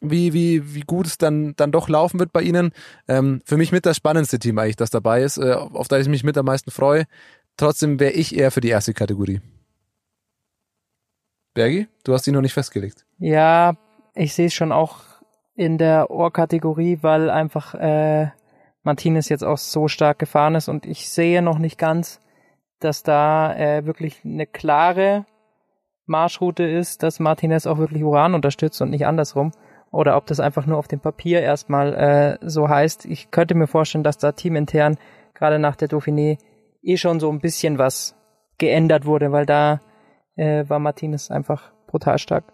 [0.00, 2.72] wie, wie, wie gut es dann, dann doch laufen wird bei ihnen.
[3.08, 6.08] Ähm, für mich mit das spannendste Team eigentlich, das dabei ist, äh, auf das ich
[6.08, 7.04] mich mit am meisten freue.
[7.56, 9.40] Trotzdem wäre ich eher für die erste Kategorie.
[11.54, 13.04] Bergi, du hast die noch nicht festgelegt.
[13.18, 13.74] Ja,
[14.14, 15.00] ich sehe es schon auch
[15.54, 18.30] in der Ohr-Kategorie, weil einfach äh,
[18.82, 22.20] Martinez jetzt auch so stark gefahren ist und ich sehe noch nicht ganz,
[22.78, 25.26] dass da äh, wirklich eine klare
[26.06, 29.52] Marschroute ist, dass Martinez auch wirklich Uran unterstützt und nicht andersrum.
[29.90, 33.06] Oder ob das einfach nur auf dem Papier erstmal äh, so heißt.
[33.06, 34.98] Ich könnte mir vorstellen, dass da teamintern
[35.34, 36.38] gerade nach der Dauphiné
[36.82, 38.14] eh schon so ein bisschen was
[38.58, 39.80] geändert wurde, weil da
[40.36, 42.44] äh, war Martinez einfach brutal stark.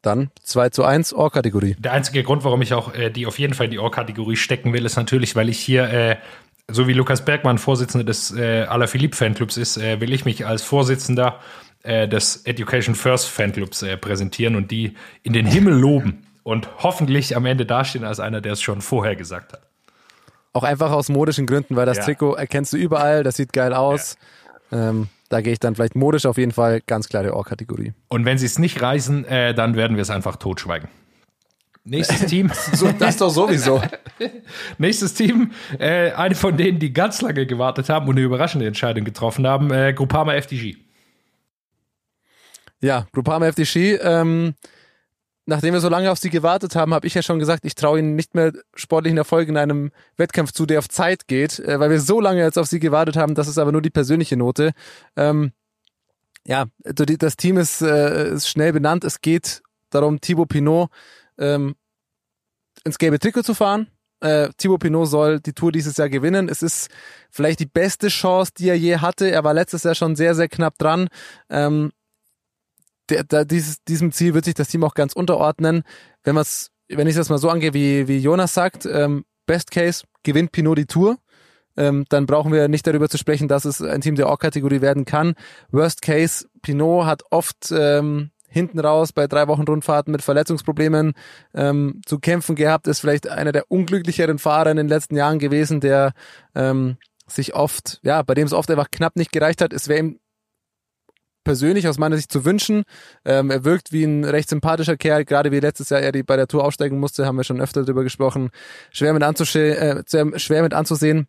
[0.00, 1.76] Dann 2 zu 1 Ohr-Kategorie.
[1.78, 4.72] Der einzige Grund, warum ich auch äh, die auf jeden Fall in die Ohr-Kategorie stecken
[4.72, 6.16] will, ist natürlich, weil ich hier, äh,
[6.68, 10.62] so wie Lukas Bergmann Vorsitzender des äh, Alaphilippe Fanclubs ist, äh, will ich mich als
[10.62, 11.38] Vorsitzender
[11.82, 17.36] äh, des Education First Fanclubs äh, präsentieren und die in den Himmel loben und hoffentlich
[17.36, 19.62] am Ende dastehen als einer, der es schon vorher gesagt hat.
[20.52, 22.04] Auch einfach aus modischen Gründen, weil das Ja.
[22.04, 24.16] Trikot erkennst du überall, das sieht geil aus.
[24.70, 27.94] Ähm, da gehe ich dann vielleicht modisch auf jeden Fall ganz klare Ohr-Kategorie.
[28.08, 30.88] Und wenn sie es nicht reißen, äh, dann werden wir es einfach totschweigen.
[31.84, 32.50] Nächstes Team.
[32.74, 33.82] So, das doch sowieso.
[34.78, 39.04] Nächstes Team, äh, eine von denen, die ganz lange gewartet haben und eine überraschende Entscheidung
[39.04, 40.76] getroffen haben, äh, Groupama FDG.
[42.82, 44.54] Ja, Groupama FDG, ähm,
[45.46, 48.00] nachdem wir so lange auf sie gewartet haben, habe ich ja schon gesagt, ich traue
[48.00, 51.90] ihnen nicht mehr sportlichen Erfolg in einem Wettkampf zu, der auf Zeit geht, äh, weil
[51.90, 54.72] wir so lange jetzt auf sie gewartet haben, das ist aber nur die persönliche Note.
[55.16, 55.52] Ähm,
[56.44, 59.04] ja, das Team ist, äh, ist schnell benannt.
[59.04, 60.90] Es geht darum, Thibaut Pinot
[61.38, 61.76] ähm,
[62.84, 63.86] ins gelbe Trikot zu fahren.
[64.20, 66.48] Äh, Thibaut Pinot soll die Tour dieses Jahr gewinnen.
[66.48, 66.90] Es ist
[67.30, 69.30] vielleicht die beste Chance, die er je hatte.
[69.30, 71.08] Er war letztes Jahr schon sehr, sehr knapp dran.
[71.48, 71.92] Ähm,
[73.12, 75.82] der, da, dieses, diesem Ziel wird sich das Team auch ganz unterordnen.
[76.24, 76.34] Wenn
[76.88, 80.78] wenn ich das mal so angehe, wie, wie Jonas sagt, ähm, Best Case gewinnt Pinot
[80.78, 81.16] die Tour.
[81.76, 85.04] Ähm, dann brauchen wir nicht darüber zu sprechen, dass es ein Team der Or-Kategorie werden
[85.06, 85.34] kann.
[85.70, 91.14] Worst Case, Pinot hat oft ähm, hinten raus bei drei Wochen Rundfahrten mit Verletzungsproblemen
[91.54, 95.80] ähm, zu kämpfen gehabt, ist vielleicht einer der unglücklicheren Fahrer in den letzten Jahren gewesen,
[95.80, 96.12] der
[96.54, 99.72] ähm, sich oft, ja, bei dem es oft einfach knapp nicht gereicht hat.
[99.72, 100.18] Es wäre ihm
[101.44, 102.84] persönlich aus meiner Sicht zu wünschen.
[103.24, 106.36] Ähm, er wirkt wie ein recht sympathischer Kerl, gerade wie letztes Jahr er die bei
[106.36, 108.50] der Tour aussteigen musste, haben wir schon öfter darüber gesprochen.
[108.90, 111.26] Schwer mit, anzusche äh, sehr schwer mit anzusehen.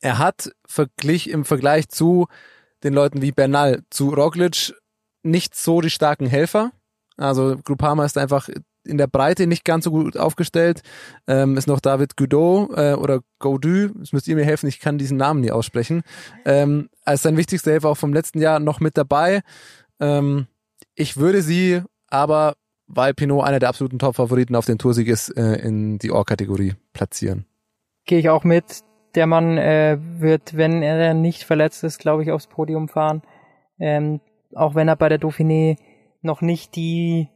[0.00, 2.26] Er hat verglich im Vergleich zu
[2.82, 4.74] den Leuten wie Bernal, zu Roglic
[5.22, 6.70] nicht so die starken Helfer.
[7.16, 8.48] Also Groupama ist einfach
[8.86, 10.82] in der Breite nicht ganz so gut aufgestellt.
[11.26, 14.98] Ähm, ist noch David Godot äh, oder Godu, das müsst ihr mir helfen, ich kann
[14.98, 16.02] diesen Namen nie aussprechen.
[16.44, 19.42] Ähm, als sein wichtigster Helfer auch vom letzten Jahr noch mit dabei.
[20.00, 20.46] Ähm,
[20.94, 22.54] ich würde sie aber,
[22.86, 27.46] weil Pinot einer der absoluten Top-Favoriten auf den Toursieg ist, äh, in die Ohr-Kategorie platzieren.
[28.04, 28.82] Gehe ich auch mit.
[29.14, 33.22] Der Mann äh, wird, wenn er nicht verletzt ist, glaube ich, aufs Podium fahren.
[33.78, 34.20] Ähm,
[34.54, 35.76] auch wenn er bei der Dauphiné
[36.22, 37.28] noch nicht die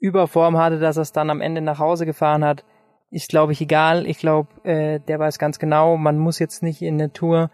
[0.00, 2.64] Überform hatte, dass er es dann am Ende nach Hause gefahren hat,
[3.10, 4.06] ist, glaube ich, egal.
[4.06, 7.50] Ich glaube, äh, der weiß ganz genau, man muss jetzt nicht in eine Tour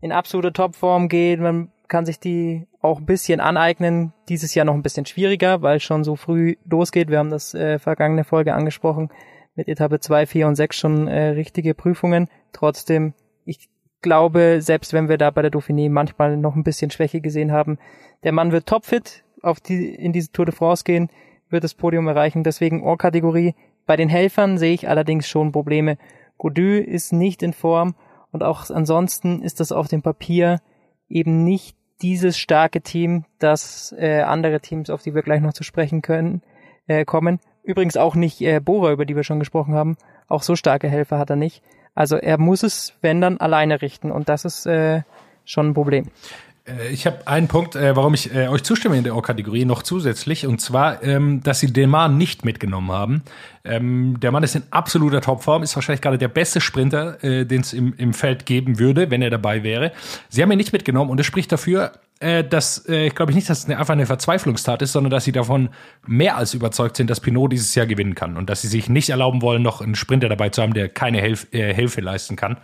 [0.00, 1.42] in absolute Topform gehen.
[1.42, 4.12] Man kann sich die auch ein bisschen aneignen.
[4.28, 7.10] Dieses Jahr noch ein bisschen schwieriger, weil schon so früh losgeht.
[7.10, 9.10] Wir haben das äh, vergangene Folge angesprochen.
[9.54, 12.28] Mit Etappe 2, 4 und 6 schon äh, richtige Prüfungen.
[12.52, 13.14] Trotzdem,
[13.44, 13.68] ich
[14.02, 17.78] glaube, selbst wenn wir da bei der Dauphiné manchmal noch ein bisschen Schwäche gesehen haben,
[18.22, 21.08] der Mann wird topfit auf die, in diese Tour de France gehen,
[21.50, 22.44] wird das Podium erreichen.
[22.44, 23.54] Deswegen Ohr-Kategorie.
[23.86, 25.98] Bei den Helfern sehe ich allerdings schon Probleme.
[26.38, 27.94] Godu ist nicht in Form
[28.32, 30.60] und auch ansonsten ist das auf dem Papier
[31.08, 35.62] eben nicht dieses starke Team, das äh, andere Teams, auf die wir gleich noch zu
[35.62, 36.42] sprechen können,
[36.86, 37.40] äh, kommen.
[37.62, 39.96] Übrigens auch nicht äh, Bora, über die wir schon gesprochen haben.
[40.28, 41.62] Auch so starke Helfer hat er nicht.
[41.94, 45.02] Also er muss es, wenn dann, alleine richten und das ist äh,
[45.44, 46.10] schon ein Problem.
[46.66, 49.82] Äh, Ich habe einen Punkt, äh, warum ich äh, euch zustimme in der Ohr-Kategorie noch
[49.82, 53.22] zusätzlich, und zwar, ähm, dass sie den Mann nicht mitgenommen haben.
[53.64, 57.62] Ähm, der Mann ist in absoluter Topform, ist wahrscheinlich gerade der beste Sprinter, äh, den
[57.62, 59.92] es im, im Feld geben würde, wenn er dabei wäre.
[60.28, 63.50] Sie haben ihn nicht mitgenommen und es spricht dafür, äh, dass, äh, ich glaube nicht,
[63.50, 65.68] dass es einfach eine Verzweiflungstat ist, sondern dass sie davon
[66.06, 69.10] mehr als überzeugt sind, dass Pinot dieses Jahr gewinnen kann und dass sie sich nicht
[69.10, 72.56] erlauben wollen, noch einen Sprinter dabei zu haben, der keine Hilf äh, Hilfe leisten kann.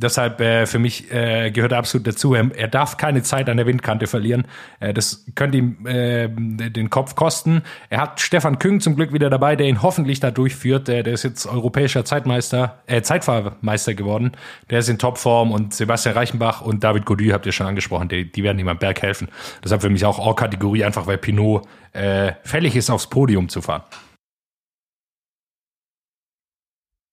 [0.00, 2.34] Deshalb äh, für mich äh, gehört er absolut dazu.
[2.34, 4.46] Er, er darf keine Zeit an der Windkante verlieren.
[4.78, 7.62] Äh, das könnte ihm äh, den Kopf kosten.
[7.90, 10.86] Er hat Stefan Küng zum Glück wieder dabei, der ihn hoffentlich da durchführt.
[10.86, 14.32] Der, der ist jetzt europäischer Zeitmeister, äh, Zeitfahrmeister geworden.
[14.70, 18.08] Der ist in Topform und Sebastian Reichenbach und David Gody habt ihr schon angesprochen.
[18.08, 19.28] Die, die werden ihm am Berg helfen.
[19.64, 23.82] Deshalb für mich auch Or-Kategorie, einfach weil Pinot äh, fällig ist, aufs Podium zu fahren.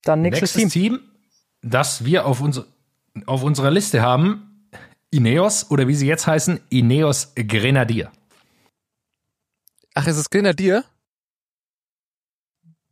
[0.04, 0.92] Dann nächstes, Nächstes Team.
[0.92, 1.00] Team,
[1.62, 2.62] das wir auf, uns,
[3.26, 4.68] auf unserer Liste haben,
[5.10, 8.10] Ineos oder wie sie jetzt heißen, Ineos Grenadier.
[9.94, 10.84] Ach, ist es Grenadier?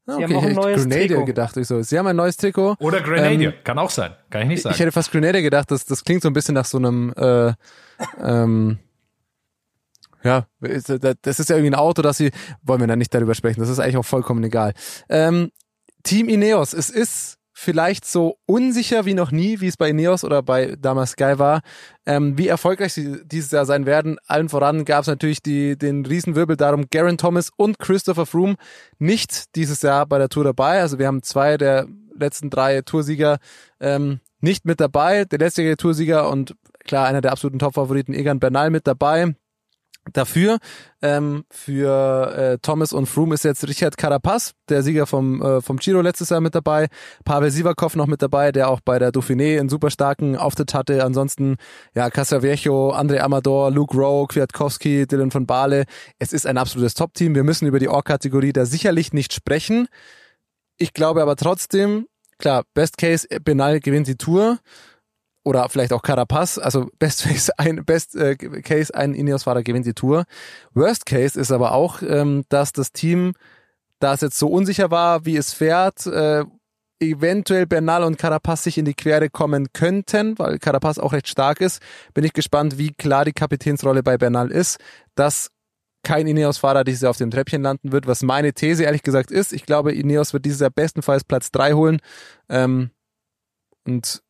[0.07, 1.25] Sie okay, haben auch ein ich hätte neues Grenadier Trikot.
[1.25, 1.57] gedacht.
[1.57, 1.83] Ich so.
[1.83, 2.77] Sie haben ein neues Trikot.
[2.79, 4.15] Oder Grenadier, Ähm, kann auch sein.
[4.29, 4.75] Kann ich nicht sagen.
[4.75, 5.71] Ich hätte fast Grenadier gedacht.
[5.71, 7.53] Das, das klingt so ein bisschen nach so einem, äh,
[8.23, 8.79] ähm,
[10.23, 10.91] ja, ist-
[11.23, 13.61] das ist ja irgendwie ein Auto, das sie, wollen wir dann nicht darüber sprechen.
[13.61, 14.75] Das ist eigentlich auch vollkommen egal.
[15.09, 15.51] Ähm,
[16.03, 20.43] Team Ineos, es ist vielleicht so unsicher wie noch nie, wie es bei Ineos oder
[20.43, 21.63] bei damals Sky war,
[22.05, 24.19] ähm, wie erfolgreich sie dieses Jahr sein werden.
[24.27, 28.57] Allen voran gab es natürlich die, den Riesenwirbel darum, Garen Thomas und Christopher Froome
[28.99, 30.81] nicht dieses Jahr bei der Tour dabei.
[30.81, 33.39] Also wir haben zwei der letzten drei Toursieger
[33.81, 35.25] ähm, nicht mit dabei.
[35.25, 39.35] Der letztjährige Toursieger und klar einer der absoluten Top-Favoriten, Egan Bernal mit dabei.
[40.13, 40.59] Dafür
[41.03, 45.79] ähm, für äh, Thomas und Froome ist jetzt Richard Carapaz, der Sieger vom äh, vom
[45.79, 46.89] Giro letztes Jahr mit dabei.
[47.25, 51.05] Pavel Sivakov noch mit dabei, der auch bei der Dauphiné einen super starken Auftritt hatte.
[51.05, 51.57] Ansonsten
[51.95, 55.85] ja Casaviejo, André Amador, Luke Rowe, Kwiatkowski, Dylan von Baale.
[56.19, 57.35] Es ist ein absolutes Top-Team.
[57.35, 59.89] Wir müssen über die Or-Kategorie da sicherlich nicht sprechen.
[60.77, 62.07] Ich glaube aber trotzdem,
[62.39, 64.59] klar, Best Case, Benal gewinnt die Tour
[65.45, 69.95] oder vielleicht auch Carapaz, also Best Case ein Best äh, Case ein Ineos-Fahrer gewinnt die
[69.95, 70.25] Tour.
[70.73, 73.35] Worst Case ist aber auch, ähm, dass das Team,
[74.01, 76.45] da es jetzt so unsicher war, wie es fährt, äh,
[77.01, 81.61] eventuell Bernal und Carapaz sich in die Quere kommen könnten, weil Carapaz auch recht stark
[81.61, 81.83] ist.
[82.15, 84.79] Bin ich gespannt, wie klar die Kapitänsrolle bei Bernal ist,
[85.15, 85.51] dass
[86.03, 89.53] kein Ineos-Fahrer dieses Jahr auf dem Treppchen landen wird, was meine These ehrlich gesagt ist.
[89.53, 92.01] Ich glaube, Ineos wird dieses Jahr bestenfalls Platz drei holen.
[92.49, 92.91] Ähm,
[93.87, 94.23] und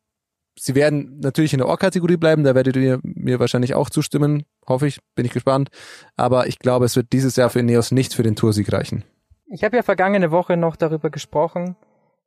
[0.57, 4.87] sie werden natürlich in der Or-Kategorie bleiben, da werdet ihr mir wahrscheinlich auch zustimmen, hoffe
[4.87, 5.69] ich, bin ich gespannt.
[6.15, 9.03] Aber ich glaube, es wird dieses Jahr für Ineos nicht für den Toursieg reichen.
[9.47, 11.75] Ich habe ja vergangene Woche noch darüber gesprochen,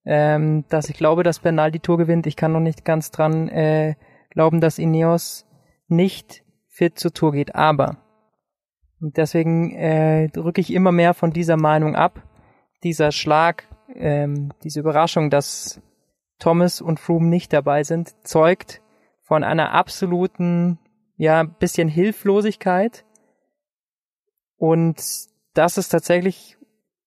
[0.05, 2.27] ähm, dass ich glaube, dass Bernal die Tour gewinnt.
[2.27, 3.95] Ich kann noch nicht ganz dran äh,
[4.31, 5.47] glauben, dass Ineos
[5.89, 7.55] nicht fit zur Tour geht.
[7.55, 7.97] Aber
[9.01, 12.23] und deswegen äh, rücke ich immer mehr von dieser Meinung ab.
[12.83, 13.65] Dieser Schlag,
[13.95, 15.81] ähm, diese Überraschung, dass
[16.39, 18.83] Thomas und Froome nicht dabei sind, zeugt
[19.23, 20.79] von einer absoluten,
[21.17, 23.05] ja, bisschen Hilflosigkeit.
[24.57, 25.03] Und
[25.55, 26.57] das ist tatsächlich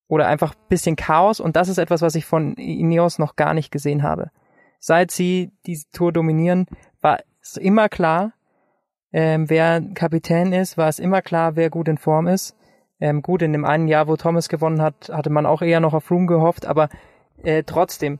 [0.07, 3.71] oder einfach bisschen Chaos und das ist etwas, was ich von Ineos noch gar nicht
[3.71, 4.29] gesehen habe.
[4.79, 6.65] Seit sie diese Tour dominieren,
[6.99, 8.33] war es immer klar,
[9.13, 12.57] ähm, wer Kapitän ist, war es immer klar, wer gut in Form ist.
[12.99, 15.93] Ähm, gut, in dem einen Jahr, wo Thomas gewonnen hat, hatte man auch eher noch
[15.93, 16.89] auf Froome gehofft, aber
[17.43, 18.19] äh, trotzdem,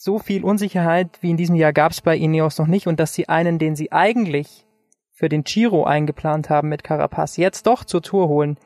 [0.00, 3.14] so viel Unsicherheit wie in diesem Jahr gab es bei Ineos noch nicht und dass
[3.14, 4.64] sie einen, den sie eigentlich
[5.10, 8.58] für den Giro eingeplant haben mit Carapaz, jetzt doch zur Tour holen,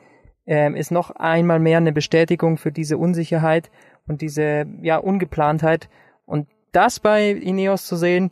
[0.45, 3.71] ähm, ist noch einmal mehr eine Bestätigung für diese Unsicherheit
[4.07, 5.89] und diese ja Ungeplantheit.
[6.27, 8.29] Und das bei Ineos zu sehen,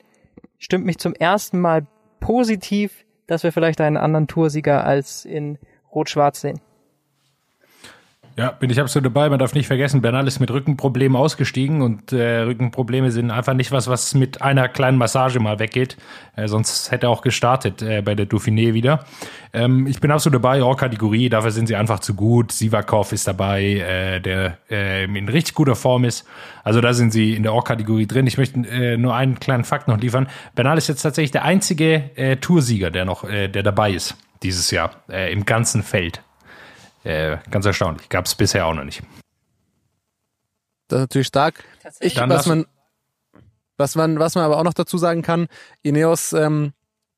[0.59, 1.87] stimmt mich zum ersten Mal
[2.19, 5.57] positiv, dass wir vielleicht einen anderen Toursieger als in
[5.91, 6.61] Rot-Schwarz sehen.
[8.37, 9.29] Ja, bin ich absolut dabei.
[9.29, 13.71] Man darf nicht vergessen, Bernal ist mit Rückenproblemen ausgestiegen und äh, Rückenprobleme sind einfach nicht
[13.71, 15.97] was, was mit einer kleinen Massage mal weggeht.
[16.35, 19.03] Äh, sonst hätte er auch gestartet äh, bei der Dauphiné wieder.
[19.53, 22.53] Ähm, ich bin absolut dabei, Or-Kategorie, dafür sind sie einfach zu gut.
[22.53, 26.25] Sivakov ist dabei, äh, der äh, in richtig guter Form ist.
[26.63, 28.27] Also da sind sie in der Or-Kategorie drin.
[28.27, 30.27] Ich möchte äh, nur einen kleinen Fakt noch liefern.
[30.55, 34.91] Bernal ist jetzt tatsächlich der einzige äh, Toursieger, der noch, der dabei ist dieses Jahr
[35.07, 36.21] im ganzen Feld.
[37.03, 38.09] Äh, ganz erstaunlich.
[38.09, 39.01] Gab es bisher auch noch nicht.
[40.87, 41.63] Das ist natürlich stark.
[41.99, 42.65] Ich, Dann was man,
[43.77, 45.47] was man, was man aber auch noch dazu sagen kann,
[45.81, 46.73] Ineos, ähm,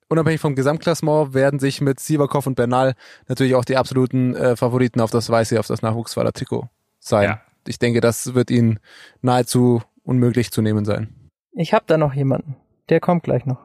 [0.09, 2.93] unabhängig vom Gesamtklassement, werden sich mit Sivakov und Bernal
[3.27, 6.69] natürlich auch die absoluten äh, Favoriten auf das weiße, auf das Nachwuchsfahrer-Trikot
[6.99, 7.23] sein.
[7.29, 7.41] Ja.
[7.67, 8.79] Ich denke, das wird ihnen
[9.21, 11.31] nahezu unmöglich zu nehmen sein.
[11.53, 12.55] Ich habe da noch jemanden.
[12.89, 13.59] Der kommt gleich noch.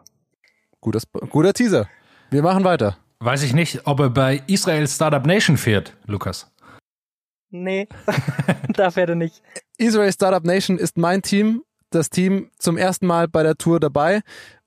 [0.80, 1.88] Gutes, guter Teaser.
[2.30, 2.96] Wir machen weiter.
[3.20, 6.50] Weiß ich nicht, ob er bei Israel Startup Nation fährt, Lukas.
[7.50, 7.88] Nee,
[8.68, 9.42] da fährt er nicht.
[9.76, 14.20] Israel Startup Nation ist mein Team, das Team zum ersten Mal bei der Tour dabei.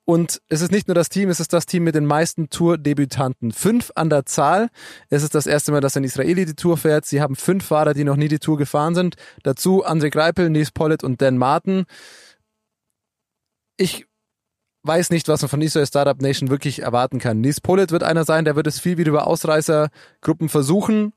[0.03, 3.51] Und es ist nicht nur das Team, es ist das Team mit den meisten Tour-Debütanten.
[3.51, 4.69] Fünf an der Zahl.
[5.09, 7.05] Es ist das erste Mal, dass ein Israeli die Tour fährt.
[7.05, 9.15] Sie haben fünf Fahrer, die noch nie die Tour gefahren sind.
[9.43, 11.85] Dazu André Greipel, Nils Pollitt und Dan Martin.
[13.77, 14.05] Ich
[14.83, 17.41] weiß nicht, was man von Israel Startup Nation wirklich erwarten kann.
[17.41, 21.13] Nils Pollitt wird einer sein, der wird es viel wieder über Ausreißergruppen versuchen,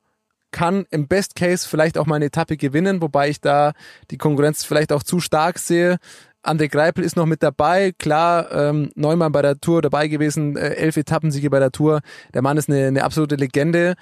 [0.50, 3.72] kann im Best Case vielleicht auch mal eine Etappe gewinnen, wobei ich da
[4.10, 5.98] die Konkurrenz vielleicht auch zu stark sehe.
[6.44, 10.74] André Greipel ist noch mit dabei, klar, ähm, neunmal bei der Tour dabei gewesen, äh,
[10.74, 12.00] elf Etappensiege bei der Tour.
[12.34, 13.94] Der Mann ist eine, eine absolute Legende.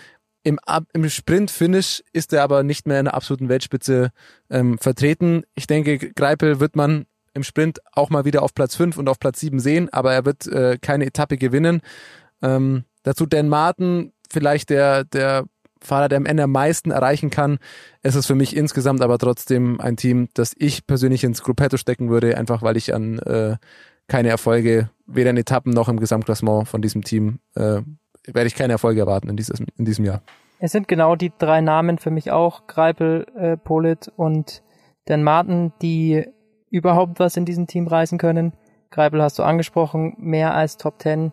[0.43, 0.59] Im,
[0.93, 4.11] im Sprint-Finish ist er aber nicht mehr in der absoluten Weltspitze
[4.51, 5.45] ähm, vertreten.
[5.55, 9.19] Ich denke, Greipel wird man im Sprint auch mal wieder auf Platz 5 und auf
[9.19, 11.81] Platz 7 sehen, aber er wird äh, keine Etappe gewinnen.
[12.43, 15.45] Ähm, dazu Dan Martin, vielleicht der, der
[15.81, 17.59] Fahrer, der am Ende am meisten erreichen kann.
[18.03, 22.09] Es ist für mich insgesamt aber trotzdem ein Team, das ich persönlich ins Gruppetto stecken
[22.09, 23.57] würde, einfach weil ich an äh,
[24.09, 27.81] keine Erfolge, weder in Etappen noch im Gesamtklassement von diesem Team, äh,
[28.27, 30.23] werde ich keine Erfolge erwarten in, dieses, in diesem Jahr.
[30.59, 34.63] Es sind genau die drei Namen für mich auch, Greipel, äh, Polit und
[35.07, 36.27] Dan Martin, die
[36.73, 38.53] überhaupt was in diesem Team reißen können.
[38.91, 41.33] Greipel hast du angesprochen, mehr als Top 10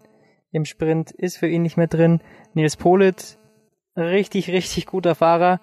[0.52, 2.22] im Sprint ist für ihn nicht mehr drin.
[2.54, 3.38] Nils Polit,
[3.96, 5.60] richtig, richtig guter Fahrer.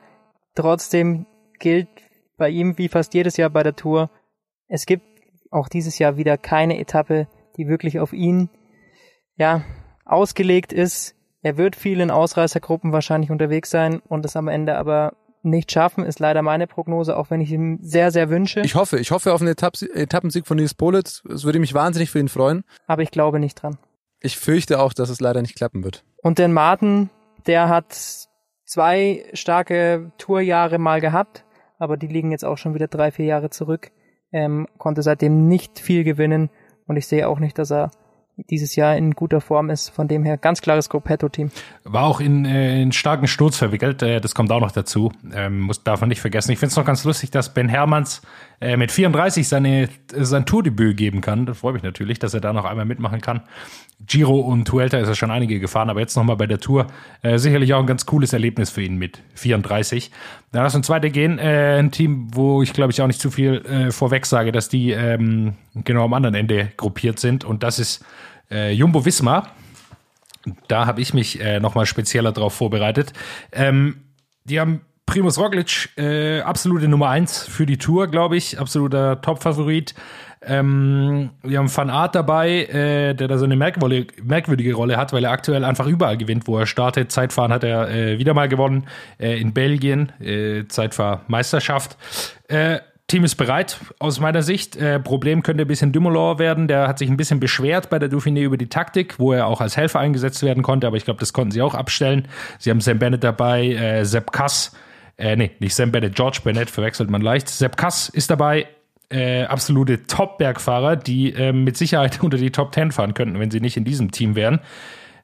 [0.54, 1.26] Trotzdem
[1.58, 1.88] gilt
[2.36, 4.10] bei ihm wie fast jedes Jahr bei der Tour,
[4.68, 5.04] es gibt
[5.50, 8.50] auch dieses Jahr wieder keine Etappe, die wirklich auf ihn,
[9.36, 9.64] ja,
[10.04, 11.14] ausgelegt ist.
[11.42, 15.16] Er wird viel in Ausreißergruppen wahrscheinlich unterwegs sein und es am Ende aber
[15.50, 18.60] nicht schaffen, ist leider meine Prognose, auch wenn ich ihm sehr, sehr wünsche.
[18.60, 21.22] Ich hoffe, ich hoffe auf einen Etapp Etappensieg von Nils Politz.
[21.32, 22.64] Es würde mich wahnsinnig für ihn freuen.
[22.86, 23.78] aber ich glaube nicht dran.
[24.20, 26.04] Ich fürchte auch, dass es leider nicht klappen wird.
[26.22, 27.10] Und den Martin,
[27.46, 27.96] der hat
[28.64, 31.44] zwei starke Tourjahre mal gehabt,
[31.78, 33.92] aber die liegen jetzt auch schon wieder drei, vier Jahre zurück.
[34.32, 36.50] Ähm, konnte seitdem nicht viel gewinnen
[36.86, 37.90] und ich sehe auch nicht, dass er
[38.36, 39.88] dieses Jahr in guter Form ist.
[39.88, 41.50] Von dem her ganz klares Gruppetto-Team.
[41.84, 45.12] War auch in, äh, in starken Sturz verwickelt, äh, das kommt auch noch dazu.
[45.32, 46.52] Ähm, muss, darf man nicht vergessen.
[46.52, 48.22] Ich finde es noch ganz lustig, dass Ben Hermanns
[48.60, 51.46] äh, mit 34 seine, sein Tourdebüt geben kann.
[51.46, 53.42] Das freut mich natürlich, dass er da noch einmal mitmachen kann.
[54.06, 56.86] Giro und Tuelta ist er schon einige gefahren, aber jetzt nochmal bei der Tour.
[57.22, 60.10] Äh, sicherlich auch ein ganz cooles Erlebnis für ihn mit 34.
[60.56, 61.38] Dann lass uns weiter gehen.
[61.38, 64.70] Äh, ein Team, wo ich glaube ich auch nicht zu viel äh, vorweg sage, dass
[64.70, 67.44] die ähm, genau am anderen Ende gruppiert sind.
[67.44, 68.02] Und das ist
[68.50, 69.50] äh, Jumbo Visma.
[70.66, 73.12] Da habe ich mich äh, nochmal spezieller drauf vorbereitet.
[73.52, 73.98] Ähm,
[74.44, 79.94] die haben Primus Roglic, äh, absolute Nummer eins für die Tour, glaube ich, absoluter Top-Favorit.
[80.46, 85.12] Ähm, wir haben Van Aert dabei, äh, der da so eine merkwürdige, merkwürdige Rolle hat,
[85.12, 87.10] weil er aktuell einfach überall gewinnt, wo er startet.
[87.10, 88.86] Zeitfahren hat er äh, wieder mal gewonnen,
[89.18, 91.96] äh, in Belgien, äh, Zeitfahrmeisterschaft.
[92.46, 92.78] Äh,
[93.08, 94.76] Team ist bereit, aus meiner Sicht.
[94.76, 96.68] Äh, Problem könnte ein bisschen Dumoulin werden.
[96.68, 99.60] Der hat sich ein bisschen beschwert bei der Dauphiné über die Taktik, wo er auch
[99.60, 102.28] als Helfer eingesetzt werden konnte, aber ich glaube, das konnten sie auch abstellen.
[102.58, 104.72] Sie haben Sam Bennett dabei, Sepp Kass,
[105.18, 107.48] äh, nee, nicht Sam Bennett, George Bennett, verwechselt man leicht.
[107.48, 108.66] Sepp Kass ist dabei,
[109.10, 113.60] äh, absolute Top-Bergfahrer, die äh, mit Sicherheit unter die Top 10 fahren könnten, wenn sie
[113.60, 114.60] nicht in diesem Team wären.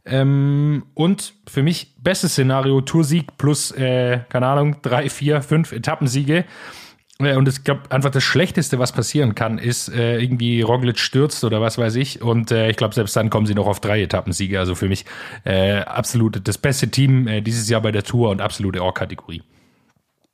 [0.04, 6.44] Ähm, und für mich bestes Szenario, Toursieg plus, äh, keine Ahnung, drei, vier, fünf Etappensiege.
[7.20, 11.44] Äh, Und ich glaube, einfach das Schlechteste, was passieren kann, ist äh, irgendwie Roglic stürzt
[11.44, 12.20] oder was weiß ich.
[12.20, 14.58] Und äh, ich glaube, selbst dann kommen sie noch auf drei Etappensiege.
[14.58, 15.04] Also für mich
[15.44, 19.42] äh, absolut das beste Team äh, dieses Jahr bei der Tour und absolute Ohr-Kategorie.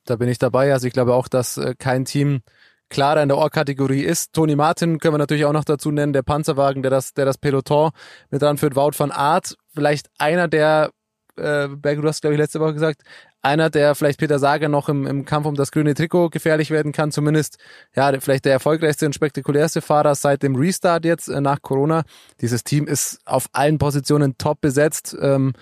[0.05, 0.73] Da bin ich dabei.
[0.73, 2.41] Also ich glaube auch, dass kein Team
[2.89, 4.33] klarer in der Ohr-Kategorie ist.
[4.33, 7.37] Toni Martin können wir natürlich auch noch dazu nennen, der Panzerwagen, der das, der das
[7.37, 7.91] Peloton
[8.29, 8.75] mit dran führt.
[8.75, 10.91] Wout van Aert, vielleicht einer der,
[11.37, 13.03] äh, Berg, du hast glaube ich letzte Woche gesagt,
[13.41, 16.91] einer, der vielleicht Peter Sager noch im, im Kampf um das grüne Trikot gefährlich werden
[16.91, 17.57] kann, zumindest
[17.95, 22.03] ja vielleicht der erfolgreichste und spektakulärste Fahrer seit dem Restart jetzt äh, nach Corona.
[22.41, 25.53] Dieses Team ist auf allen Positionen top besetzt, ähm,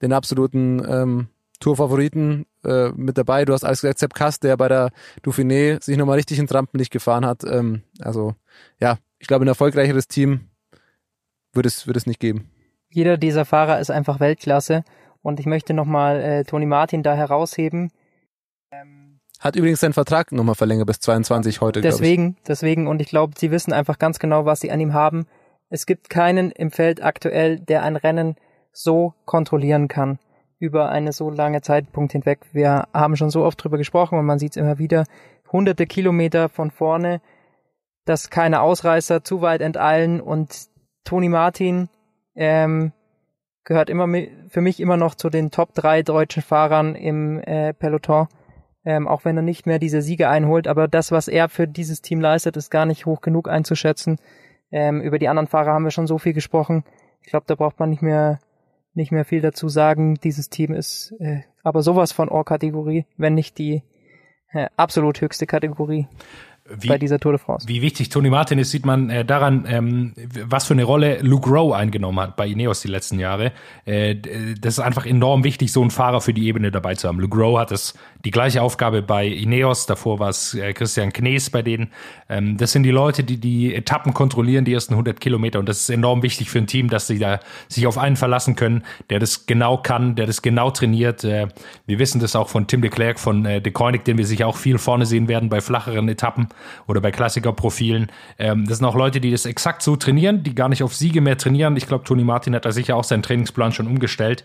[0.00, 1.28] den absoluten ähm,
[1.60, 3.44] Tourfavoriten äh, mit dabei.
[3.44, 4.90] Du hast alles gesagt, Sepp Kass, der bei der
[5.24, 7.44] Dauphiné sich nochmal richtig ins Rampenlicht gefahren hat.
[7.44, 8.34] Ähm, also
[8.80, 10.48] ja, ich glaube, ein erfolgreicheres Team
[11.52, 12.50] wird es, wird es nicht geben.
[12.90, 14.84] Jeder dieser Fahrer ist einfach Weltklasse
[15.22, 17.90] und ich möchte nochmal äh, Toni Martin da herausheben.
[19.38, 21.80] Hat übrigens seinen Vertrag nochmal verlängert bis 22 heute.
[21.80, 25.26] Deswegen, deswegen und ich glaube, sie wissen einfach ganz genau, was sie an ihm haben.
[25.68, 28.36] Es gibt keinen im Feld aktuell, der ein Rennen
[28.72, 30.18] so kontrollieren kann
[30.58, 32.40] über eine so lange Zeitpunkt hinweg.
[32.52, 35.04] Wir haben schon so oft drüber gesprochen und man sieht es immer wieder.
[35.52, 37.20] Hunderte Kilometer von vorne,
[38.04, 40.68] dass keine Ausreißer zu weit enteilen und
[41.04, 41.88] Toni Martin
[42.34, 42.92] ähm,
[43.64, 44.06] gehört immer
[44.48, 48.28] für mich immer noch zu den Top drei deutschen Fahrern im äh, Peloton.
[48.84, 52.02] Ähm, auch wenn er nicht mehr diese Siege einholt, aber das, was er für dieses
[52.02, 54.18] Team leistet, ist gar nicht hoch genug einzuschätzen.
[54.70, 56.84] Ähm, über die anderen Fahrer haben wir schon so viel gesprochen.
[57.22, 58.38] Ich glaube, da braucht man nicht mehr
[58.96, 60.14] nicht mehr viel dazu sagen.
[60.22, 63.82] Dieses Team ist äh, aber sowas von Ohr-Kategorie, wenn nicht die
[64.52, 66.08] äh, absolut höchste Kategorie
[66.68, 67.68] Wie, bei dieser Tour de France.
[67.68, 70.12] Wie wichtig Toni Martin ist, sieht man äh, daran, ähm,
[70.44, 73.52] was für eine Rolle Luke Rowe eingenommen hat bei Ineos die letzten Jahre.
[73.84, 77.08] Äh, d- das ist einfach enorm wichtig, so einen Fahrer für die Ebene dabei zu
[77.08, 77.20] haben.
[77.20, 77.94] Luke Rowe hat das,
[78.24, 81.88] die gleiche Aufgabe bei Ineos, davor war es äh, Christian Knees bei denen.
[82.28, 85.58] Ähm, das sind die Leute, die die Etappen kontrollieren, die ersten 100 Kilometer.
[85.58, 88.56] Und das ist enorm wichtig für ein Team, dass sie da sich auf einen verlassen
[88.56, 91.22] können, der das genau kann, der das genau trainiert.
[91.24, 91.48] Äh,
[91.86, 94.46] wir wissen das auch von Tim de Klerk, von äh, de Koenig, den wir sicher
[94.48, 96.48] auch viel vorne sehen werden bei flacheren Etappen
[96.86, 98.10] oder bei Klassikerprofilen.
[98.38, 101.20] Ähm, das sind auch Leute, die das exakt so trainieren, die gar nicht auf Siege
[101.20, 101.76] mehr trainieren.
[101.76, 104.44] Ich glaube, Toni Martin hat da sicher auch seinen Trainingsplan schon umgestellt.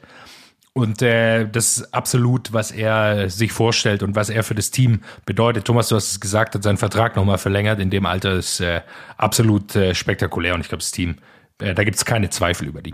[0.74, 5.02] Und äh, das ist absolut, was er sich vorstellt und was er für das Team
[5.26, 5.66] bedeutet.
[5.66, 7.80] Thomas, du hast es gesagt, hat seinen Vertrag nochmal verlängert.
[7.80, 8.82] In dem Alter ist äh,
[9.18, 11.18] absolut äh, spektakulär und ich glaube, das Team,
[11.60, 12.94] äh, da gibt es keine Zweifel über die.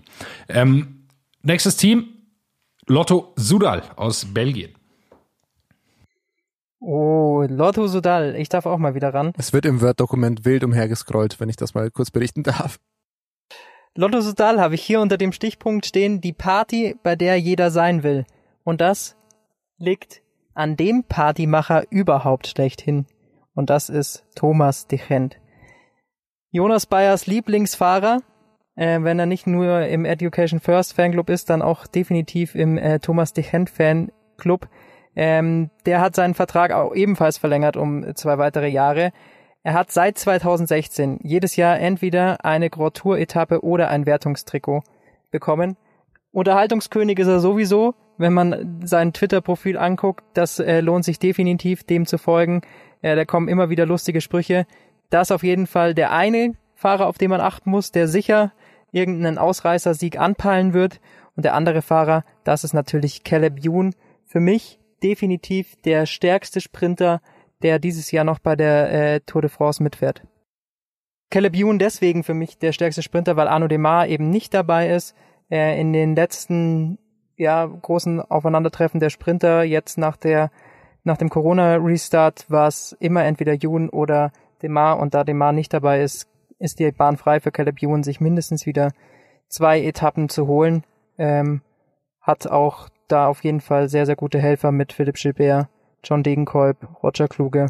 [0.49, 1.07] Ähm,
[1.43, 2.07] nächstes Team,
[2.87, 4.76] Lotto Sudal aus Belgien.
[6.79, 9.33] Oh, Lotto Sudal, ich darf auch mal wieder ran.
[9.37, 12.79] Es wird im Word-Dokument wild umhergescrollt, wenn ich das mal kurz berichten darf.
[13.95, 18.03] Lotto Sudal habe ich hier unter dem Stichpunkt stehen, die Party, bei der jeder sein
[18.03, 18.25] will.
[18.63, 19.15] Und das
[19.79, 20.21] liegt
[20.53, 23.07] an dem Partymacher überhaupt schlechthin.
[23.55, 25.39] Und das ist Thomas de Gent.
[26.51, 28.21] Jonas Bayers Lieblingsfahrer,
[28.75, 32.99] äh, wenn er nicht nur im Education First Fanclub ist, dann auch definitiv im äh,
[32.99, 34.69] Thomas de Gent Fanclub.
[35.19, 39.11] Ähm, der hat seinen Vertrag auch ebenfalls verlängert um zwei weitere Jahre.
[39.63, 44.83] Er hat seit 2016 jedes Jahr entweder eine Grand Tour Etappe oder ein Wertungstrikot
[45.31, 45.75] bekommen.
[46.31, 50.23] Unterhaltungskönig ist er sowieso, wenn man sein Twitter-Profil anguckt.
[50.35, 52.61] Das äh, lohnt sich definitiv, dem zu folgen.
[53.01, 54.67] Äh, da kommen immer wieder lustige Sprüche.
[55.09, 58.51] Das ist auf jeden Fall der eine Fahrer, auf den man achten muss, der sicher
[58.91, 60.99] irgendeinen Ausreißersieg anpeilen wird.
[61.35, 63.95] Und der andere Fahrer, das ist natürlich Caleb Youn.
[64.25, 67.21] Für mich definitiv der stärkste Sprinter,
[67.61, 70.23] der dieses Jahr noch bei der äh, Tour de France mitfährt.
[71.29, 75.15] Caleb Ewan deswegen für mich der stärkste Sprinter, weil Arno Demar eben nicht dabei ist.
[75.49, 76.99] Äh, in den letzten
[77.35, 80.51] ja, großen Aufeinandertreffen der Sprinter, jetzt nach der
[81.03, 86.01] nach dem Corona-Restart war es immer entweder Ewan oder Demar und da Demar nicht dabei
[86.01, 86.27] ist,
[86.59, 88.91] ist die Bahn frei für Caleb Ewan, sich mindestens wieder
[89.47, 90.83] zwei Etappen zu holen.
[91.17, 91.61] Ähm,
[92.19, 95.69] hat auch da auf jeden Fall sehr, sehr gute Helfer mit Philipp Gilbert
[96.03, 97.67] John Degenkolb, Roger Kluge,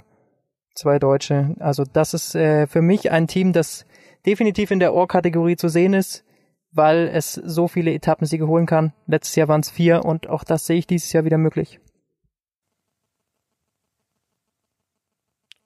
[0.76, 1.56] zwei Deutsche.
[1.60, 3.86] Also das ist äh, für mich ein Team, das
[4.26, 6.24] definitiv in der Ohr-Kategorie zu sehen ist,
[6.72, 8.94] weil es so viele Etappensiege holen kann.
[9.08, 11.80] Letztes Jahr waren es vier und auch das sehe ich dieses Jahr wieder möglich.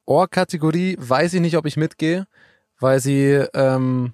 [0.05, 2.27] Ohr-Kategorie weiß ich nicht, ob ich mitgehe,
[2.79, 4.13] weil sie ähm,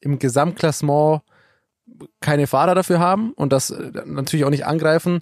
[0.00, 1.22] im Gesamtklassement
[2.20, 5.20] keine Fahrer dafür haben und das äh, natürlich auch nicht angreifen.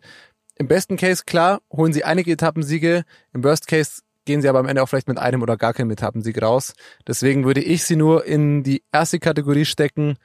[0.56, 3.04] Im besten Case, klar, holen sie einige Etappensiege.
[3.32, 5.90] Im Worst Case gehen sie aber am Ende auch vielleicht mit einem oder gar keinem
[5.90, 6.74] Etappensieg raus.
[7.06, 10.16] Deswegen würde ich sie nur in die erste Kategorie stecken.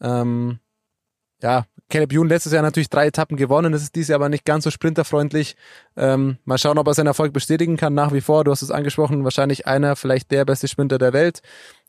[0.00, 0.58] Ähm,
[1.42, 3.72] ja, Caleb Youn letztes Jahr natürlich drei Etappen gewonnen.
[3.72, 5.56] Das ist dieses Jahr aber nicht ganz so sprinterfreundlich.
[5.96, 7.92] Ähm, mal schauen, ob er seinen Erfolg bestätigen kann.
[7.92, 11.42] Nach wie vor, du hast es angesprochen, wahrscheinlich einer, vielleicht der beste Sprinter der Welt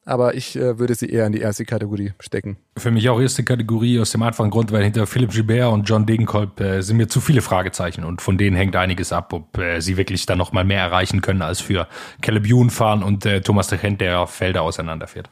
[0.06, 2.58] aber ich äh, würde sie eher in die erste Kategorie stecken.
[2.78, 6.06] Für mich auch erste Kategorie aus dem einfachen Grund, weil hinter Philipp Gilbert und John
[6.06, 9.80] Degenkolb äh, sind mir zu viele Fragezeichen und von denen hängt einiges ab, ob äh,
[9.80, 11.88] sie wirklich dann nochmal mehr erreichen können als für
[12.22, 15.30] Caleb Ewan fahren und äh, Thomas de Gent, der Felder auseinanderfährt.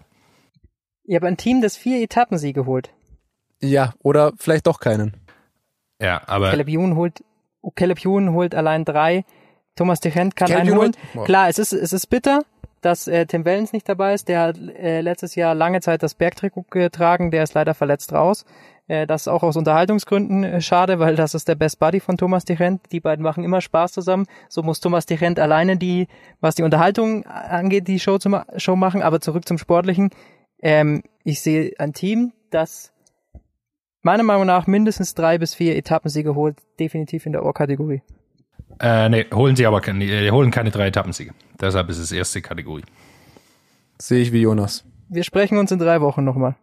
[1.03, 2.91] Ihr habt ein Team, das vier Etappensiege holt.
[3.61, 5.17] Ja, oder vielleicht doch keinen.
[6.01, 7.23] Ja, aber Caleb Ewan holt,
[7.75, 9.25] Caleb Ewan holt allein drei.
[9.75, 10.95] Thomas de Gent kann einen holen.
[11.25, 12.43] Klar, es ist, es ist bitter,
[12.81, 14.27] dass äh, Tim Wellens nicht dabei ist.
[14.27, 17.31] Der hat äh, letztes Jahr lange Zeit das Bergtrikot getragen.
[17.31, 18.45] Der ist leider verletzt raus.
[18.87, 22.17] Äh, das ist auch aus Unterhaltungsgründen äh, schade, weil das ist der Best Buddy von
[22.17, 22.81] Thomas Dirent.
[22.91, 24.25] Die beiden machen immer Spaß zusammen.
[24.49, 26.07] So muss Thomas Dirent alleine die,
[26.39, 29.01] was die Unterhaltung angeht, die Show, zum, Show machen.
[29.01, 30.09] Aber zurück zum Sportlichen.
[30.61, 32.91] Ähm, ich sehe ein Team, das
[34.01, 38.01] meiner Meinung nach mindestens drei bis vier Etappensiege holt, definitiv in der Ohr-Kategorie.
[38.81, 41.33] Äh, nee, holen sie aber keine, äh, holen keine drei Etappensiege.
[41.59, 42.83] Deshalb ist es erste Kategorie.
[43.99, 44.83] Sehe ich wie Jonas.
[45.07, 46.55] Wir sprechen uns in drei Wochen nochmal.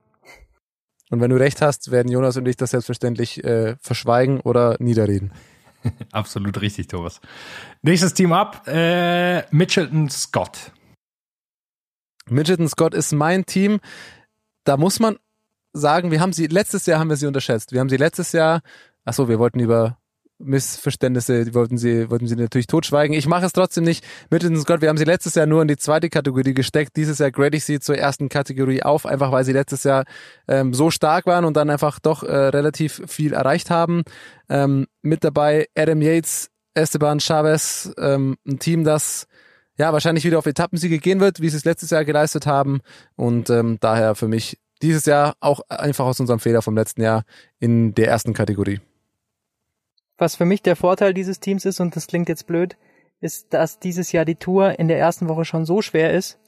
[1.10, 5.32] Und wenn du recht hast, werden Jonas und ich das selbstverständlich äh, verschweigen oder niederreden.
[6.12, 7.20] Absolut richtig, Thomas.
[7.82, 10.72] Nächstes Team ab, äh, Mitchelton Scott.
[12.28, 13.78] Mitchelton Scott ist mein Team.
[14.64, 15.18] Da muss man
[15.72, 17.70] sagen, wir haben sie, letztes Jahr haben wir sie unterschätzt.
[17.70, 18.60] Wir haben sie letztes Jahr,
[19.04, 19.97] ach so, wir wollten über
[20.38, 23.16] Missverständnisse, die wollten sie, wollten sie natürlich totschweigen.
[23.16, 24.04] Ich mache es trotzdem nicht.
[24.30, 26.96] Mittens Scott, wir haben sie letztes Jahr nur in die zweite Kategorie gesteckt.
[26.96, 30.04] Dieses Jahr grade ich sie zur ersten Kategorie auf, einfach weil sie letztes Jahr
[30.46, 34.02] ähm, so stark waren und dann einfach doch äh, relativ viel erreicht haben.
[34.48, 39.26] Ähm, mit dabei Adam Yates, Esteban Chavez, ähm, ein Team, das
[39.76, 42.80] ja wahrscheinlich wieder auf Etappensiege gehen wird, wie sie es letztes Jahr geleistet haben.
[43.16, 47.24] Und ähm, daher für mich dieses Jahr auch einfach aus unserem Fehler vom letzten Jahr
[47.58, 48.80] in der ersten Kategorie.
[50.18, 52.76] Was für mich der Vorteil dieses Teams ist, und das klingt jetzt blöd,
[53.20, 56.38] ist, dass dieses Jahr die Tour in der ersten Woche schon so schwer ist,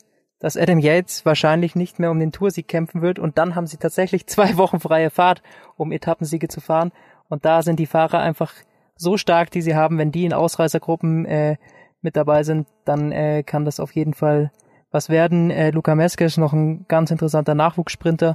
[0.40, 3.18] dass Adam Yates wahrscheinlich nicht mehr um den Toursieg kämpfen wird.
[3.18, 5.42] Und dann haben sie tatsächlich zwei Wochen freie Fahrt,
[5.76, 6.92] um Etappensiege zu fahren.
[7.28, 8.52] Und da sind die Fahrer einfach
[8.96, 11.56] so stark, die sie haben, wenn die in Ausreißergruppen äh,
[12.02, 14.50] mit dabei sind, dann äh, kann das auf jeden Fall
[14.90, 15.50] was werden.
[15.50, 18.34] Äh, Luca Meske ist noch ein ganz interessanter Nachwuchssprinter,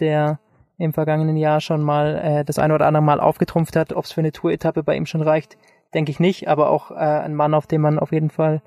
[0.00, 0.38] der
[0.78, 3.92] im vergangenen Jahr schon mal äh, das eine oder andere Mal aufgetrumpft hat.
[3.92, 5.56] Ob es für eine Tour-Etappe bei ihm schon reicht,
[5.94, 8.62] denke ich nicht, aber auch äh, ein Mann, auf den man auf jeden Fall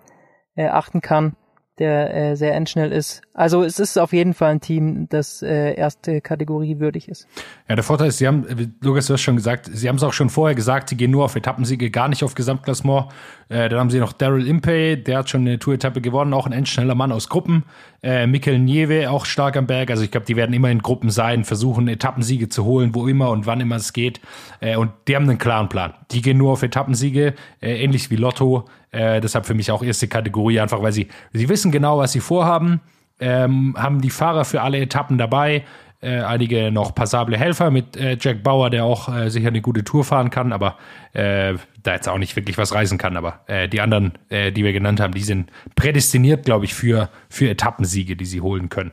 [0.56, 1.36] äh, achten kann
[1.80, 3.22] der äh, sehr endschnell ist.
[3.40, 7.26] Also es ist auf jeden Fall ein Team, das äh, erste Kategorie würdig ist.
[7.70, 10.12] Ja, der Vorteil ist, Sie haben, Lukas, du hast schon gesagt, Sie haben es auch
[10.12, 13.06] schon vorher gesagt, Sie gehen nur auf Etappensiege, gar nicht auf Gesamtklassement.
[13.48, 16.52] Äh, dann haben Sie noch Daryl Impey, der hat schon eine Tour-Etappe gewonnen, auch ein
[16.52, 17.64] endschneller Mann aus Gruppen.
[18.04, 19.90] Äh, Mikkel Nieve, auch stark am Berg.
[19.90, 23.30] Also ich glaube, die werden immer in Gruppen sein, versuchen Etappensiege zu holen, wo immer
[23.30, 24.20] und wann immer es geht.
[24.60, 25.94] Äh, und die haben einen klaren Plan.
[26.12, 28.66] Die gehen nur auf Etappensiege, äh, ähnlich wie Lotto.
[28.92, 32.20] Äh, deshalb für mich auch erste Kategorie, einfach weil sie, sie wissen genau, was sie
[32.20, 32.82] vorhaben,
[33.20, 35.64] ähm, haben die Fahrer für alle Etappen dabei,
[36.02, 39.84] äh, einige noch passable Helfer mit äh, Jack Bauer, der auch äh, sicher eine gute
[39.84, 40.78] Tour fahren kann, aber
[41.14, 43.18] äh, da jetzt auch nicht wirklich was reisen kann.
[43.18, 47.10] Aber äh, die anderen, äh, die wir genannt haben, die sind prädestiniert, glaube ich, für,
[47.30, 48.92] für Etappensiege, die sie holen können.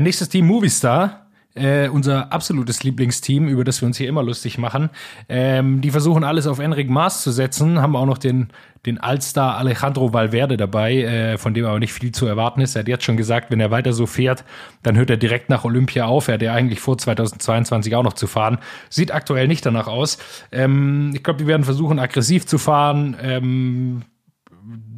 [0.00, 1.21] Nächstes Team Movistar
[1.54, 4.90] äh, unser absolutes Lieblingsteam, über das wir uns hier immer lustig machen.
[5.28, 8.48] Ähm, die versuchen alles auf Enric Maas zu setzen, haben auch noch den,
[8.86, 12.74] den Allstar Alejandro Valverde dabei, äh, von dem aber nicht viel zu erwarten ist.
[12.74, 14.44] Er hat jetzt schon gesagt, wenn er weiter so fährt,
[14.82, 16.28] dann hört er direkt nach Olympia auf.
[16.28, 18.58] Er hat ja eigentlich vor 2022 auch noch zu fahren.
[18.88, 20.18] Sieht aktuell nicht danach aus.
[20.52, 23.16] Ähm, ich glaube, die werden versuchen, aggressiv zu fahren.
[23.20, 24.02] Ähm,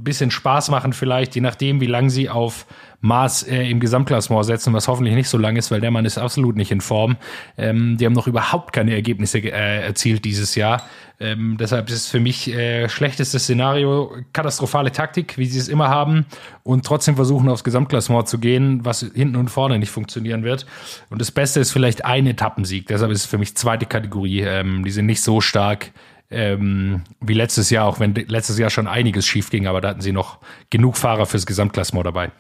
[0.05, 2.67] bisschen Spaß machen vielleicht, je nachdem, wie lange sie auf
[3.05, 6.17] Maß äh, im Gesamtklassement setzen, was hoffentlich nicht so lang ist, weil der Mann ist
[6.17, 7.17] absolut nicht in Form.
[7.59, 10.83] Ähm, die haben noch überhaupt keine Ergebnisse äh, erzielt dieses Jahr.
[11.21, 15.89] Ähm, deshalb ist es für mich äh, schlechtestes Szenario, katastrophale Taktik, wie sie es immer
[15.89, 16.25] haben,
[16.63, 20.65] und trotzdem versuchen, aufs Gesamtklassement zu gehen, was hinten und vorne nicht funktionieren wird.
[21.11, 22.87] Und das Beste ist vielleicht ein Etappensieg.
[22.87, 24.41] Deshalb ist es für mich zweite Kategorie.
[24.41, 25.93] Ähm, die sind nicht so stark
[26.31, 30.01] ähm, wie letztes Jahr, auch wenn letztes Jahr schon einiges schief ging, aber da hatten
[30.01, 30.39] sie noch
[30.71, 32.31] genug Fahrer fürs Gesamtklassement dabei.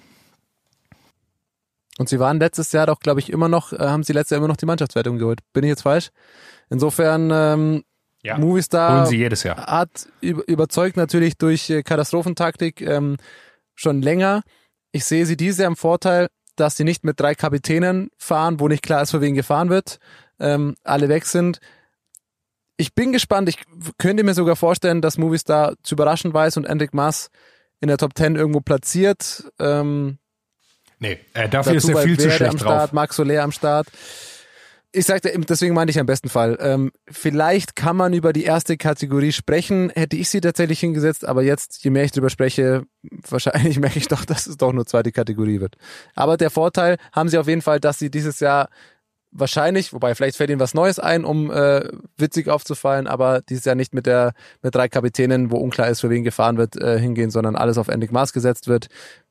[1.98, 4.38] Und sie waren letztes Jahr doch, glaube ich, immer noch, äh, haben sie letztes Jahr
[4.38, 5.40] immer noch die Mannschaftswertung geholt.
[5.52, 6.10] Bin ich jetzt falsch?
[6.70, 7.84] Insofern, ähm,
[8.22, 9.58] ja, Movistar holen sie jedes Jahr.
[9.66, 13.16] hat überzeugt natürlich durch äh, Katastrophentaktik ähm,
[13.74, 14.42] schon länger.
[14.92, 18.68] Ich sehe sie dieses Jahr im Vorteil, dass sie nicht mit drei Kapitänen fahren, wo
[18.68, 19.98] nicht klar ist, für wen gefahren wird.
[20.40, 21.60] Ähm, alle weg sind.
[22.76, 23.48] Ich bin gespannt.
[23.48, 23.58] Ich
[23.98, 27.30] könnte mir sogar vorstellen, dass Movistar zu überraschen weiß und Enric Mas
[27.80, 29.52] in der Top 10 irgendwo platziert.
[29.58, 30.18] Ähm,
[30.98, 32.92] Nee, äh, dafür ist er viel zu schlecht am Start, drauf.
[32.92, 33.88] Max Soler am Start.
[34.96, 36.56] Ich sagte, deswegen meinte ich am besten Fall.
[36.60, 39.90] Ähm, vielleicht kann man über die erste Kategorie sprechen.
[39.90, 42.84] Hätte ich sie tatsächlich hingesetzt, aber jetzt, je mehr ich drüber spreche,
[43.28, 45.74] wahrscheinlich merke ich doch, dass es doch nur zweite Kategorie wird.
[46.14, 48.68] Aber der Vorteil haben sie auf jeden Fall, dass sie dieses Jahr
[49.32, 53.74] wahrscheinlich, wobei vielleicht fällt ihnen was Neues ein, um äh, witzig aufzufallen, aber dieses Jahr
[53.74, 54.32] nicht mit der
[54.62, 57.88] mit drei Kapitänen, wo unklar ist, für wen gefahren wird, äh, hingehen, sondern alles auf
[57.88, 58.86] Endig Maß gesetzt wird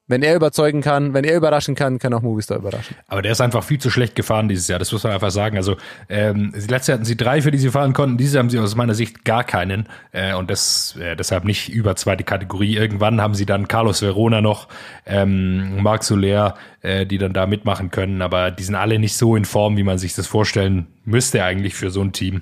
[0.08, 2.96] wenn er überzeugen kann, wenn er überraschen kann, kann auch Movistar überraschen.
[3.08, 5.56] Aber der ist einfach viel zu schlecht gefahren dieses Jahr, das muss man einfach sagen.
[5.56, 5.78] Also
[6.10, 8.60] ähm, letztes Jahr hatten sie drei, für die sie fahren konnten, dieses Jahr haben sie
[8.60, 12.76] aus meiner Sicht gar keinen äh, und das äh, deshalb nicht über zweite Kategorie.
[12.76, 14.68] Irgendwann haben sie dann Carlos Verona noch,
[15.06, 19.38] ähm, Marc Soler, äh, die dann da mitmachen können, aber die sind alle nicht so
[19.38, 22.42] in Form, wie man sich das vorstellen müsste eigentlich für so ein Team.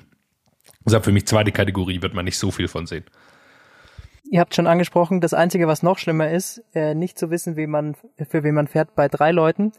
[0.84, 3.06] Deshalb für mich zweite Kategorie wird man nicht so viel von sehen
[4.32, 7.68] ihr habt schon angesprochen, das Einzige, was noch schlimmer ist, äh, nicht zu wissen, wie
[7.68, 7.96] man,
[8.30, 9.74] für wen man fährt bei drei Leuten,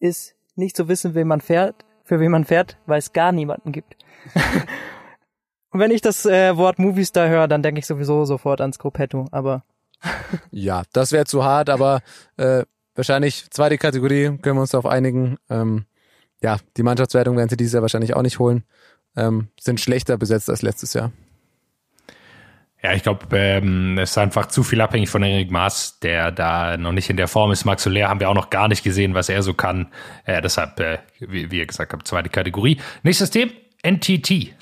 [0.00, 3.70] ist nicht zu wissen, wen man fährt, für wen man fährt, weil es gar niemanden
[3.70, 3.96] gibt.
[5.70, 8.78] Und wenn ich das äh, Wort Movies da höre, dann denke ich sowieso sofort ans
[8.78, 9.64] Gruppetto, aber.
[10.50, 12.00] ja, das wäre zu hart, aber
[12.38, 15.36] äh, wahrscheinlich zweite Kategorie, können wir uns darauf einigen.
[15.50, 15.84] Ähm,
[16.42, 18.64] ja, die Mannschaftswertung werden sie dieses Jahr wahrscheinlich auch nicht holen.
[19.14, 21.12] Ähm, sind schlechter besetzt als letztes Jahr.
[22.82, 26.76] Ja, ich glaube, ähm, es ist einfach zu viel abhängig von Erik Maas, der da
[26.76, 27.64] noch nicht in der Form ist.
[27.64, 29.92] Max Soler haben wir auch noch gar nicht gesehen, was er so kann.
[30.24, 32.80] Äh, deshalb, äh, wie, wie ihr gesagt habt, zweite Kategorie.
[33.04, 33.52] Nächstes Thema,
[33.84, 34.52] NTT.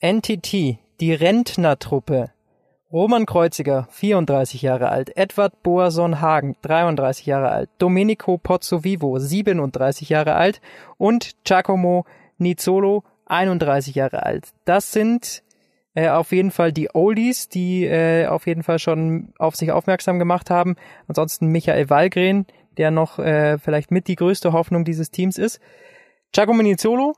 [0.00, 2.32] NTT, die Rentnertruppe.
[2.92, 10.34] Roman Kreuziger, 34 Jahre alt, Edward Boason Hagen, 33 Jahre alt, Domenico Pozzovivo, 37 Jahre
[10.34, 10.60] alt
[10.96, 12.06] und Giacomo
[12.38, 14.48] Nizzolo, 31 Jahre alt.
[14.64, 15.42] Das sind
[15.96, 20.18] äh, auf jeden Fall die Oldies, die äh, auf jeden Fall schon auf sich aufmerksam
[20.18, 20.76] gemacht haben.
[21.08, 22.44] Ansonsten Michael Wallgren,
[22.76, 25.58] der noch äh, vielleicht mit die größte Hoffnung dieses Teams ist.
[26.32, 27.14] Giacomo Nizzolo,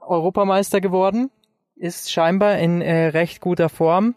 [0.00, 1.30] Europameister geworden,
[1.76, 4.16] ist scheinbar in äh, recht guter Form.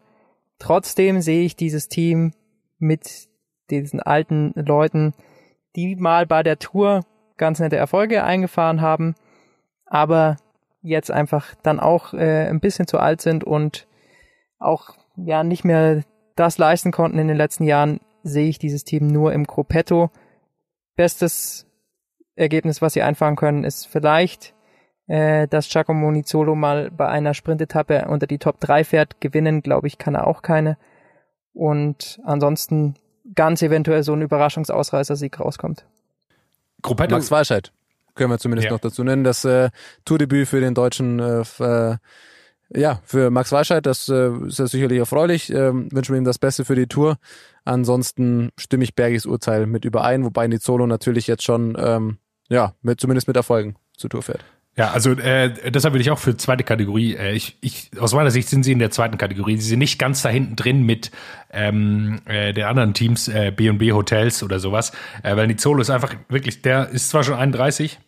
[0.57, 2.34] Trotzdem sehe ich dieses Team
[2.80, 3.27] mit
[3.69, 5.14] diesen alten Leuten,
[5.76, 7.02] die mal bei der Tour
[7.38, 9.14] ganz nette Erfolge eingefahren haben,
[9.86, 10.38] aber
[10.81, 13.86] jetzt einfach dann auch äh, ein bisschen zu alt sind und
[14.60, 16.03] auch ja nicht mehr
[16.36, 20.10] das leisten konnten in den letzten Jahren, sehe ich dieses Team nur im Gruppetto.
[20.95, 21.65] Bestes
[22.36, 24.53] Ergebnis, was sie einfahren können, ist vielleicht,
[25.07, 29.19] äh, dass Giacomo Nizzolo mal bei einer Sprintetappe unter die Top 3 fährt.
[29.22, 30.77] Gewinnen, glaube ich, kann er auch keine.
[31.53, 32.95] Und ansonsten
[33.36, 35.86] ganz eventuell so ein Überraschungsausreißer-Sieg rauskommt.
[36.81, 37.72] Gruppetto, Max Walscheid
[38.15, 38.72] können wir zumindest Ja.
[38.72, 39.23] noch dazu nennen.
[39.23, 39.69] Das äh,
[40.06, 41.98] Tourdebüt für den deutschen, äh, äh,
[42.73, 45.51] ja, für Max Walscheid, das äh, ist ja sicherlich erfreulich.
[45.51, 47.17] Ähm, wünschen wir ihm das Beste für die Tour.
[47.65, 52.17] Ansonsten stimme ich Bergis Urteil mit überein, wobei Nizzolo natürlich jetzt schon, ähm,
[52.49, 54.43] ja, mit, zumindest mit Erfolgen zur Tour fährt.
[54.79, 58.31] Ja, also äh, deshalb würde ich auch für zweite Kategorie, äh, ich, ich, aus meiner
[58.31, 59.57] Sicht sind sie in der zweiten Kategorie.
[59.57, 61.11] Sie sind nicht ganz da hinten drin mit
[61.51, 64.93] ähm, äh, den anderen Teams, äh, B&B Hotels oder sowas,
[65.23, 67.99] äh, weil Nizzolo ist einfach wirklich, der ist zwar schon 31,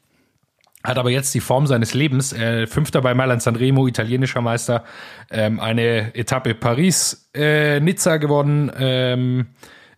[0.84, 2.34] hat aber jetzt die Form seines Lebens.
[2.34, 4.84] Äh, Fünfter bei Mailand Sanremo, italienischer Meister,
[5.30, 9.48] ähm, eine Etappe Paris, äh, Nizza gewonnen, ähm,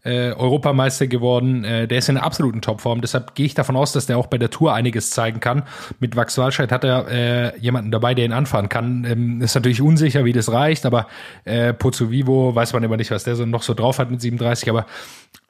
[0.03, 1.63] äh, Europameister geworden.
[1.63, 3.01] Äh, der ist in einer absoluten Topform.
[3.01, 5.63] Deshalb gehe ich davon aus, dass der auch bei der Tour einiges zeigen kann.
[5.99, 9.05] Mit Max Walscheid hat er äh, jemanden dabei, der ihn anfahren kann.
[9.05, 11.07] Ähm, ist natürlich unsicher, wie das reicht, aber
[11.45, 14.21] äh, Pozzo Vivo weiß man immer nicht, was der so noch so drauf hat mit
[14.21, 14.85] 37, aber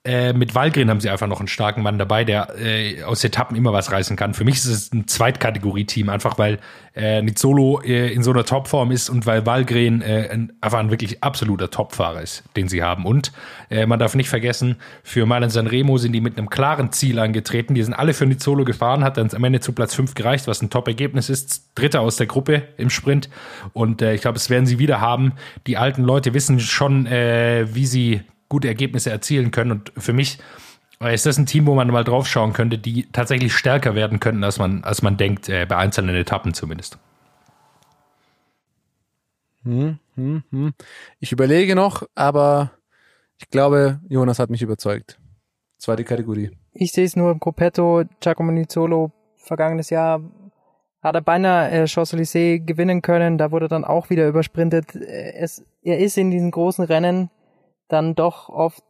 [0.06, 3.56] äh, mit Walgren haben sie einfach noch einen starken Mann dabei, der äh, aus Etappen
[3.56, 4.34] immer was reißen kann.
[4.34, 6.60] Für mich ist es ein Zweitkategorie-Team, einfach weil
[6.94, 10.92] äh, Nizzolo äh, in so einer Topform ist und weil Walgren äh, ein, einfach ein
[10.92, 13.06] wirklich absoluter Topfahrer ist, den sie haben.
[13.06, 13.32] Und
[13.70, 17.74] äh, man darf nicht vergessen, für Mailand Sanremo sind die mit einem klaren Ziel angetreten.
[17.74, 20.62] Die sind alle für Nizzolo gefahren, hat dann am Ende zu Platz 5 gereicht, was
[20.62, 21.72] ein Top-Ergebnis ist.
[21.76, 23.30] Dritter aus der Gruppe im Sprint.
[23.72, 25.32] Und äh, ich glaube, es werden sie wieder haben.
[25.66, 28.22] Die alten Leute wissen schon, äh, wie sie
[28.54, 29.72] gute Ergebnisse erzielen können.
[29.72, 30.38] Und für mich
[31.02, 34.20] äh, ist das ein Team, wo man mal drauf schauen könnte, die tatsächlich stärker werden
[34.20, 37.00] könnten, als man, als man denkt, äh, bei einzelnen Etappen zumindest.
[41.20, 42.74] Ich überlege noch, aber
[43.40, 45.18] ich glaube, Jonas hat mich überzeugt.
[45.80, 46.52] Zweite Kategorie.
[46.74, 50.22] Ich sehe es nur im Gruppetto, Giacomo Nizzolo, vergangenes Jahr
[51.02, 54.96] hat er beinahe äh, Champs-Élysées gewinnen können, da wurde dann auch wieder übersprintet.
[54.96, 57.30] Äh, Es, er ist in diesen großen Rennen
[57.88, 58.84] dann doch oft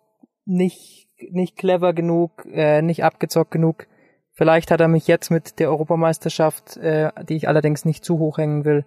[0.45, 3.87] nicht, nicht clever genug, äh, nicht abgezockt genug.
[4.31, 8.37] Vielleicht hat er mich jetzt mit der Europameisterschaft, äh, die ich allerdings nicht zu hoch
[8.37, 8.85] hängen will,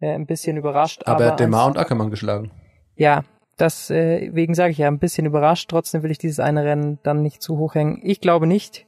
[0.00, 1.02] äh, ein bisschen überrascht.
[1.06, 2.50] Aber er hat Demar und Ackermann geschlagen.
[2.96, 3.24] ja,
[3.56, 5.70] das, äh, wegen sage ich ja, ein bisschen überrascht.
[5.70, 8.00] Trotzdem will ich dieses eine Rennen dann nicht zu hoch hängen.
[8.02, 8.86] Ich glaube nicht.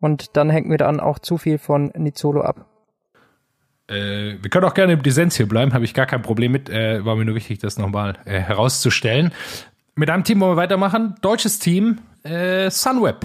[0.00, 2.66] Und dann hängt mir dann auch zu viel von Nizzolo ab.
[3.88, 6.68] Äh, wir können auch gerne im Dissens hier bleiben, habe ich gar kein Problem mit.
[6.68, 9.32] Äh, war mir nur wichtig, das nochmal äh, herauszustellen.
[9.98, 11.14] Mit einem Team wollen wir weitermachen.
[11.22, 13.24] Deutsches Team, äh, Sunweb.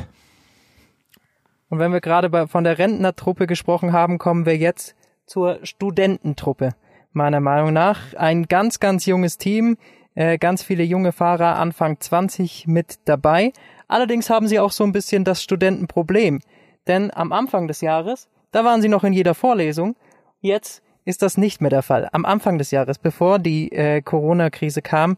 [1.68, 4.96] Und wenn wir gerade von der Rentnertruppe gesprochen haben, kommen wir jetzt
[5.26, 6.70] zur Studententruppe.
[7.12, 9.76] Meiner Meinung nach ein ganz, ganz junges Team,
[10.16, 13.52] äh, ganz viele junge Fahrer Anfang 20 mit dabei.
[13.90, 16.40] Allerdings haben sie auch so ein bisschen das Studentenproblem.
[16.88, 19.98] Denn am Anfang des Jahres, da waren sie noch in jeder Vorlesung.
[20.40, 22.08] Jetzt ist das nicht mehr der Fall.
[22.14, 25.18] Am Anfang des Jahres, bevor die äh, Corona-Krise kam,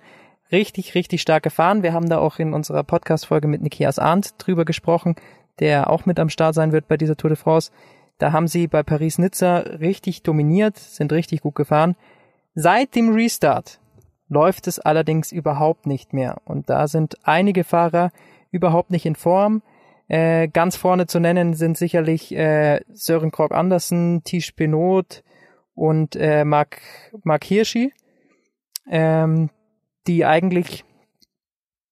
[0.53, 1.84] richtig, richtig stark gefahren.
[1.84, 5.15] Wir haben da auch in unserer Podcast-Folge mit Nikias Arndt drüber gesprochen,
[5.59, 7.71] der auch mit am Start sein wird bei dieser Tour de France.
[8.19, 11.95] Da haben sie bei Paris-Nizza richtig dominiert, sind richtig gut gefahren.
[12.53, 13.80] Seit dem Restart
[14.30, 16.38] läuft es allerdings überhaupt nicht mehr.
[16.45, 18.11] Und da sind einige Fahrer
[18.51, 19.63] überhaupt nicht in Form.
[20.07, 25.23] Äh, ganz vorne zu nennen sind sicherlich äh, Sören Krog Andersen, Tisch Benot
[25.73, 26.80] und äh, Mark,
[27.23, 27.91] Mark Hirschi,
[28.88, 29.49] ähm,
[30.07, 30.84] die eigentlich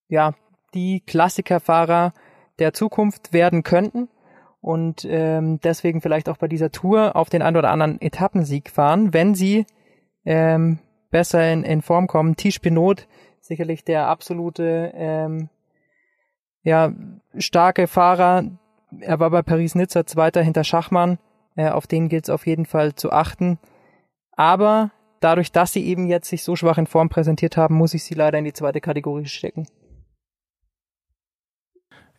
[0.07, 0.33] ja
[0.73, 2.13] die Klassikerfahrer
[2.59, 4.09] der Zukunft werden könnten
[4.61, 9.13] und ähm, deswegen vielleicht auch bei dieser Tour auf den ein oder anderen Etappensieg fahren,
[9.13, 9.65] wenn sie
[10.23, 10.77] ähm,
[11.09, 12.35] besser in, in Form kommen.
[12.35, 13.07] Tisch Pinot,
[13.41, 15.49] sicherlich der absolute ähm,
[16.61, 16.93] ja,
[17.37, 18.43] starke Fahrer.
[18.99, 21.17] Er war bei Paris-Nizza Zweiter hinter Schachmann.
[21.55, 23.57] Äh, auf den gilt es auf jeden Fall zu achten.
[24.33, 24.91] Aber
[25.21, 28.15] dadurch, dass sie eben jetzt sich so schwach in Form präsentiert haben, muss ich sie
[28.15, 29.67] leider in die zweite Kategorie stecken.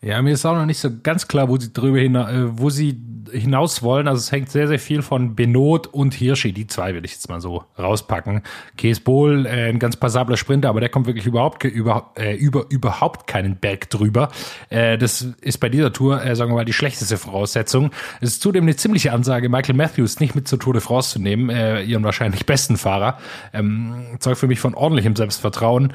[0.05, 2.71] Ja, mir ist auch noch nicht so ganz klar, wo sie drüber hina äh, wo
[2.71, 3.01] sie
[3.33, 4.09] hinaus wollen.
[4.09, 6.53] Also es hängt sehr, sehr viel von Benot und Hirschi.
[6.53, 8.43] Die zwei will ich jetzt mal so rauspacken.
[8.77, 12.67] Kees Bohl, äh, ein ganz passabler Sprinter, aber der kommt wirklich überhaupt über, äh, über
[12.71, 14.31] überhaupt keinen Berg drüber.
[14.69, 17.91] Äh, das ist bei dieser Tour, äh, sagen wir mal, die schlechteste Voraussetzung.
[18.21, 21.19] Es ist zudem eine ziemliche Ansage, Michael Matthews nicht mit zur Tour de France zu
[21.19, 23.19] nehmen, äh, ihren wahrscheinlich besten Fahrer.
[23.53, 25.93] Ähm, zeugt für mich von ordentlichem Selbstvertrauen.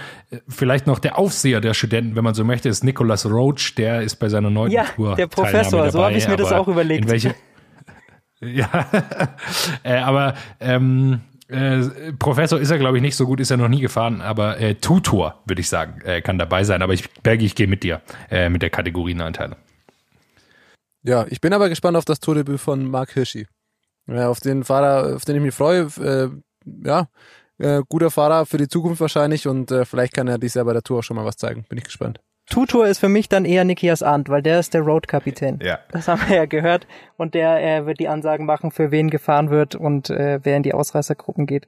[0.47, 4.15] Vielleicht noch der Aufseher der Studenten, wenn man so möchte, ist Nicolas Roach, der ist
[4.17, 5.15] bei seiner neuen Ja, Tour.
[5.15, 7.05] der Professor, Teilnahme so habe ich mir das auch überlegt.
[7.05, 7.35] In welche,
[8.41, 8.87] ja,
[9.83, 13.69] äh, aber ähm, äh, Professor ist er, glaube ich, nicht so gut, ist er noch
[13.69, 16.81] nie gefahren, aber äh, Tutor, würde ich sagen, äh, kann dabei sein.
[16.81, 19.57] Aber ich, Bergi, ich gehe mit dir, äh, mit der Kategorieneinteilung.
[21.03, 23.47] Ja, ich bin aber gespannt auf das Tordebüt von Mark Hirschi.
[24.07, 25.87] Ja, auf den Fahrer, auf den ich mich freue.
[26.01, 26.29] Äh,
[26.85, 27.07] ja,
[27.59, 30.73] äh, guter Fahrer für die Zukunft wahrscheinlich und äh, vielleicht kann er dies Jahr bei
[30.73, 31.65] der Tour auch schon mal was zeigen.
[31.69, 32.19] Bin ich gespannt.
[32.49, 35.59] Tutor ist für mich dann eher Nikias Arndt, weil der ist der Road-Kapitän.
[35.61, 35.79] Ja.
[35.91, 36.87] Das haben wir ja gehört.
[37.17, 40.63] Und der äh, wird die Ansagen machen, für wen gefahren wird und äh, wer in
[40.63, 41.67] die Ausreißergruppen geht.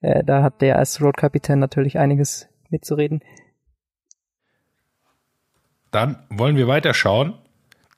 [0.00, 3.22] Äh, da hat der als Road-Kapitän natürlich einiges mitzureden.
[5.90, 7.34] Dann wollen wir weiterschauen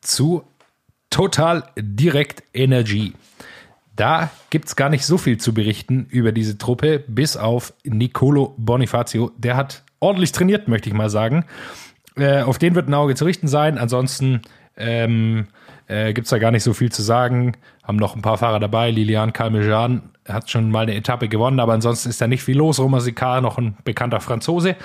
[0.00, 0.44] zu
[1.10, 3.14] Total Direct Energy.
[3.96, 9.30] Da gibt's gar nicht so viel zu berichten über diese Truppe, bis auf Nicolo Bonifacio.
[9.36, 11.44] Der hat ordentlich trainiert, möchte ich mal sagen.
[12.20, 13.78] Äh, auf den wird ein Auge zu richten sein.
[13.78, 14.42] Ansonsten
[14.76, 15.48] ähm,
[15.86, 17.56] äh, gibt es da gar nicht so viel zu sagen.
[17.82, 18.90] Haben noch ein paar Fahrer dabei.
[18.90, 22.78] Lilian Calmejean hat schon mal eine Etappe gewonnen, aber ansonsten ist da nicht viel los.
[22.78, 24.76] Romain Sicard noch ein bekannter Franzose.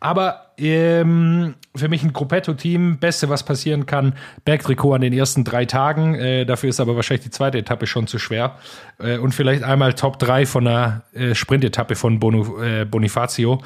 [0.00, 4.14] Aber ähm, für mich ein Gruppetto-Team, beste, was passieren kann.
[4.44, 6.14] Bergtrikot an den ersten drei Tagen.
[6.14, 8.56] Äh, dafür ist aber wahrscheinlich die zweite Etappe schon zu schwer.
[8.98, 13.60] Äh, und vielleicht einmal Top 3 von einer äh, Sprintetappe von Bono, äh, Bonifacio.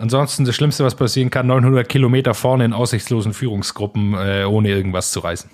[0.00, 5.10] Ansonsten das Schlimmste, was passieren kann, 900 Kilometer vorne in aussichtslosen Führungsgruppen, äh, ohne irgendwas
[5.10, 5.50] zu reißen.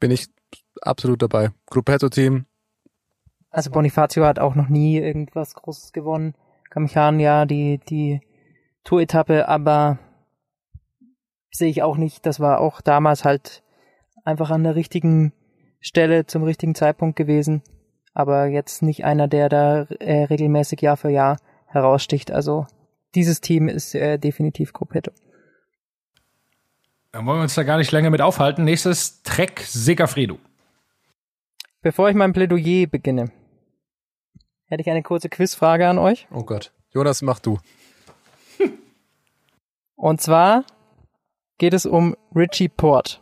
[0.00, 0.26] Bin ich
[0.80, 1.50] absolut dabei.
[1.66, 2.46] Gruppetto-Team.
[3.50, 6.34] Also Bonifacio hat auch noch nie irgendwas Großes gewonnen.
[6.70, 8.20] Kamichan ja die, die
[8.84, 9.98] Tour-Etappe, aber
[11.50, 12.24] sehe ich auch nicht.
[12.24, 13.62] Das war auch damals halt
[14.24, 15.34] einfach an der richtigen
[15.80, 17.62] Stelle zum richtigen Zeitpunkt gewesen.
[18.14, 21.36] Aber jetzt nicht einer, der da äh, regelmäßig Jahr für Jahr
[21.68, 22.30] heraussticht.
[22.30, 22.66] Also
[23.14, 25.12] dieses Team ist äh, definitiv Gruppetto.
[27.12, 28.64] Dann wollen wir uns da gar nicht länger mit aufhalten.
[28.64, 30.38] Nächstes Trek Segafredo.
[31.80, 33.30] Bevor ich mein Plädoyer beginne,
[34.66, 36.26] hätte ich eine kurze Quizfrage an euch.
[36.30, 36.72] Oh Gott.
[36.92, 37.58] Jonas, mach du.
[39.96, 40.64] Und zwar
[41.56, 43.20] geht es um Richie Port.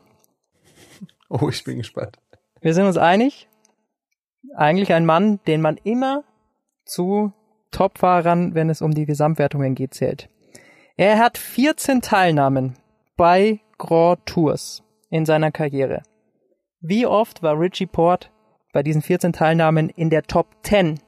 [1.28, 2.18] Oh, ich bin gespannt.
[2.60, 3.48] Wir sind uns einig.
[4.55, 6.24] Eigentlich ein Mann, den man immer
[6.85, 7.32] zu
[7.77, 10.31] Topfahrern, wenn es um die Gesamtwertungen geht, zählt.
[10.97, 12.74] Er hat 14 Teilnahmen
[13.19, 16.03] bei Grand Tours in seiner Karriere.
[16.81, 18.32] Wie oft war Richie Port
[18.73, 21.01] bei diesen 14 Teilnahmen in der Top 10?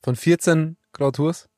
[0.00, 1.48] Von 14 Grand Tours?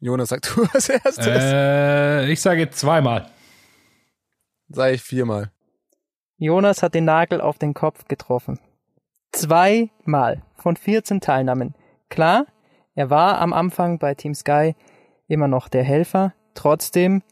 [0.00, 1.26] Jonas sagt du als erstes.
[1.26, 3.30] Äh, ich sage zweimal.
[4.68, 5.50] Sag ich viermal.
[6.36, 8.60] Jonas hat den Nagel auf den Kopf getroffen.
[9.36, 11.74] Zweimal von 14 Teilnahmen.
[12.08, 12.46] Klar,
[12.94, 14.74] er war am Anfang bei Team Sky
[15.28, 16.32] immer noch der Helfer.
[16.54, 17.22] Trotzdem,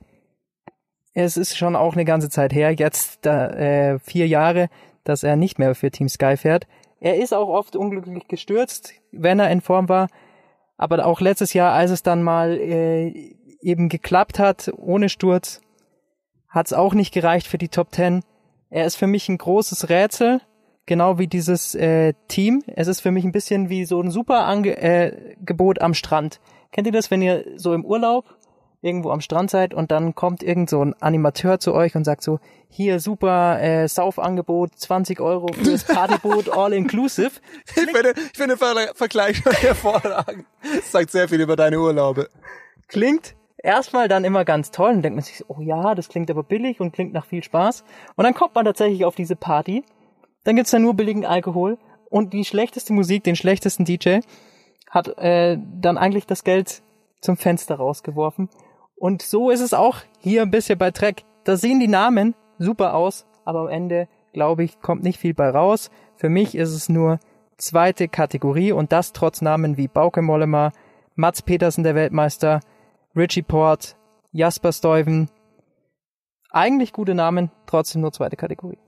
[1.14, 4.68] es ist schon auch eine ganze Zeit her, jetzt äh, vier Jahre,
[5.04, 6.66] dass er nicht mehr für Team Sky fährt.
[7.00, 10.08] Er ist auch oft unglücklich gestürzt, wenn er in Form war.
[10.76, 15.62] Aber auch letztes Jahr, als es dann mal äh, eben geklappt hat, ohne Sturz,
[16.50, 18.22] hat es auch nicht gereicht für die Top Ten.
[18.68, 20.42] Er ist für mich ein großes Rätsel,
[20.86, 22.62] genau wie dieses äh, Team.
[22.66, 26.40] Es ist für mich ein bisschen wie so ein super Ange äh, Gebot am Strand.
[26.72, 28.36] Kennt ihr das, wenn ihr so im Urlaub
[28.84, 32.22] irgendwo am Strand seid und dann kommt irgend so ein Animateur zu euch und sagt
[32.22, 32.38] so,
[32.68, 37.30] hier super äh, Saufangebot, 20 Euro fürs Partyboot, all inclusive.
[37.66, 40.44] Ich finde, ich finde Ver Vergleich hervorragend.
[40.62, 42.28] Das sagt sehr viel über deine Urlaube.
[42.88, 46.30] Klingt erstmal dann immer ganz toll und denkt man sich, so, oh ja, das klingt
[46.30, 47.84] aber billig und klingt nach viel Spaß.
[48.16, 49.82] Und dann kommt man tatsächlich auf diese Party.
[50.44, 51.78] Dann gibt's da nur billigen Alkohol
[52.10, 54.20] und die schlechteste Musik, den schlechtesten DJ,
[54.88, 56.82] hat äh, dann eigentlich das Geld
[57.20, 58.48] zum Fenster rausgeworfen.
[58.94, 61.24] Und so ist es auch hier ein bisschen bei Trek.
[61.44, 65.50] Da sehen die Namen super aus, aber am Ende, glaube ich, kommt nicht viel bei
[65.50, 65.90] raus.
[66.16, 67.18] Für mich ist es nur
[67.56, 70.72] zweite Kategorie und das trotz Namen wie Bauke Mollema,
[71.16, 72.60] Mats Petersen, der Weltmeister,
[73.16, 73.96] Richie Port,
[74.32, 75.28] Jasper Stuyven.
[76.50, 78.78] Eigentlich gute Namen, trotzdem nur zweite Kategorie.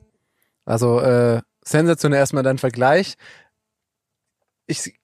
[0.66, 3.14] Also äh, sensationell erstmal dein Vergleich.
[4.66, 4.94] Ich,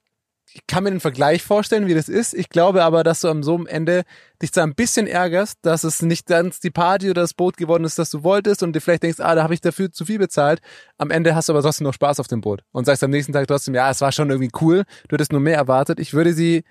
[0.53, 2.35] ich kann mir den Vergleich vorstellen, wie das ist.
[2.35, 4.03] Ich glaube aber, dass du am so am Ende
[4.43, 7.85] dich da ein bisschen ärgerst, dass es nicht ganz die Party oder das Boot geworden
[7.85, 10.19] ist, das du wolltest und dir vielleicht denkst, ah, da habe ich dafür zu viel
[10.19, 10.61] bezahlt.
[10.99, 13.33] Am Ende hast du aber trotzdem noch Spaß auf dem Boot und sagst am nächsten
[13.33, 16.01] Tag trotzdem, ja, es war schon irgendwie cool, du hättest nur mehr erwartet.
[16.01, 16.65] Ich würde sie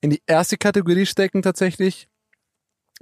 [0.00, 2.07] in die erste Kategorie stecken tatsächlich.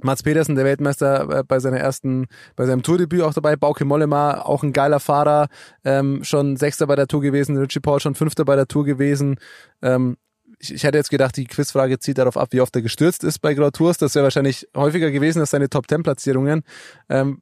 [0.01, 3.55] Mats Petersen, der Weltmeister äh, bei seiner ersten, bei seinem Tourdebüt auch dabei.
[3.55, 5.47] Bauke Mollema, auch ein geiler Fahrer,
[5.83, 7.57] ähm, schon Sechster bei der Tour gewesen.
[7.57, 9.37] Richie Paul schon Fünfter bei der Tour gewesen.
[9.81, 10.17] Ähm,
[10.59, 13.39] ich, ich hätte jetzt gedacht, die Quizfrage zieht darauf ab, wie oft er gestürzt ist
[13.39, 13.97] bei Grand Tours.
[13.97, 16.63] Das wäre wahrscheinlich häufiger gewesen als seine Top Ten Platzierungen.
[17.09, 17.41] Ähm,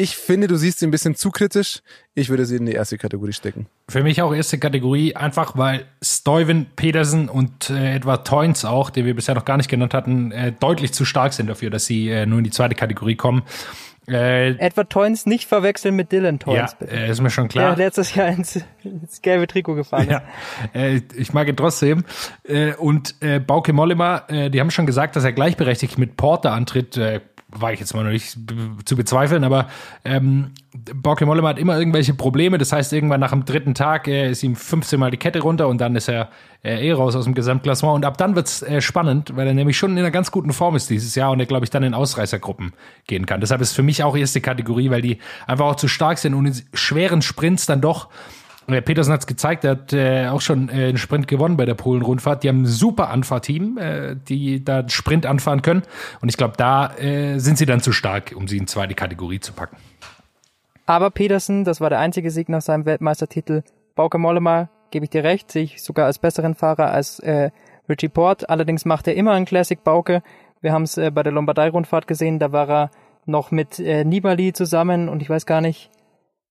[0.00, 1.82] Ich finde, du siehst sie ein bisschen zu kritisch.
[2.14, 3.66] Ich würde sie in die erste Kategorie stecken.
[3.86, 9.04] Für mich auch erste Kategorie, einfach weil Stuyven, Petersen und äh, Edward Toyns auch, den
[9.04, 12.08] wir bisher noch gar nicht genannt hatten, äh, deutlich zu stark sind dafür, dass sie
[12.08, 13.42] äh, nur in die zweite Kategorie kommen.
[14.08, 16.96] Äh, Edward Toyns nicht verwechseln mit Dylan Toyns, ja, bitte.
[16.96, 17.76] Äh, ist mir schon klar.
[17.76, 20.10] Der letztes Jahr ins, ins gelbe Trikot gefahren ist.
[20.12, 20.22] Ja,
[20.80, 22.04] äh, ich mag ihn trotzdem.
[22.44, 26.52] Äh, und äh, Bauke Mollema, äh, die haben schon gesagt, dass er gleichberechtigt mit Porter
[26.52, 26.98] antritt.
[27.52, 28.36] War ich jetzt mal noch nicht
[28.84, 29.68] zu bezweifeln, aber
[30.04, 30.52] ähm,
[30.94, 32.58] Bauke Mollema hat immer irgendwelche Probleme.
[32.58, 35.66] Das heißt, irgendwann nach dem dritten Tag äh, ist ihm 15 Mal die Kette runter
[35.66, 36.28] und dann ist er
[36.62, 37.96] äh, eh raus aus dem Gesamtklassement.
[37.96, 40.76] Und ab dann wird's äh, spannend, weil er nämlich schon in einer ganz guten Form
[40.76, 42.72] ist dieses Jahr und er, glaube ich, dann in Ausreißergruppen
[43.06, 43.40] gehen kann.
[43.40, 46.46] Deshalb ist für mich auch erste Kategorie, weil die einfach auch zu stark sind und
[46.46, 48.08] in schweren Sprints dann doch
[48.80, 51.74] Petersen hat es gezeigt, er hat äh, auch schon äh, einen Sprint gewonnen bei der
[51.74, 52.42] Polen-Rundfahrt.
[52.42, 55.82] Die haben ein super Anfahrteam, äh, die da einen Sprint anfahren können.
[56.20, 59.40] Und ich glaube, da äh, sind sie dann zu stark, um sie in zweite Kategorie
[59.40, 59.76] zu packen.
[60.86, 63.62] Aber Petersen, das war der einzige Sieg nach seinem Weltmeistertitel.
[63.94, 67.50] Bauke Mollema, gebe ich dir recht, sehe ich sogar als besseren Fahrer als äh,
[67.88, 68.48] Richie Port.
[68.50, 70.22] Allerdings macht er immer einen Classic Bauke.
[70.60, 72.90] Wir haben es äh, bei der Lombardei-Rundfahrt gesehen, da war er
[73.26, 75.90] noch mit äh, Nibali zusammen und ich weiß gar nicht,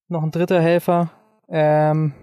[0.08, 1.12] noch ein dritter Helfer.
[1.50, 2.14] Ähm,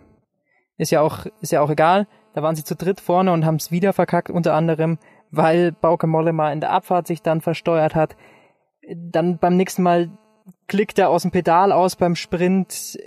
[0.78, 2.06] ist ja auch, ist ja auch egal.
[2.34, 4.98] Da waren sie zu dritt vorne und haben es wieder verkackt, unter anderem,
[5.30, 8.16] weil Bauke Mollema in der Abfahrt sich dann versteuert hat.
[8.94, 10.10] Dann beim nächsten Mal
[10.68, 12.98] klickt er aus dem Pedal aus beim Sprint.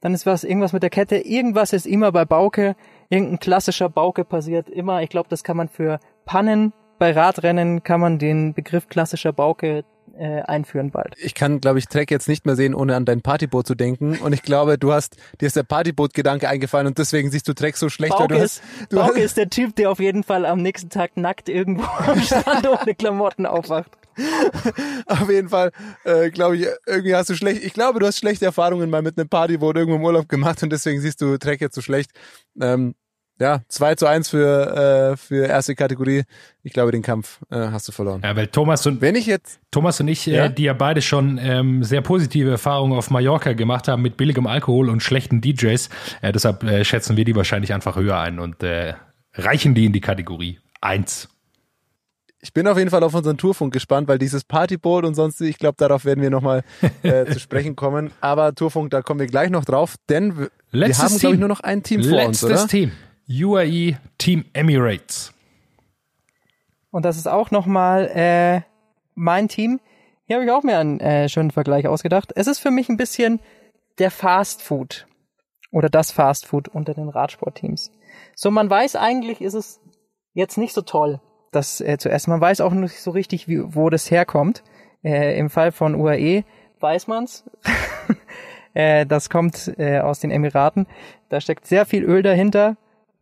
[0.00, 1.16] Dann ist was, irgendwas mit der Kette.
[1.16, 2.76] Irgendwas ist immer bei Bauke.
[3.08, 5.02] Irgendein klassischer Bauke passiert immer.
[5.02, 9.84] Ich glaube, das kann man für Pannen bei Radrennen kann man den Begriff klassischer Bauke
[10.18, 11.14] äh, einführen bald.
[11.18, 14.18] Ich kann, glaube ich, Trek jetzt nicht mehr sehen, ohne an dein Partyboot zu denken.
[14.18, 17.76] Und ich glaube, du hast, dir ist der Partyboot-Gedanke eingefallen und deswegen siehst du Trek
[17.76, 18.16] so schlecht.
[18.16, 20.62] Bauke, du ist, hast, du Bauke hast, ist der Typ, der auf jeden Fall am
[20.62, 23.90] nächsten Tag nackt irgendwo am Strand ohne Klamotten aufwacht.
[25.06, 25.72] auf jeden Fall,
[26.04, 29.18] äh, glaube ich, irgendwie hast du schlecht, ich glaube, du hast schlechte Erfahrungen mal mit
[29.18, 32.12] einem Partyboot irgendwo im Urlaub gemacht und deswegen siehst du Trek jetzt so schlecht.
[32.60, 32.94] Ähm,
[33.38, 36.22] ja, 2 zu 1 für, äh, für erste Kategorie.
[36.62, 38.22] Ich glaube, den Kampf äh, hast du verloren.
[38.24, 40.46] Ja, weil Thomas und Wenn ich jetzt, Thomas und ich, Ja?
[40.46, 44.46] äh, die ja beide schon ähm, sehr positive Erfahrungen auf Mallorca gemacht haben mit billigem
[44.46, 45.88] Alkohol und schlechten DJs,
[46.22, 48.94] äh, deshalb äh, schätzen wir die wahrscheinlich einfach höher ein und äh,
[49.34, 51.28] reichen die in die Kategorie 1.
[52.40, 55.58] ich bin auf jeden Fall auf unseren Tourfunk gespannt, weil dieses Partyboot und sonst, ich
[55.58, 56.62] glaube, darauf werden wir nochmal
[57.02, 58.12] äh, zu sprechen kommen.
[58.20, 61.40] Aber Tourfunk, da kommen wir gleich noch drauf, denn wir, wir Letztes haben, glaube ich,
[61.40, 62.68] nur noch ein Team vor uns, Letztes oder?
[62.68, 62.92] Team.
[63.28, 65.32] UAE Team Emirates.
[66.90, 68.60] Und das ist auch nochmal äh,
[69.14, 69.80] mein Team.
[70.26, 72.32] Hier habe ich auch mir einen äh, schönen Vergleich ausgedacht.
[72.34, 73.40] Es ist für mich ein bisschen
[73.98, 75.06] der Fast Food
[75.70, 77.90] oder das Fast Food unter den Radsportteams.
[78.34, 79.80] So, man weiß eigentlich, ist es
[80.32, 81.20] jetzt nicht so toll,
[81.52, 82.30] das äh, zu essen.
[82.30, 84.62] Man weiß auch nicht so richtig, wie, wo das herkommt.
[85.02, 86.44] Äh, Im Fall von UAE
[86.80, 87.44] weiß man's.
[88.74, 90.86] äh, das kommt äh, aus den Emiraten.
[91.28, 92.76] Da steckt sehr viel Öl dahinter.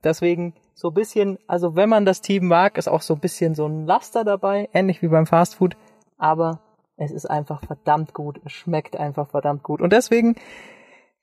[0.05, 3.55] Deswegen so ein bisschen, also wenn man das Team mag, ist auch so ein bisschen
[3.55, 5.77] so ein Laster dabei, ähnlich wie beim Fastfood.
[6.19, 6.61] Aber
[6.97, 8.41] es ist einfach verdammt gut.
[8.45, 9.81] Es schmeckt einfach verdammt gut.
[9.81, 10.37] Und deswegen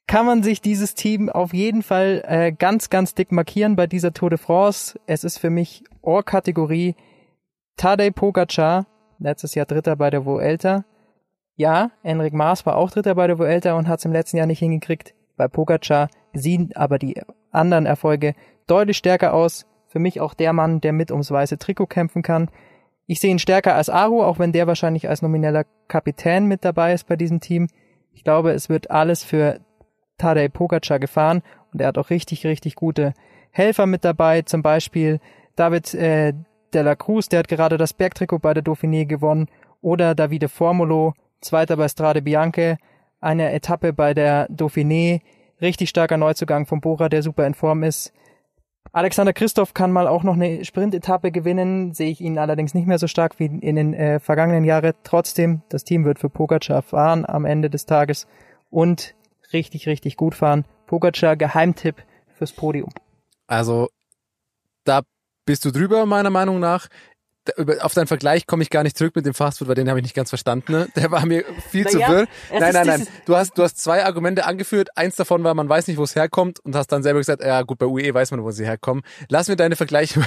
[0.08, 4.14] kann man sich dieses Team auf jeden Fall äh, ganz, ganz dick markieren bei dieser
[4.14, 5.00] Tour de France.
[5.06, 6.96] Es ist für mich Ohr-Kategorie
[7.78, 8.88] Tadej Pogacar,
[9.20, 10.84] letztes Jahr Dritter bei der Vuelta.
[11.56, 14.48] Ja, Enric Maas war auch Dritter bei der Vuelta und hat es im letzten Jahr
[14.48, 15.14] nicht hingekriegt.
[15.42, 17.20] Bei Pogacar sehen aber die
[17.50, 18.36] anderen Erfolge
[18.68, 19.66] deutlich stärker aus.
[19.88, 22.52] Für mich auch der Mann, der mit ums weiße Trikot kämpfen kann.
[23.08, 26.94] Ich sehe ihn stärker als Aru, auch wenn der wahrscheinlich als nomineller Kapitän mit dabei
[26.94, 27.70] ist bei diesem Team.
[28.14, 29.62] Ich glaube, es wird alles für
[30.20, 31.42] Tadej Pogacar gefahren
[31.74, 33.16] und er hat auch richtig, richtig gute
[33.50, 34.44] Helfer mit dabei.
[34.44, 35.20] Zum Beispiel
[35.56, 36.34] David äh,
[36.72, 39.48] de la Cruz, der hat gerade das Bergtrikot bei der Dauphiné gewonnen.
[39.82, 42.78] Oder Davide Formolo, Zweiter bei Strade Bianche,
[43.22, 45.22] eine Etappe bei der Dauphiné.
[45.62, 48.12] Richtig starker Neuzugang von Bora, der super in Form ist.
[48.94, 52.98] Alexander Christoph kann mal auch noch eine Sprintetappe gewinnen, sehe ich ihn allerdings nicht mehr
[52.98, 54.94] so stark wie in den äh, vergangenen Jahren.
[55.04, 58.28] Trotzdem, das Team wird für Pogacar fahren am Ende des Tages
[58.70, 59.16] und
[59.54, 60.66] richtig, richtig gut fahren.
[60.88, 62.04] Pogacar, Geheimtipp
[62.34, 62.90] fürs Podium.
[63.48, 63.88] Also,
[64.84, 65.02] da
[65.46, 66.88] bist du drüber, meiner Meinung nach.
[67.80, 70.04] Auf deinen Vergleich komme ich gar nicht zurück mit dem Fastfood, weil den habe ich
[70.04, 70.72] nicht ganz verstanden.
[70.72, 70.88] Ne?
[70.96, 72.28] Der war mir viel zu Naja, wirr.
[72.52, 73.08] es Nein, nein, nein.
[73.26, 74.90] Du hast, du hast zwei Argumente angeführt.
[74.96, 77.64] Eins davon war, man weiß nicht, wo es herkommt und hast dann selber gesagt, ja
[77.64, 79.04] gut, bei UE weiß man, wo sie herkommen.
[79.30, 80.22] Lass mir deine Vergleiche.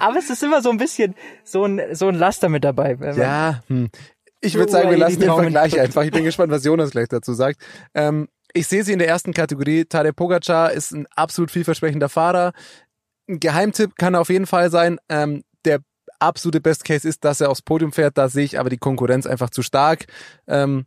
[0.00, 1.14] Aber es ist immer so ein bisschen
[1.44, 2.98] so ein, so ein Laster mit dabei.
[3.16, 3.88] ja, hm.
[4.40, 6.02] ich würde sagen, wir UAE lassen den Vergleich einfach.
[6.02, 7.62] Ich bin gespannt, was Jonas gleich dazu sagt.
[7.94, 9.84] Ähm, ich sehe sie in der ersten Kategorie.
[9.86, 12.52] Tadej Pogacar ist ein absolut vielversprechender Fahrer.
[13.28, 14.98] Ein Geheimtipp kann er auf jeden Fall sein.
[15.08, 15.42] Ähm,
[16.24, 18.18] absolute Best Case ist, dass er aufs Podium fährt.
[18.18, 20.06] Da sehe ich aber die Konkurrenz einfach zu stark.
[20.46, 20.86] Ähm,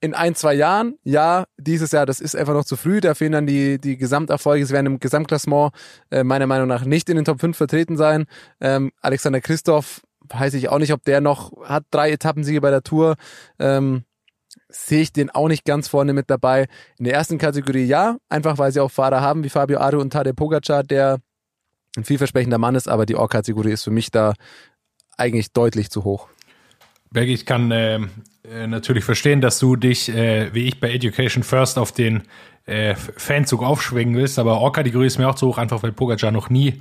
[0.00, 3.32] in ein, zwei Jahren, ja, dieses Jahr, das ist einfach noch zu früh, da fehlen
[3.32, 5.72] dann die, die Gesamterfolge, sie werden im Gesamtklassement
[6.10, 8.26] äh, meiner Meinung nach nicht in den Top 5 vertreten sein.
[8.60, 12.82] Ähm, Alexander Christoph, weiß ich auch nicht, ob der noch hat drei Etappensiege bei der
[12.82, 13.16] Tour.
[13.58, 14.04] Ähm,
[14.68, 16.66] sehe ich den auch nicht ganz vorne mit dabei.
[16.98, 20.12] In der ersten Kategorie ja, einfach weil sie auch Fahrer haben wie Fabio Aru und
[20.12, 21.18] Tadej Pogacar, der
[21.96, 24.34] ein vielversprechender Mann ist, aber die Or-Kategorie ist für mich da
[25.16, 26.28] eigentlich deutlich zu hoch.
[27.10, 31.42] Berg, ich kann äh, äh, natürlich verstehen, dass du dich, äh, wie ich bei Education
[31.42, 32.22] First, auf den
[32.66, 36.50] äh, Fanzug aufschwingen willst, aber Or-Kategorie ist mir auch zu hoch, einfach weil Pogacar noch
[36.50, 36.80] nie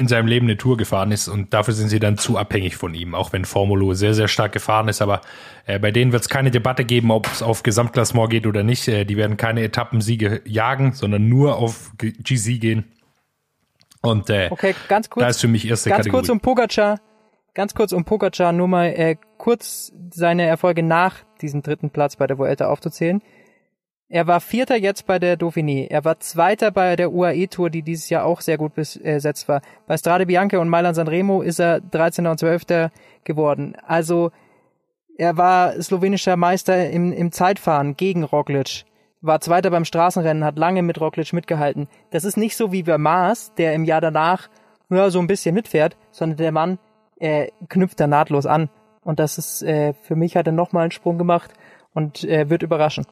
[0.00, 2.94] in seinem Leben eine Tour gefahren ist und dafür sind sie dann zu abhängig von
[2.94, 5.02] ihm, auch wenn Formulo sehr, sehr stark gefahren ist.
[5.02, 5.20] Aber
[5.66, 8.86] äh, bei denen wird es keine Debatte geben, ob es auf Gesamtklassement geht oder nicht.
[8.86, 12.84] Äh, die werden keine Etappensiege jagen, sondern nur auf GC gehen.
[14.00, 16.20] Und äh, okay, ganz kurz, da ist für mich erste ganz Kategorie.
[16.20, 17.00] kurz um Pogacar,
[17.58, 22.28] ganz kurz um Pogacar, nur mal äh, kurz seine Erfolge nach diesem dritten Platz bei
[22.28, 23.20] der Vuelta aufzuzählen.
[24.08, 25.88] Er war Vierter jetzt bei der Dauphiné.
[25.90, 29.60] Er war Zweiter bei der UAE-Tour, die dieses Jahr auch sehr gut besetzt war.
[29.88, 32.28] Bei Strade Bianca und Mailand Sanremo ist er 13.
[32.28, 32.90] und 12.
[33.24, 33.74] geworden.
[33.84, 34.30] Also
[35.16, 38.84] er war slowenischer Meister im, im Zeitfahren gegen Roglic.
[39.20, 41.88] War Zweiter beim Straßenrennen, hat lange mit Roglic mitgehalten.
[42.12, 44.48] Das ist nicht so wie bei Maas, der im Jahr danach
[44.90, 46.78] ja, so ein bisschen mitfährt, sondern der Mann
[47.20, 48.68] äh, knüpft da nahtlos an.
[49.02, 51.52] Und das ist, äh, für mich hat er nochmal einen Sprung gemacht
[51.94, 53.06] und äh, wird überraschen.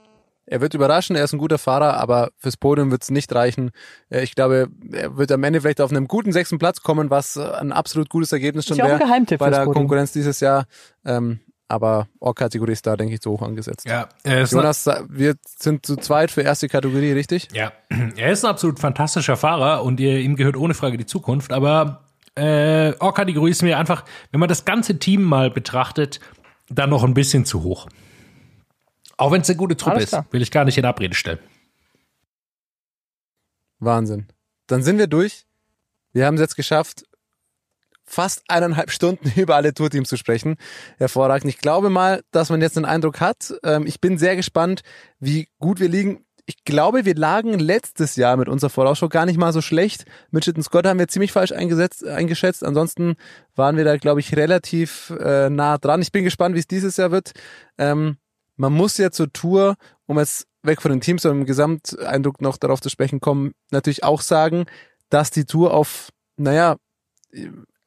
[0.49, 3.71] Er wird überraschen, er ist ein guter Fahrer, aber fürs Podium wird es nicht reichen.
[4.11, 7.37] Äh, Ich glaube, er wird am Ende vielleicht auf einem guten sechsten Platz kommen, was
[7.37, 9.75] ein absolut gutes Ergebnis schon wäre Geheimtipp bei der Podium.
[9.75, 10.67] Konkurrenz dieses Jahr.
[11.05, 13.89] Ähm, aber Or-Kategorie ist da, denke ich, zu hoch angesetzt.
[13.89, 17.49] ja, er ist Jonas, wir sind zu zweit für erste Kategorie, richtig?
[17.53, 17.73] Ja,
[18.17, 22.05] er ist ein absolut fantastischer Fahrer und ihr, ihm gehört ohne Frage die Zukunft, aber
[22.37, 26.21] äh, Or-Kategorie ist mir einfach, wenn man das ganze Team mal betrachtet,
[26.69, 27.89] dann noch ein bisschen zu hoch.
[29.17, 31.39] Auch wenn es eine gute Truppe ist, will ich gar nicht in Abrede stellen.
[33.79, 34.27] Wahnsinn.
[34.67, 35.47] Dann sind wir durch.
[36.13, 37.05] Wir haben es jetzt geschafft,
[38.05, 40.57] fast eineinhalb Stunden über alle Tourteams zu sprechen.
[40.99, 41.49] Hervorragend.
[41.49, 43.55] Ich glaube mal, dass man jetzt den Eindruck hat.
[43.63, 44.83] Ähm, ich bin sehr gespannt,
[45.19, 46.26] wie gut wir liegen.
[46.49, 50.05] Ich glaube, wir lagen letztes Jahr mit unserer Vorausschau gar nicht mal so schlecht.
[50.31, 52.65] Mitchelton Scott haben wir ziemlich falsch eingesetzt, eingeschätzt.
[52.65, 53.17] Ansonsten
[53.57, 56.03] waren wir da, glaube ich, relativ äh, nah dran.
[56.03, 57.33] Ich bin gespannt, wie es dieses Jahr wird.
[57.79, 58.19] Ähm,
[58.55, 59.75] man muss ja zur Tour,
[60.07, 64.05] um jetzt weg von den Teams, sondern im Gesamteindruck noch darauf zu sprechen kommen, natürlich
[64.05, 64.67] auch sagen,
[65.11, 66.77] dass die Tour auf, naja,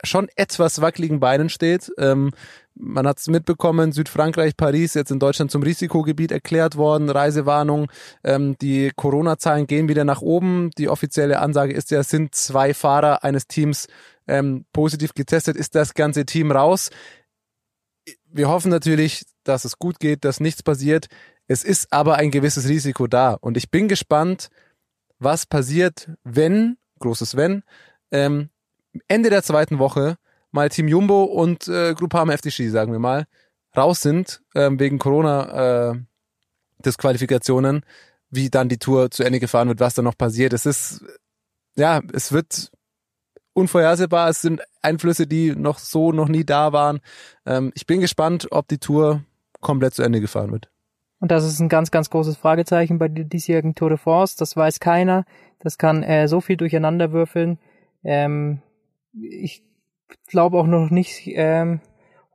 [0.04, 1.92] schon etwas wackeligen Beinen steht.
[1.98, 2.32] Ähm,
[2.80, 7.92] man hat es mitbekommen, Südfrankreich, Paris, jetzt in Deutschland zum Risikogebiet erklärt worden, Reisewarnung.
[8.24, 10.72] Ähm, die Corona-Zahlen gehen wieder nach oben.
[10.78, 13.88] Die offizielle Ansage ist ja, sind zwei Fahrer eines Teams
[14.28, 16.90] ähm, positiv getestet, ist das ganze Team raus.
[18.32, 21.08] Wir hoffen natürlich, dass es gut geht, dass nichts passiert.
[21.48, 23.34] Es ist aber ein gewisses Risiko da.
[23.34, 24.50] Und ich bin gespannt,
[25.18, 27.64] was passiert, wenn, großes Wenn,
[28.12, 28.50] ähm,
[29.08, 30.18] Ende der zweiten Woche
[30.52, 33.26] mal Team Jumbo und äh, Groupama FDG, sagen wir mal,
[33.76, 35.96] raus sind ähm, wegen Corona äh,
[38.32, 40.54] wie dann die Tour zu Ende gefahren wird, was dann noch passiert.
[40.54, 41.04] Es ist,
[41.76, 42.72] ja, es wird
[43.54, 44.30] unvorhersehbar.
[44.30, 47.00] Es sind Einflüsse, die noch so noch nie da waren.
[47.46, 49.24] Ähm, ich bin gespannt, ob die Tour
[49.62, 50.70] komplett zu Ende gefahren wird.
[51.20, 54.36] Und das ist ein ganz, ganz großes Fragezeichen bei der diesjährigen Tour de France.
[54.38, 55.26] Das weiß keiner.
[55.60, 57.60] Das kann äh, so viel durcheinander würfeln.
[58.04, 58.62] Ähm,
[59.14, 59.64] ich
[60.28, 61.82] glaube auch noch nicht ähm,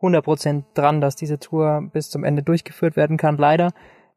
[0.01, 3.73] 100% dran, dass diese Tour bis zum Ende durchgeführt werden kann, leider.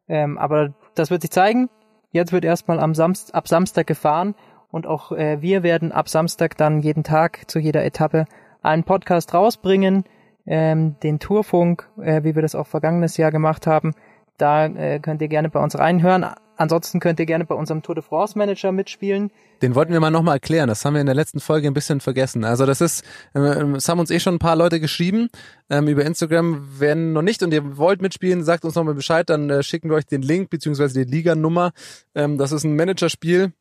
[0.08, 1.70] Ähm, aber das wird sich zeigen.
[2.12, 4.36] Jetzt wird erstmal am Samst ab Samstag gefahren
[4.72, 8.26] und auch äh, wir werden ab Samstag dann jeden Tag zu jeder Etappe
[8.62, 10.04] einen Podcast rausbringen,
[10.46, 13.94] ähm, den Tourfunk, äh, wie wir das auch vergangenes Jahr gemacht haben.
[14.38, 16.26] Da äh, könnt ihr gerne bei uns reinhören.
[16.56, 19.32] Ansonsten könnt ihr gerne bei unserem Tour de France Manager mitspielen.
[19.62, 20.68] Den wollten wir mal nochmal erklären.
[20.68, 22.44] Das haben wir in der letzten Folge ein bisschen vergessen.
[22.44, 23.04] Also das ist,
[23.34, 25.30] ähm, es haben uns eh schon ein paar Leute geschrieben
[25.70, 26.68] ähm, über Instagram.
[26.80, 29.96] Wenn noch nicht und ihr wollt mitspielen, sagt uns nochmal Bescheid, dann äh, schicken wir
[29.96, 31.72] euch den Link beziehungsweise die Liganummer.
[32.14, 33.52] Ähm, das ist ein Managerspiel.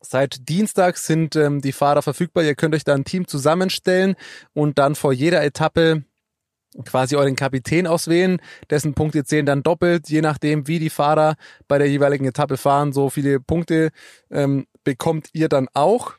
[0.00, 2.42] Seit Dienstag sind ähm, die Fahrer verfügbar.
[2.44, 4.16] Ihr könnt euch da ein Team zusammenstellen
[4.52, 6.04] und dann vor jeder Etappe
[6.84, 8.40] quasi euren Kapitän auswählen,
[8.70, 11.34] dessen Punkte zählen dann doppelt, je nachdem, wie die Fahrer
[11.68, 12.92] bei der jeweiligen Etappe fahren.
[12.92, 13.90] So viele Punkte
[14.30, 16.14] ähm, bekommt ihr dann auch.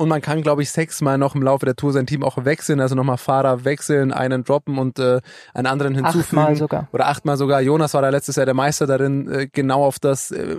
[0.00, 2.80] und man kann, glaube ich, sechsmal noch im Laufe der Tour sein Team auch wechseln,
[2.80, 5.20] also nochmal Fahrer wechseln, einen droppen und äh,
[5.52, 6.38] einen anderen hinzufügen.
[6.38, 6.88] Achtmal sogar.
[6.92, 7.60] Oder achtmal sogar.
[7.60, 10.56] Jonas war da letztes Jahr der Meister darin, äh, genau auf das äh,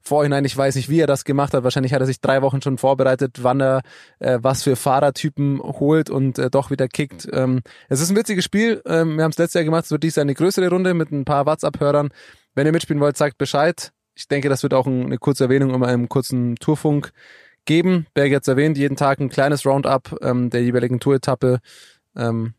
[0.00, 0.44] Vorhinein.
[0.44, 1.62] Ich weiß nicht, wie er das gemacht hat.
[1.62, 3.82] Wahrscheinlich hat er sich drei Wochen schon vorbereitet, wann er
[4.18, 7.28] äh, was für Fahrertypen holt und äh, doch wieder kickt.
[7.32, 8.82] Ähm, es ist ein witziges Spiel.
[8.86, 9.84] Ähm, wir haben es letztes Jahr gemacht.
[9.84, 12.08] Es wird dies eine größere Runde mit ein paar WhatsApp-Hörern.
[12.56, 13.92] Wenn ihr mitspielen wollt, sagt Bescheid.
[14.14, 17.12] Ich denke, das wird auch eine kurze Erwähnung in einem kurzen Tourfunk
[17.64, 18.06] geben.
[18.14, 21.60] Berg jetzt erwähnt, jeden Tag ein kleines Roundup ähm, der jeweiligen Touretappe
[22.16, 22.54] ähm,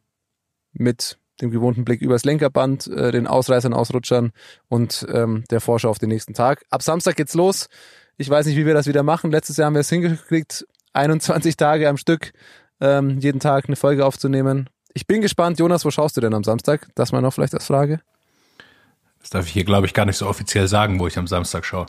[0.74, 4.32] mit dem gewohnten Blick übers Lenkerband, äh, den Ausreißern, Ausrutschern
[4.70, 6.64] und ähm, der Vorschau auf den nächsten Tag.
[6.70, 7.68] Ab Samstag geht's los.
[8.18, 9.32] Ich weiß nicht, wie wir das wieder machen.
[9.32, 12.32] Letztes Jahr haben wir es hingekriegt, 21 Tage am Stück
[12.80, 14.70] ähm, jeden Tag eine Folge aufzunehmen.
[14.94, 15.60] Ich bin gespannt.
[15.60, 16.88] Jonas, wo schaust du denn am Samstag?
[16.96, 18.00] Das mal noch vielleicht als Frage.
[19.26, 21.66] Das darf ich hier, glaube ich, gar nicht so offiziell sagen, wo ich am Samstag
[21.66, 21.88] schaue.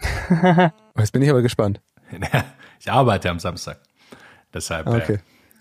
[0.96, 1.82] Jetzt bin ich aber gespannt.
[2.80, 3.80] ich arbeite am Samstag.
[4.54, 5.16] Deshalb Okay.
[5.16, 5.18] äh,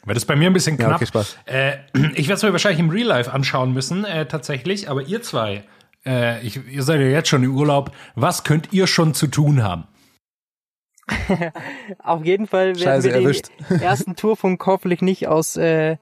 [0.08, 0.96] wird es bei mir ein bisschen Ja, knapp.
[0.96, 1.38] okay, Spaß.
[1.46, 1.74] Äh,
[2.16, 4.90] ich werde es mir wahrscheinlich im Real Life anschauen müssen, äh, tatsächlich.
[4.90, 5.66] Aber ihr zwei,
[6.06, 7.92] äh, ich, ihr seid ja jetzt schon im Urlaub.
[8.16, 9.88] Was könnt ihr schon zu tun haben?
[12.02, 13.50] Auf jeden Fall werden Scheiße, wir den erwischt.
[13.82, 15.98] ersten Tourfunk hoffentlich nicht aus äh,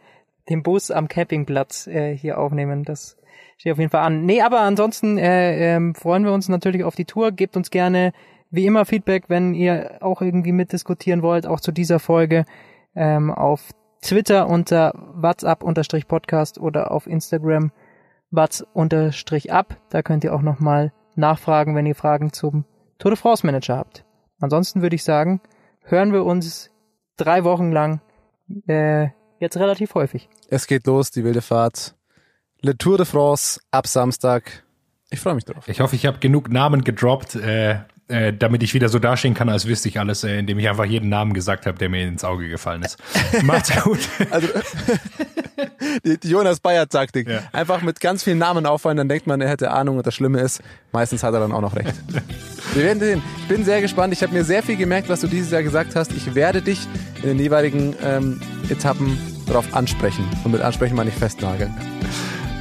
[0.47, 2.83] dem Bus am Campingplatz äh, hier aufnehmen.
[2.83, 3.16] Das
[3.57, 4.25] steht auf jeden Fall an.
[4.25, 7.31] Nee, aber ansonsten äh, ähm, freuen wir uns natürlich auf die Tour.
[7.31, 8.13] Gebt uns gerne
[8.49, 12.45] wie immer Feedback, wenn ihr auch irgendwie mitdiskutieren wollt, auch zu dieser Folge
[12.95, 13.71] ähm, auf
[14.01, 17.71] Twitter unter WhatsApp-Podcast oder auf Instagram
[18.31, 19.77] Whats-Up.
[19.89, 22.65] Da könnt ihr auch nochmal nachfragen, wenn ihr Fragen zum
[22.99, 24.05] Tour de France Manager habt.
[24.39, 25.41] Ansonsten würde ich sagen,
[25.81, 26.69] hören wir uns
[27.17, 28.01] drei Wochen lang
[28.67, 29.09] äh,
[29.39, 30.29] jetzt relativ häufig.
[30.49, 31.96] Es geht los, die wilde Fahrt.
[32.61, 34.63] Le Tour de France ab Samstag.
[35.09, 35.67] Ich freue mich drauf.
[35.67, 39.49] Ich hoffe, ich habe genug Namen gedroppt, äh, äh, damit ich wieder so dastehen kann,
[39.49, 42.23] als wüsste ich alles, äh, indem ich einfach jeden Namen gesagt habe, der mir ins
[42.23, 42.97] Auge gefallen ist.
[43.43, 43.99] Macht's gut.
[44.31, 44.47] Also
[46.05, 47.29] die, die Jonas Bayer Taktik.
[47.29, 47.41] Ja.
[47.51, 50.39] Einfach mit ganz vielen Namen auffallen, dann denkt man, er hätte Ahnung und das Schlimme
[50.39, 50.61] ist,
[50.91, 51.93] meistens hat er dann auch noch recht.
[52.73, 53.21] Wir werden sehen.
[53.41, 54.13] Ich bin sehr gespannt.
[54.13, 56.11] Ich habe mir sehr viel gemerkt, was du dieses Jahr gesagt hast.
[56.11, 56.87] Ich werde dich
[57.21, 59.17] in den jeweiligen ähm, Etappen
[59.47, 60.27] darauf ansprechen.
[60.43, 61.73] Und mit ansprechen meine ich festnageln.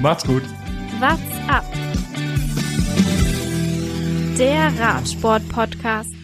[0.01, 0.43] Macht's gut.
[1.01, 1.65] What's up?
[4.39, 6.16] Der Radsport-Podcast.